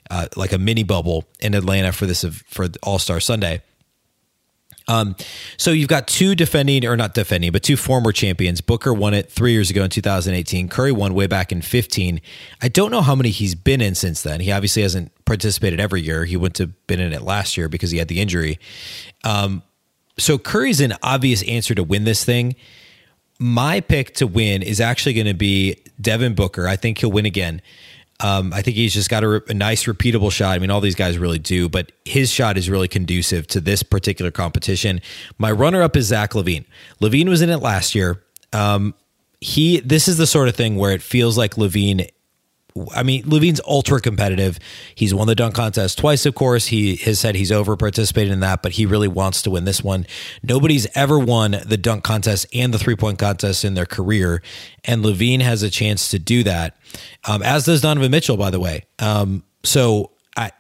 uh, 0.10 0.28
like 0.36 0.52
a 0.52 0.58
mini 0.58 0.84
bubble 0.84 1.26
in 1.40 1.54
Atlanta 1.54 1.92
for 1.92 2.06
this 2.06 2.24
for 2.48 2.68
All 2.84 3.00
Star 3.00 3.20
Sunday. 3.20 3.62
Um, 4.88 5.16
so 5.56 5.70
you've 5.70 5.88
got 5.88 6.08
two 6.08 6.34
defending 6.34 6.84
or 6.84 6.98
not 6.98 7.14
defending, 7.14 7.52
but 7.52 7.62
two 7.62 7.78
former 7.78 8.12
champions. 8.12 8.60
Booker 8.60 8.92
won 8.92 9.14
it 9.14 9.32
three 9.32 9.52
years 9.52 9.70
ago 9.70 9.84
in 9.84 9.90
2018. 9.92 10.68
Curry 10.68 10.92
won 10.92 11.14
way 11.14 11.28
back 11.28 11.52
in 11.52 11.62
15. 11.62 12.20
I 12.64 12.68
don't 12.70 12.90
know 12.90 13.02
how 13.02 13.14
many 13.14 13.30
he's 13.30 13.54
been 13.54 13.82
in 13.82 13.94
since 13.94 14.24
then. 14.24 14.40
He 14.40 14.52
obviously 14.52 14.82
hasn't 14.82 15.12
participated 15.26 15.80
every 15.80 16.02
year. 16.02 16.26
He 16.26 16.38
went 16.38 16.56
to 16.56 16.68
been 16.68 17.00
in 17.00 17.14
it 17.14 17.22
last 17.22 17.56
year 17.56 17.70
because 17.70 17.92
he 17.92 18.00
had 18.00 18.08
the 18.08 18.20
injury. 18.20 18.58
Um, 19.24 19.62
so 20.18 20.40
Curry's 20.40 20.82
an 20.82 20.96
obvious 21.04 21.44
answer 21.44 21.76
to 21.76 21.84
win 21.84 22.06
this 22.06 22.26
thing. 22.26 22.56
My 23.40 23.80
pick 23.80 24.16
to 24.16 24.28
win 24.28 24.62
is 24.62 24.82
actually 24.82 25.14
going 25.14 25.28
to 25.28 25.34
be 25.34 25.78
Devin 26.00 26.36
Booker. 26.36 26.68
I 26.68 26.76
think 26.76 26.98
he'll 26.98 27.12
win 27.12 27.26
again. 27.26 27.62
Um, 28.22 28.52
I 28.54 28.62
think 28.62 28.76
he's 28.76 28.94
just 28.94 29.10
got 29.10 29.24
a, 29.24 29.42
a, 29.50 29.54
nice, 29.54 29.86
repeatable 29.86 30.30
shot. 30.30 30.56
I 30.56 30.60
mean, 30.60 30.70
all 30.70 30.82
these 30.82 30.96
guys 30.96 31.18
really 31.18 31.40
do, 31.40 31.70
but 31.70 31.94
his 32.04 32.30
shot 32.30 32.58
is 32.58 32.70
really 32.70 32.90
conducive 32.90 33.48
to 33.48 33.62
this 33.62 33.82
particular 33.82 34.30
competition. 34.30 35.02
My 35.38 35.52
runner 35.52 35.82
up 35.82 35.96
is 35.96 36.08
Zach 36.08 36.32
LaVine. 36.32 36.66
LaVine 37.02 37.30
was 37.30 37.42
in 37.42 37.50
it 37.50 37.60
last 37.60 37.96
year. 37.96 38.22
Um, 38.52 38.94
he, 39.40 39.80
this 39.80 40.10
is 40.10 40.18
the 40.18 40.28
sort 40.28 40.50
of 40.50 40.56
thing 40.56 40.76
where 40.76 40.92
it 40.92 41.02
feels 41.02 41.38
like 41.38 41.56
LaVine 41.56 42.10
I 42.94 43.04
mean, 43.04 43.24
LaVine's 43.24 43.62
ultra 43.68 44.00
competitive. 44.02 44.60
He's 44.96 45.14
won 45.14 45.28
the 45.28 45.36
dunk 45.36 45.56
contest 45.56 45.98
twice, 45.98 46.26
of 46.26 46.36
course. 46.36 46.68
He 46.68 46.96
has 46.98 47.20
said 47.20 47.36
he's 47.36 47.52
over 47.52 47.76
participating 47.76 48.34
in 48.34 48.40
that, 48.42 48.62
but 48.62 48.74
he 48.74 48.86
really 48.86 49.08
wants 49.08 49.42
to 49.44 49.52
win 49.52 49.66
this 49.66 49.84
one. 49.84 50.06
Nobody's 50.44 50.88
ever 50.96 51.18
won 51.18 51.58
the 51.66 51.78
dunk 51.78 52.04
contest 52.04 52.46
and 52.54 52.74
the 52.74 52.80
three 52.80 52.96
point 52.96 53.20
contest 53.20 53.64
in 53.66 53.74
their 53.74 53.86
career, 53.86 54.42
and 54.84 55.04
LaVine 55.04 55.42
has 55.42 55.64
a 55.64 55.70
chance 55.70 56.10
to 56.10 56.20
do 56.20 56.44
that. 56.44 56.76
Um, 57.28 57.42
as 57.42 57.66
does 57.66 57.82
Donovan 57.82 58.12
Mitchell, 58.12 58.38
by 58.38 58.50
the 58.50 58.60
way. 58.60 58.86
Um, 59.00 59.44
so 59.64 60.12
I, 60.38 60.52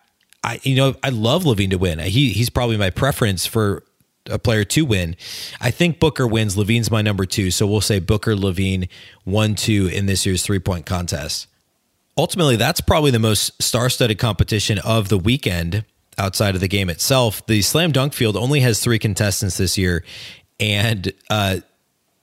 I, 0.43 0.59
you 0.63 0.75
know, 0.75 0.95
I 1.03 1.09
love 1.09 1.43
LaVine 1.43 1.71
to 1.71 1.77
win. 1.77 1.99
He 1.99 2.29
he's 2.29 2.49
probably 2.49 2.77
my 2.77 2.89
preference 2.89 3.45
for 3.45 3.83
a 4.29 4.39
player 4.39 4.63
to 4.63 4.85
win. 4.85 5.15
I 5.59 5.71
think 5.71 5.99
Booker 5.99 6.27
wins. 6.27 6.55
LaVine's 6.55 6.91
my 6.91 7.01
number 7.01 7.25
two. 7.25 7.51
So 7.51 7.65
we'll 7.67 7.81
say 7.81 7.99
Booker, 7.99 8.35
LaVine 8.35 8.89
one, 9.23 9.55
two 9.55 9.87
in 9.87 10.05
this 10.05 10.25
year's 10.25 10.43
three 10.43 10.59
point 10.59 10.85
contest. 10.85 11.47
Ultimately, 12.19 12.57
that's 12.57 12.81
probably 12.81 13.11
the 13.11 13.19
most 13.19 13.63
star 13.63 13.89
studded 13.89 14.19
competition 14.19 14.77
of 14.79 15.07
the 15.07 15.17
weekend 15.17 15.85
outside 16.17 16.53
of 16.53 16.59
the 16.59 16.67
game 16.67 16.89
itself. 16.89 17.45
The 17.45 17.61
slam 17.61 17.93
dunk 17.93 18.11
field 18.11 18.35
only 18.35 18.59
has 18.59 18.81
three 18.81 18.99
contestants 18.99 19.55
this 19.55 19.77
year, 19.77 20.03
and 20.59 21.13
uh, 21.29 21.59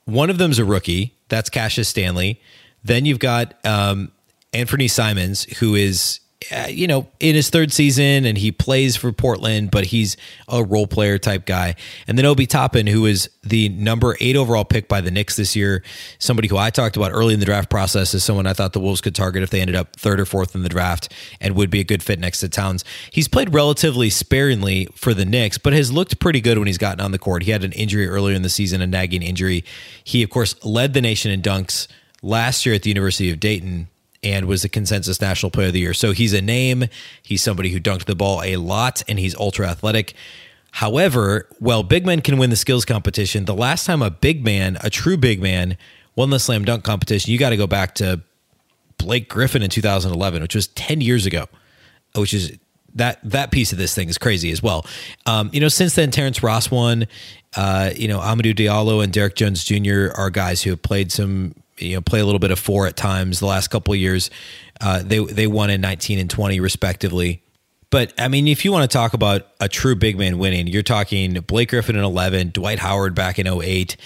one 0.04 0.28
of 0.28 0.36
them's 0.36 0.58
a 0.58 0.66
rookie. 0.66 1.14
That's 1.30 1.48
Cassius 1.48 1.88
Stanley. 1.88 2.38
Then 2.84 3.06
you've 3.06 3.20
got 3.20 3.54
um, 3.64 4.12
Anfernee 4.52 4.90
Simons, 4.90 5.44
who 5.60 5.74
is 5.74 6.20
uh, 6.52 6.66
you 6.68 6.86
know, 6.86 7.06
in 7.18 7.34
his 7.34 7.50
third 7.50 7.72
season 7.72 8.24
and 8.24 8.38
he 8.38 8.52
plays 8.52 8.96
for 8.96 9.12
Portland, 9.12 9.70
but 9.70 9.86
he's 9.86 10.16
a 10.48 10.62
role 10.62 10.86
player 10.86 11.18
type 11.18 11.46
guy. 11.46 11.74
And 12.06 12.16
then 12.16 12.24
Obi 12.24 12.46
Toppin, 12.46 12.86
who 12.86 13.06
is 13.06 13.28
the 13.42 13.68
number 13.70 14.16
eight 14.20 14.36
overall 14.36 14.64
pick 14.64 14.88
by 14.88 15.00
the 15.00 15.10
Knicks 15.10 15.36
this 15.36 15.56
year, 15.56 15.82
somebody 16.18 16.48
who 16.48 16.56
I 16.56 16.70
talked 16.70 16.96
about 16.96 17.12
early 17.12 17.34
in 17.34 17.40
the 17.40 17.46
draft 17.46 17.70
process 17.70 18.14
is 18.14 18.22
someone 18.22 18.46
I 18.46 18.52
thought 18.52 18.72
the 18.72 18.80
Wolves 18.80 19.00
could 19.00 19.14
target 19.14 19.42
if 19.42 19.50
they 19.50 19.60
ended 19.60 19.76
up 19.76 19.96
third 19.96 20.20
or 20.20 20.24
fourth 20.24 20.54
in 20.54 20.62
the 20.62 20.68
draft 20.68 21.12
and 21.40 21.56
would 21.56 21.70
be 21.70 21.80
a 21.80 21.84
good 21.84 22.02
fit 22.02 22.18
next 22.18 22.40
to 22.40 22.48
Towns. 22.48 22.84
He's 23.10 23.28
played 23.28 23.52
relatively 23.52 24.10
sparingly 24.10 24.88
for 24.94 25.14
the 25.14 25.24
Knicks, 25.24 25.58
but 25.58 25.72
has 25.72 25.92
looked 25.92 26.20
pretty 26.20 26.40
good 26.40 26.58
when 26.58 26.66
he's 26.66 26.78
gotten 26.78 27.00
on 27.00 27.12
the 27.12 27.18
court. 27.18 27.42
He 27.42 27.50
had 27.50 27.64
an 27.64 27.72
injury 27.72 28.06
earlier 28.06 28.36
in 28.36 28.42
the 28.42 28.48
season, 28.48 28.80
a 28.80 28.86
nagging 28.86 29.22
injury. 29.22 29.64
He, 30.04 30.22
of 30.22 30.30
course, 30.30 30.54
led 30.64 30.92
the 30.94 31.00
nation 31.00 31.30
in 31.32 31.42
dunks 31.42 31.88
last 32.22 32.66
year 32.66 32.74
at 32.74 32.82
the 32.82 32.90
University 32.90 33.30
of 33.30 33.40
Dayton 33.40 33.88
and 34.26 34.46
was 34.46 34.62
the 34.62 34.68
consensus 34.68 35.20
national 35.20 35.50
player 35.50 35.68
of 35.68 35.72
the 35.72 35.80
year. 35.80 35.94
So 35.94 36.12
he's 36.12 36.32
a 36.32 36.42
name. 36.42 36.86
He's 37.22 37.42
somebody 37.42 37.70
who 37.70 37.80
dunked 37.80 38.06
the 38.06 38.16
ball 38.16 38.42
a 38.42 38.56
lot 38.56 39.04
and 39.08 39.18
he's 39.20 39.36
ultra 39.36 39.68
athletic. 39.68 40.14
However, 40.72 41.48
while 41.60 41.84
big 41.84 42.04
men 42.04 42.20
can 42.20 42.36
win 42.36 42.50
the 42.50 42.56
skills 42.56 42.84
competition, 42.84 43.44
the 43.44 43.54
last 43.54 43.86
time 43.86 44.02
a 44.02 44.10
big 44.10 44.44
man, 44.44 44.78
a 44.82 44.90
true 44.90 45.16
big 45.16 45.40
man, 45.40 45.78
won 46.16 46.30
the 46.30 46.40
slam 46.40 46.64
dunk 46.64 46.82
competition, 46.82 47.30
you 47.30 47.38
got 47.38 47.50
to 47.50 47.56
go 47.56 47.68
back 47.68 47.94
to 47.96 48.20
Blake 48.98 49.28
Griffin 49.28 49.62
in 49.62 49.70
2011, 49.70 50.42
which 50.42 50.54
was 50.54 50.66
10 50.68 51.00
years 51.00 51.24
ago, 51.24 51.46
which 52.14 52.34
is 52.34 52.58
that 52.94 53.20
that 53.22 53.52
piece 53.52 53.72
of 53.72 53.78
this 53.78 53.94
thing 53.94 54.08
is 54.08 54.18
crazy 54.18 54.50
as 54.50 54.62
well. 54.62 54.84
Um, 55.26 55.50
you 55.52 55.60
know, 55.60 55.68
since 55.68 55.94
then, 55.94 56.10
Terrence 56.10 56.42
Ross 56.42 56.70
won. 56.70 57.06
Uh, 57.54 57.90
you 57.94 58.08
know, 58.08 58.18
Hamidou 58.18 58.54
Diallo 58.54 59.02
and 59.04 59.12
Derrick 59.12 59.34
Jones 59.34 59.64
Jr. 59.64 60.08
are 60.14 60.30
guys 60.30 60.62
who 60.62 60.70
have 60.70 60.82
played 60.82 61.12
some 61.12 61.54
you 61.78 61.94
know 61.94 62.00
play 62.00 62.20
a 62.20 62.24
little 62.24 62.38
bit 62.38 62.50
of 62.50 62.58
four 62.58 62.86
at 62.86 62.96
times 62.96 63.40
the 63.40 63.46
last 63.46 63.68
couple 63.68 63.94
years. 63.94 64.30
Uh, 64.80 65.02
they 65.02 65.18
they 65.18 65.46
won 65.46 65.70
in 65.70 65.80
19 65.80 66.18
and 66.18 66.30
20 66.30 66.60
respectively. 66.60 67.42
But 67.90 68.12
I 68.18 68.28
mean, 68.28 68.48
if 68.48 68.64
you 68.64 68.72
want 68.72 68.90
to 68.90 68.94
talk 68.94 69.14
about 69.14 69.46
a 69.60 69.68
true 69.68 69.94
big 69.94 70.18
man 70.18 70.38
winning, 70.38 70.66
you're 70.66 70.82
talking 70.82 71.34
Blake 71.34 71.70
Griffin 71.70 71.96
in 71.96 72.04
11, 72.04 72.50
Dwight 72.50 72.78
Howard 72.80 73.14
back 73.14 73.38
in 73.38 73.46
08. 73.46 73.96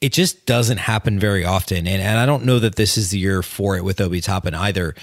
It 0.00 0.12
just 0.12 0.46
doesn't 0.46 0.78
happen 0.78 1.18
very 1.18 1.44
often. 1.44 1.86
And, 1.86 2.00
and 2.00 2.18
I 2.18 2.26
don't 2.26 2.44
know 2.44 2.58
that 2.58 2.76
this 2.76 2.96
is 2.96 3.10
the 3.10 3.18
year 3.18 3.42
for 3.42 3.76
it 3.76 3.84
with 3.84 4.00
Obi 4.00 4.20
Toppin 4.20 4.54
either. 4.54 4.94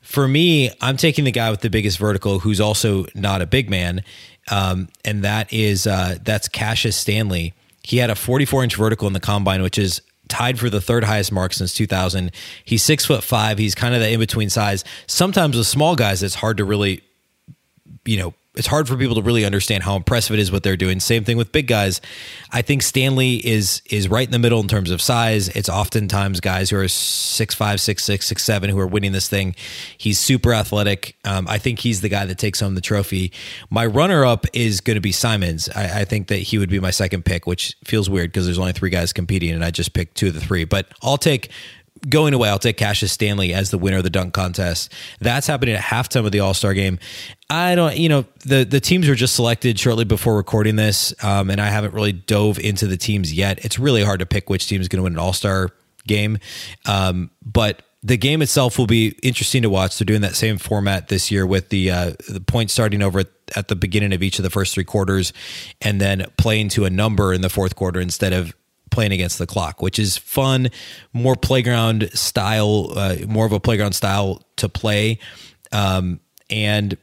For 0.00 0.28
me, 0.28 0.70
I'm 0.80 0.96
taking 0.96 1.24
the 1.24 1.32
guy 1.32 1.50
with 1.50 1.60
the 1.60 1.70
biggest 1.70 1.98
vertical 1.98 2.40
who's 2.40 2.60
also 2.60 3.06
not 3.14 3.40
a 3.40 3.46
big 3.46 3.70
man. 3.70 4.02
Um, 4.50 4.88
and 5.04 5.22
that 5.24 5.52
is 5.52 5.86
uh, 5.86 6.16
that's 6.22 6.48
Cassius 6.48 6.96
Stanley. 6.96 7.54
He 7.82 7.98
had 7.98 8.10
a 8.10 8.14
44 8.14 8.64
inch 8.64 8.76
vertical 8.76 9.06
in 9.06 9.12
the 9.12 9.20
combine, 9.20 9.62
which 9.62 9.78
is 9.78 10.02
tied 10.32 10.58
for 10.58 10.70
the 10.70 10.80
third 10.80 11.04
highest 11.04 11.30
mark 11.30 11.52
since 11.52 11.74
2000. 11.74 12.32
He's 12.64 12.82
six 12.82 13.04
foot 13.04 13.22
five. 13.22 13.58
He's 13.58 13.74
kind 13.74 13.94
of 13.94 14.00
the 14.00 14.10
in 14.10 14.18
between 14.18 14.48
size. 14.48 14.82
Sometimes 15.06 15.56
with 15.58 15.66
small 15.66 15.94
guys, 15.94 16.22
it's 16.22 16.34
hard 16.34 16.56
to 16.56 16.64
really, 16.64 17.02
you 18.06 18.16
know, 18.16 18.34
it's 18.54 18.66
hard 18.66 18.86
for 18.86 18.96
people 18.96 19.14
to 19.14 19.22
really 19.22 19.46
understand 19.46 19.82
how 19.82 19.96
impressive 19.96 20.34
it 20.34 20.38
is 20.38 20.52
what 20.52 20.62
they're 20.62 20.76
doing. 20.76 21.00
Same 21.00 21.24
thing 21.24 21.38
with 21.38 21.52
big 21.52 21.66
guys. 21.66 22.02
I 22.50 22.60
think 22.60 22.82
Stanley 22.82 23.36
is 23.36 23.80
is 23.90 24.08
right 24.08 24.26
in 24.26 24.30
the 24.30 24.38
middle 24.38 24.60
in 24.60 24.68
terms 24.68 24.90
of 24.90 25.00
size. 25.00 25.48
It's 25.48 25.70
oftentimes 25.70 26.40
guys 26.40 26.68
who 26.68 26.76
are 26.76 26.88
six 26.88 27.54
five, 27.54 27.80
six 27.80 28.04
six, 28.04 28.26
six 28.26 28.44
seven 28.44 28.68
who 28.68 28.78
are 28.78 28.86
winning 28.86 29.12
this 29.12 29.26
thing. 29.26 29.54
He's 29.96 30.18
super 30.18 30.52
athletic. 30.52 31.16
Um, 31.24 31.46
I 31.48 31.56
think 31.56 31.78
he's 31.78 32.02
the 32.02 32.10
guy 32.10 32.26
that 32.26 32.36
takes 32.36 32.60
home 32.60 32.74
the 32.74 32.82
trophy. 32.82 33.32
My 33.70 33.86
runner 33.86 34.24
up 34.24 34.44
is 34.52 34.82
going 34.82 34.96
to 34.96 35.00
be 35.00 35.12
Simons. 35.12 35.70
I, 35.70 36.00
I, 36.00 36.04
think 36.04 36.28
that 36.28 36.36
he 36.36 36.58
would 36.58 36.68
be 36.68 36.80
my 36.80 36.90
second 36.90 37.24
pick, 37.24 37.46
which 37.46 37.76
feels 37.84 38.10
weird 38.10 38.32
because 38.32 38.44
there's 38.44 38.58
only 38.58 38.72
three 38.72 38.90
guys 38.90 39.12
competing, 39.12 39.50
and 39.50 39.64
I 39.64 39.70
just 39.70 39.94
picked 39.94 40.16
two 40.16 40.28
of 40.28 40.34
the 40.34 40.40
three. 40.40 40.64
But 40.64 40.88
I'll 41.02 41.16
take 41.16 41.50
going 42.08 42.34
away, 42.34 42.48
I'll 42.48 42.58
take 42.58 42.76
Cassius 42.76 43.12
Stanley 43.12 43.54
as 43.54 43.70
the 43.70 43.78
winner 43.78 43.98
of 43.98 44.04
the 44.04 44.10
dunk 44.10 44.34
contest. 44.34 44.92
That's 45.20 45.46
happening 45.46 45.74
at 45.74 45.82
halftime 45.82 46.24
of 46.26 46.32
the 46.32 46.40
All 46.40 46.54
Star 46.54 46.74
game. 46.74 46.98
I 47.48 47.74
don't, 47.74 47.96
you 47.96 48.08
know, 48.08 48.24
the 48.44 48.64
the 48.64 48.80
teams 48.80 49.08
were 49.08 49.14
just 49.14 49.34
selected 49.34 49.78
shortly 49.78 50.04
before 50.04 50.36
recording 50.36 50.76
this, 50.76 51.14
um, 51.22 51.50
and 51.50 51.60
I 51.60 51.66
haven't 51.66 51.94
really 51.94 52.12
dove 52.12 52.58
into 52.58 52.86
the 52.86 52.96
teams 52.96 53.32
yet. 53.32 53.64
It's 53.64 53.78
really 53.78 54.02
hard 54.02 54.20
to 54.20 54.26
pick 54.26 54.50
which 54.50 54.68
team 54.68 54.80
is 54.80 54.88
going 54.88 54.98
to 54.98 55.04
win 55.04 55.14
an 55.14 55.18
All 55.18 55.32
Star 55.32 55.70
game, 56.06 56.38
um, 56.86 57.30
but 57.44 57.82
the 58.02 58.16
game 58.16 58.42
itself 58.42 58.78
will 58.78 58.86
be 58.88 59.16
interesting 59.22 59.62
to 59.62 59.70
watch. 59.70 59.98
They're 59.98 60.04
doing 60.06 60.22
that 60.22 60.34
same 60.34 60.58
format 60.58 61.06
this 61.08 61.30
year 61.30 61.46
with 61.46 61.68
the 61.68 61.90
uh, 61.90 62.12
the 62.28 62.40
points 62.40 62.72
starting 62.72 63.02
over 63.02 63.20
at, 63.20 63.28
at 63.54 63.68
the 63.68 63.76
beginning 63.76 64.12
of 64.12 64.22
each 64.22 64.38
of 64.38 64.42
the 64.42 64.50
first 64.50 64.74
three 64.74 64.84
quarters, 64.84 65.32
and 65.80 66.00
then 66.00 66.26
playing 66.36 66.70
to 66.70 66.84
a 66.84 66.90
number 66.90 67.32
in 67.32 67.42
the 67.42 67.50
fourth 67.50 67.76
quarter 67.76 68.00
instead 68.00 68.32
of 68.32 68.54
playing 68.92 69.12
against 69.12 69.38
the 69.38 69.46
clock, 69.46 69.82
which 69.82 69.98
is 69.98 70.16
fun, 70.16 70.68
more 71.12 71.34
playground 71.34 72.10
style, 72.12 72.92
uh, 72.96 73.16
more 73.26 73.46
of 73.46 73.52
a 73.52 73.60
playground 73.60 73.92
style 73.92 74.42
to 74.56 74.68
play. 74.68 75.18
Um, 75.72 76.20
and 76.48 76.96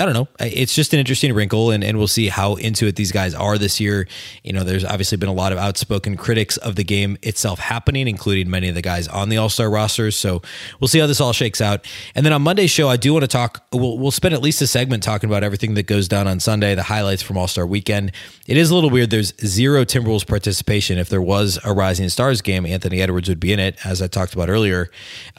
I 0.00 0.06
don't 0.06 0.14
know. 0.14 0.28
It's 0.40 0.74
just 0.74 0.94
an 0.94 0.98
interesting 0.98 1.34
wrinkle, 1.34 1.70
and, 1.70 1.84
and 1.84 1.98
we'll 1.98 2.08
see 2.08 2.28
how 2.28 2.54
into 2.54 2.86
it 2.86 2.96
these 2.96 3.12
guys 3.12 3.34
are 3.34 3.58
this 3.58 3.80
year. 3.80 4.08
You 4.42 4.54
know, 4.54 4.64
there's 4.64 4.82
obviously 4.82 5.18
been 5.18 5.28
a 5.28 5.34
lot 5.34 5.52
of 5.52 5.58
outspoken 5.58 6.16
critics 6.16 6.56
of 6.56 6.76
the 6.76 6.84
game 6.84 7.18
itself 7.22 7.58
happening, 7.58 8.08
including 8.08 8.48
many 8.48 8.70
of 8.70 8.74
the 8.74 8.80
guys 8.80 9.08
on 9.08 9.28
the 9.28 9.36
All 9.36 9.50
Star 9.50 9.68
rosters. 9.68 10.16
So 10.16 10.40
we'll 10.80 10.88
see 10.88 11.00
how 11.00 11.06
this 11.06 11.20
all 11.20 11.34
shakes 11.34 11.60
out. 11.60 11.86
And 12.14 12.24
then 12.24 12.32
on 12.32 12.40
Monday's 12.40 12.70
show, 12.70 12.88
I 12.88 12.96
do 12.96 13.12
want 13.12 13.24
to 13.24 13.28
talk. 13.28 13.62
We'll, 13.72 13.98
we'll 13.98 14.10
spend 14.10 14.32
at 14.32 14.40
least 14.40 14.62
a 14.62 14.66
segment 14.66 15.02
talking 15.02 15.28
about 15.28 15.44
everything 15.44 15.74
that 15.74 15.86
goes 15.86 16.08
down 16.08 16.26
on 16.26 16.40
Sunday, 16.40 16.74
the 16.74 16.84
highlights 16.84 17.20
from 17.20 17.36
All 17.36 17.46
Star 17.46 17.66
Weekend. 17.66 18.12
It 18.46 18.56
is 18.56 18.70
a 18.70 18.74
little 18.74 18.88
weird. 18.88 19.10
There's 19.10 19.34
zero 19.44 19.84
Timberwolves 19.84 20.26
participation. 20.26 20.96
If 20.96 21.10
there 21.10 21.20
was 21.20 21.58
a 21.62 21.74
Rising 21.74 22.08
Stars 22.08 22.40
game, 22.40 22.64
Anthony 22.64 23.02
Edwards 23.02 23.28
would 23.28 23.38
be 23.38 23.52
in 23.52 23.60
it, 23.60 23.76
as 23.84 24.00
I 24.00 24.06
talked 24.06 24.32
about 24.32 24.48
earlier, 24.48 24.90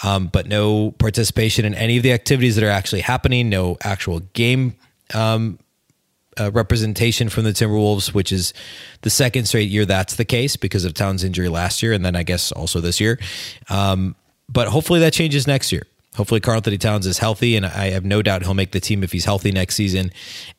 um, 0.03 0.27
but 0.27 0.45
no 0.45 0.91
participation 0.91 1.65
in 1.65 1.73
any 1.73 1.97
of 1.97 2.03
the 2.03 2.13
activities 2.13 2.55
that 2.57 2.63
are 2.63 2.69
actually 2.69 3.01
happening. 3.01 3.49
No 3.49 3.77
actual 3.83 4.19
game 4.33 4.50
game 4.51 4.75
um, 5.13 5.59
uh, 6.39 6.51
representation 6.51 7.29
from 7.29 7.43
the 7.43 7.51
Timberwolves, 7.51 8.13
which 8.13 8.31
is 8.31 8.53
the 9.01 9.09
second 9.09 9.45
straight 9.45 9.69
year 9.69 9.85
that's 9.85 10.15
the 10.15 10.25
case 10.25 10.55
because 10.55 10.85
of 10.85 10.93
Towns' 10.93 11.23
injury 11.23 11.49
last 11.49 11.83
year, 11.83 11.93
and 11.93 12.05
then 12.05 12.15
I 12.15 12.23
guess 12.23 12.51
also 12.51 12.79
this 12.79 12.99
year. 12.99 13.19
Um, 13.69 14.15
but 14.49 14.67
hopefully 14.67 14.99
that 15.01 15.13
changes 15.13 15.47
next 15.47 15.71
year. 15.71 15.83
Hopefully, 16.15 16.41
Karl-Anthony 16.41 16.77
Towns 16.77 17.07
is 17.07 17.19
healthy, 17.19 17.55
and 17.55 17.65
I 17.65 17.91
have 17.91 18.03
no 18.03 18.21
doubt 18.21 18.43
he'll 18.43 18.53
make 18.53 18.73
the 18.73 18.81
team 18.81 19.01
if 19.01 19.13
he's 19.13 19.23
healthy 19.23 19.51
next 19.53 19.75
season. 19.75 20.11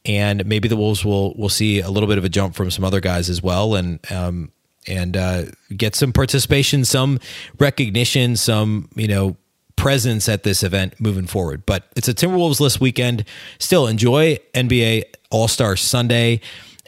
And 0.06 0.46
maybe 0.46 0.66
the 0.66 0.76
Wolves 0.76 1.04
will 1.04 1.34
will 1.34 1.50
see 1.50 1.80
a 1.80 1.90
little 1.90 2.08
bit 2.08 2.16
of 2.16 2.24
a 2.24 2.30
jump 2.30 2.54
from 2.54 2.70
some 2.70 2.84
other 2.84 3.00
guys 3.00 3.28
as 3.28 3.42
well, 3.42 3.74
and 3.74 4.00
um, 4.10 4.50
and 4.86 5.14
uh, 5.14 5.44
get 5.76 5.94
some 5.94 6.10
participation, 6.10 6.86
some 6.86 7.20
recognition, 7.58 8.36
some 8.36 8.88
you 8.94 9.08
know 9.08 9.36
presence 9.82 10.28
at 10.28 10.44
this 10.44 10.62
event 10.62 10.94
moving 11.00 11.26
forward. 11.26 11.66
But 11.66 11.88
it's 11.96 12.06
a 12.06 12.14
Timberwolves 12.14 12.60
list 12.60 12.80
weekend. 12.80 13.24
Still 13.58 13.88
enjoy 13.88 14.38
NBA 14.54 15.02
All 15.30 15.48
Star 15.48 15.74
Sunday. 15.74 16.40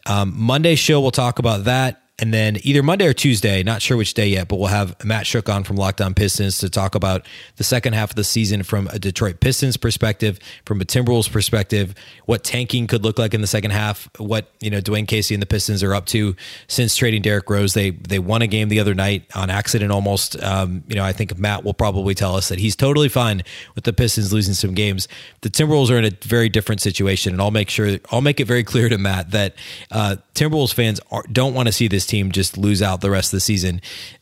Um, 0.07 0.33
Monday 0.37 0.76
show, 0.76 1.00
we'll 1.00 1.11
talk 1.11 1.40
about 1.40 1.64
that. 1.64 2.04
And 2.20 2.33
then 2.33 2.59
either 2.62 2.81
Monday 2.81 3.07
or 3.07 3.12
Tuesday, 3.12 3.64
not 3.64 3.83
sure 3.83 3.96
which 3.96 4.14
day 4.14 4.29
yet, 4.29 4.46
but 4.46 4.61
we'll 4.61 4.68
have 4.68 5.05
Matt 5.05 5.27
Shook 5.27 5.48
on 5.48 5.64
from 5.64 5.74
Locked 5.74 6.00
On 6.00 6.14
Pistons 6.14 6.59
to 6.59 6.70
talk 6.70 6.94
about 6.94 7.27
the 7.57 7.64
second 7.64 7.94
half 7.94 8.11
of 8.11 8.16
the 8.16 8.22
season 8.22 8.62
from 8.62 8.87
a 8.92 9.00
Detroit 9.00 9.40
Pistons 9.40 9.77
perspective, 9.77 10.38
from 10.64 10.81
a 10.81 10.85
Timberwolves 10.85 11.29
perspective, 11.29 11.92
what 12.27 12.44
tanking 12.44 12.87
could 12.87 13.03
look 13.03 13.18
like 13.18 13.35
in 13.35 13.40
the 13.40 13.48
second 13.48 13.72
half, 13.72 14.09
what 14.18 14.48
you 14.61 14.70
know 14.70 14.81
Dwane 14.81 15.09
Casey 15.09 15.35
and 15.35 15.42
the 15.42 15.46
Pistons 15.46 15.83
are 15.83 15.92
up 15.92 16.07
to 16.07 16.37
since 16.68 16.94
trading 16.94 17.20
Derrick 17.20 17.50
Rose. 17.50 17.74
They 17.74 17.90
they 17.90 18.20
won 18.20 18.42
a 18.42 18.46
game 18.46 18.68
the 18.68 18.79
other 18.79 18.94
night 18.94 19.24
on 19.35 19.50
accident 19.50 19.90
almost. 19.90 20.40
Um, 20.40 20.85
you 20.87 20.94
know, 20.94 21.05
I 21.05 21.12
think 21.12 21.37
Matt 21.37 21.64
will 21.64 21.74
probably 21.74 22.14
tell 22.14 22.37
us 22.37 22.48
that 22.48 22.61
he's 22.61 22.77
totally 22.77 23.09
fine 23.09 23.42
with 23.74 23.83
the 23.83 23.92
Pistons 23.92 24.33
losing 24.33 24.55
some 24.55 24.74
games. 24.74 25.09
The 25.40 25.50
Timberwolves 25.50 25.90
are 25.90 25.98
in 25.98 26.05
a 26.05 26.12
very 26.22 26.48
different 26.48 26.81
situation, 26.81 27.33
and 27.33 27.42
I'll 27.42 27.50
make 27.50 27.70
sure 27.70 27.98
I'll 28.12 28.20
make 28.20 28.38
it 28.38 28.44
very 28.44 28.62
clear 28.74 28.89
to 28.89 28.99
Matt 28.99 29.32
that 29.32 29.57
uh, 29.91 30.16
Timberwolves 30.36 30.72
fans 30.72 31.01
are, 31.11 31.24
don't 31.32 31.55
want 31.55 31.66
to 31.66 31.72
see 31.72 31.89
this 31.89 32.03
this 32.05 32.11
team 32.11 32.30
just 32.30 32.59
lose 32.59 32.82
out 32.82 33.00
the 33.00 33.11
rest 33.11 33.32
of 33.32 33.36
the 33.36 33.40
season. 33.40 33.80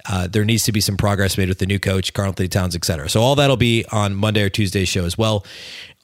Uh, 0.08 0.28
there 0.28 0.44
needs 0.44 0.64
to 0.64 0.72
be 0.72 0.80
some 0.80 0.96
progress 0.96 1.36
made 1.36 1.48
with 1.48 1.58
the 1.58 1.66
new 1.66 1.78
coach, 1.78 2.12
Karl-Anthony 2.12 2.48
Towns, 2.48 2.76
et 2.76 2.84
cetera. 2.84 3.08
So 3.08 3.20
all 3.20 3.34
that'll 3.34 3.56
be 3.56 3.84
on 3.90 4.14
Monday 4.14 4.42
or 4.42 4.48
Tuesday's 4.48 4.88
show 4.88 5.04
as 5.04 5.18
well. 5.18 5.44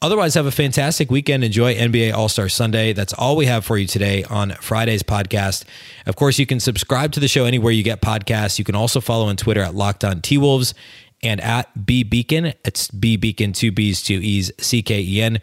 Otherwise, 0.01 0.35
have 0.35 0.47
a 0.47 0.53
fantastic 0.53 1.11
weekend. 1.11 1.43
Enjoy 1.43 1.75
NBA 1.75 2.13
All 2.13 2.29
Star 2.29 2.49
Sunday. 2.49 2.93
That's 2.93 3.13
all 3.13 3.37
we 3.37 3.47
have 3.47 3.65
for 3.65 3.77
you 3.77 3.87
today 3.87 4.25
on 4.25 4.53
Friday's 4.61 5.03
podcast. 5.03 5.65
Of 6.07 6.15
course, 6.17 6.39
you 6.39 6.47
can 6.47 6.61
subscribe 6.61 7.13
to 7.13 7.21
the 7.21 7.29
show 7.29 7.45
anywhere 7.45 7.73
you 7.73 7.83
get 7.83 8.01
podcasts. 8.01 8.59
You 8.59 8.65
can 8.65 8.77
also 8.77 9.01
follow 9.01 9.27
on 9.27 9.37
Twitter 9.37 9.61
at 9.61 9.75
Locked 9.75 10.05
On 10.05 10.21
T 10.21 10.39
Wolves 10.39 10.75
and 11.23 11.41
at 11.41 11.85
B 11.85 12.05
Beecken. 12.05 12.55
It's 12.65 12.89
B 12.93 13.19
Beecken, 13.19 13.55
two 13.55 13.73
B's, 13.73 14.03
two 14.03 14.21
E's, 14.23 14.53
C 14.61 14.83
K 14.83 15.01
E 15.01 15.21
N. 15.21 15.41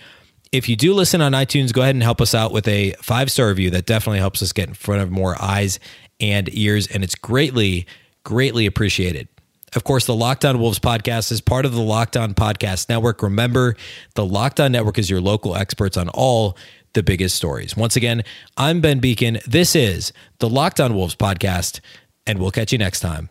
If 0.53 0.69
you 0.69 0.77
do 0.77 0.93
listen 0.93 1.19
on 1.19 1.33
iTunes, 1.33 1.73
go 1.73 1.81
ahead 1.81 1.95
and 1.95 2.03
help 2.03 2.21
us 2.21 2.33
out 2.33 2.53
with 2.53 2.65
a 2.69 2.93
five 3.01 3.29
star 3.29 3.49
review. 3.49 3.71
That 3.71 3.86
definitely 3.86 4.19
helps 4.19 4.41
us 4.41 4.53
get 4.53 4.69
in 4.69 4.73
front 4.73 5.01
of 5.01 5.11
more 5.11 5.36
eyes 5.41 5.79
and 6.20 6.49
ears, 6.53 6.88
and 6.88 7.03
it's 7.03 7.16
greatly, 7.16 7.86
greatly 8.24 8.66
appreciated. 8.66 9.28
Of 9.76 9.84
course, 9.84 10.05
the 10.05 10.16
Locked 10.16 10.45
On 10.45 10.59
Wolves 10.59 10.80
podcast 10.80 11.32
is 11.32 11.41
part 11.41 11.66
of 11.66 11.74
the 11.74 11.82
Locked 11.82 12.16
On 12.16 12.34
Podcast 12.34 12.88
Network. 12.88 13.22
Remember, 13.22 13.76
the 14.13 14.26
Locked 14.26 14.59
On 14.59 14.72
Network 14.72 14.97
is 14.97 15.09
your 15.09 15.20
local 15.20 15.55
experts 15.55 15.97
on 15.97 16.07
all 16.09 16.57
the 16.93 17.03
biggest 17.03 17.36
stories. 17.36 17.76
Once 17.76 17.97
again, 17.97 18.24
I'm 18.55 18.80
Ben 18.80 19.01
Beecken. 19.01 19.43
This 19.43 19.76
is 19.76 20.13
the 20.39 20.47
Locked 20.47 20.80
On 20.80 20.95
Wolves 20.95 21.16
podcast, 21.16 21.82
and 22.26 22.39
we'll 22.39 22.51
catch 22.51 22.72
you 22.72 22.78
next 22.78 23.01
time. 23.01 23.30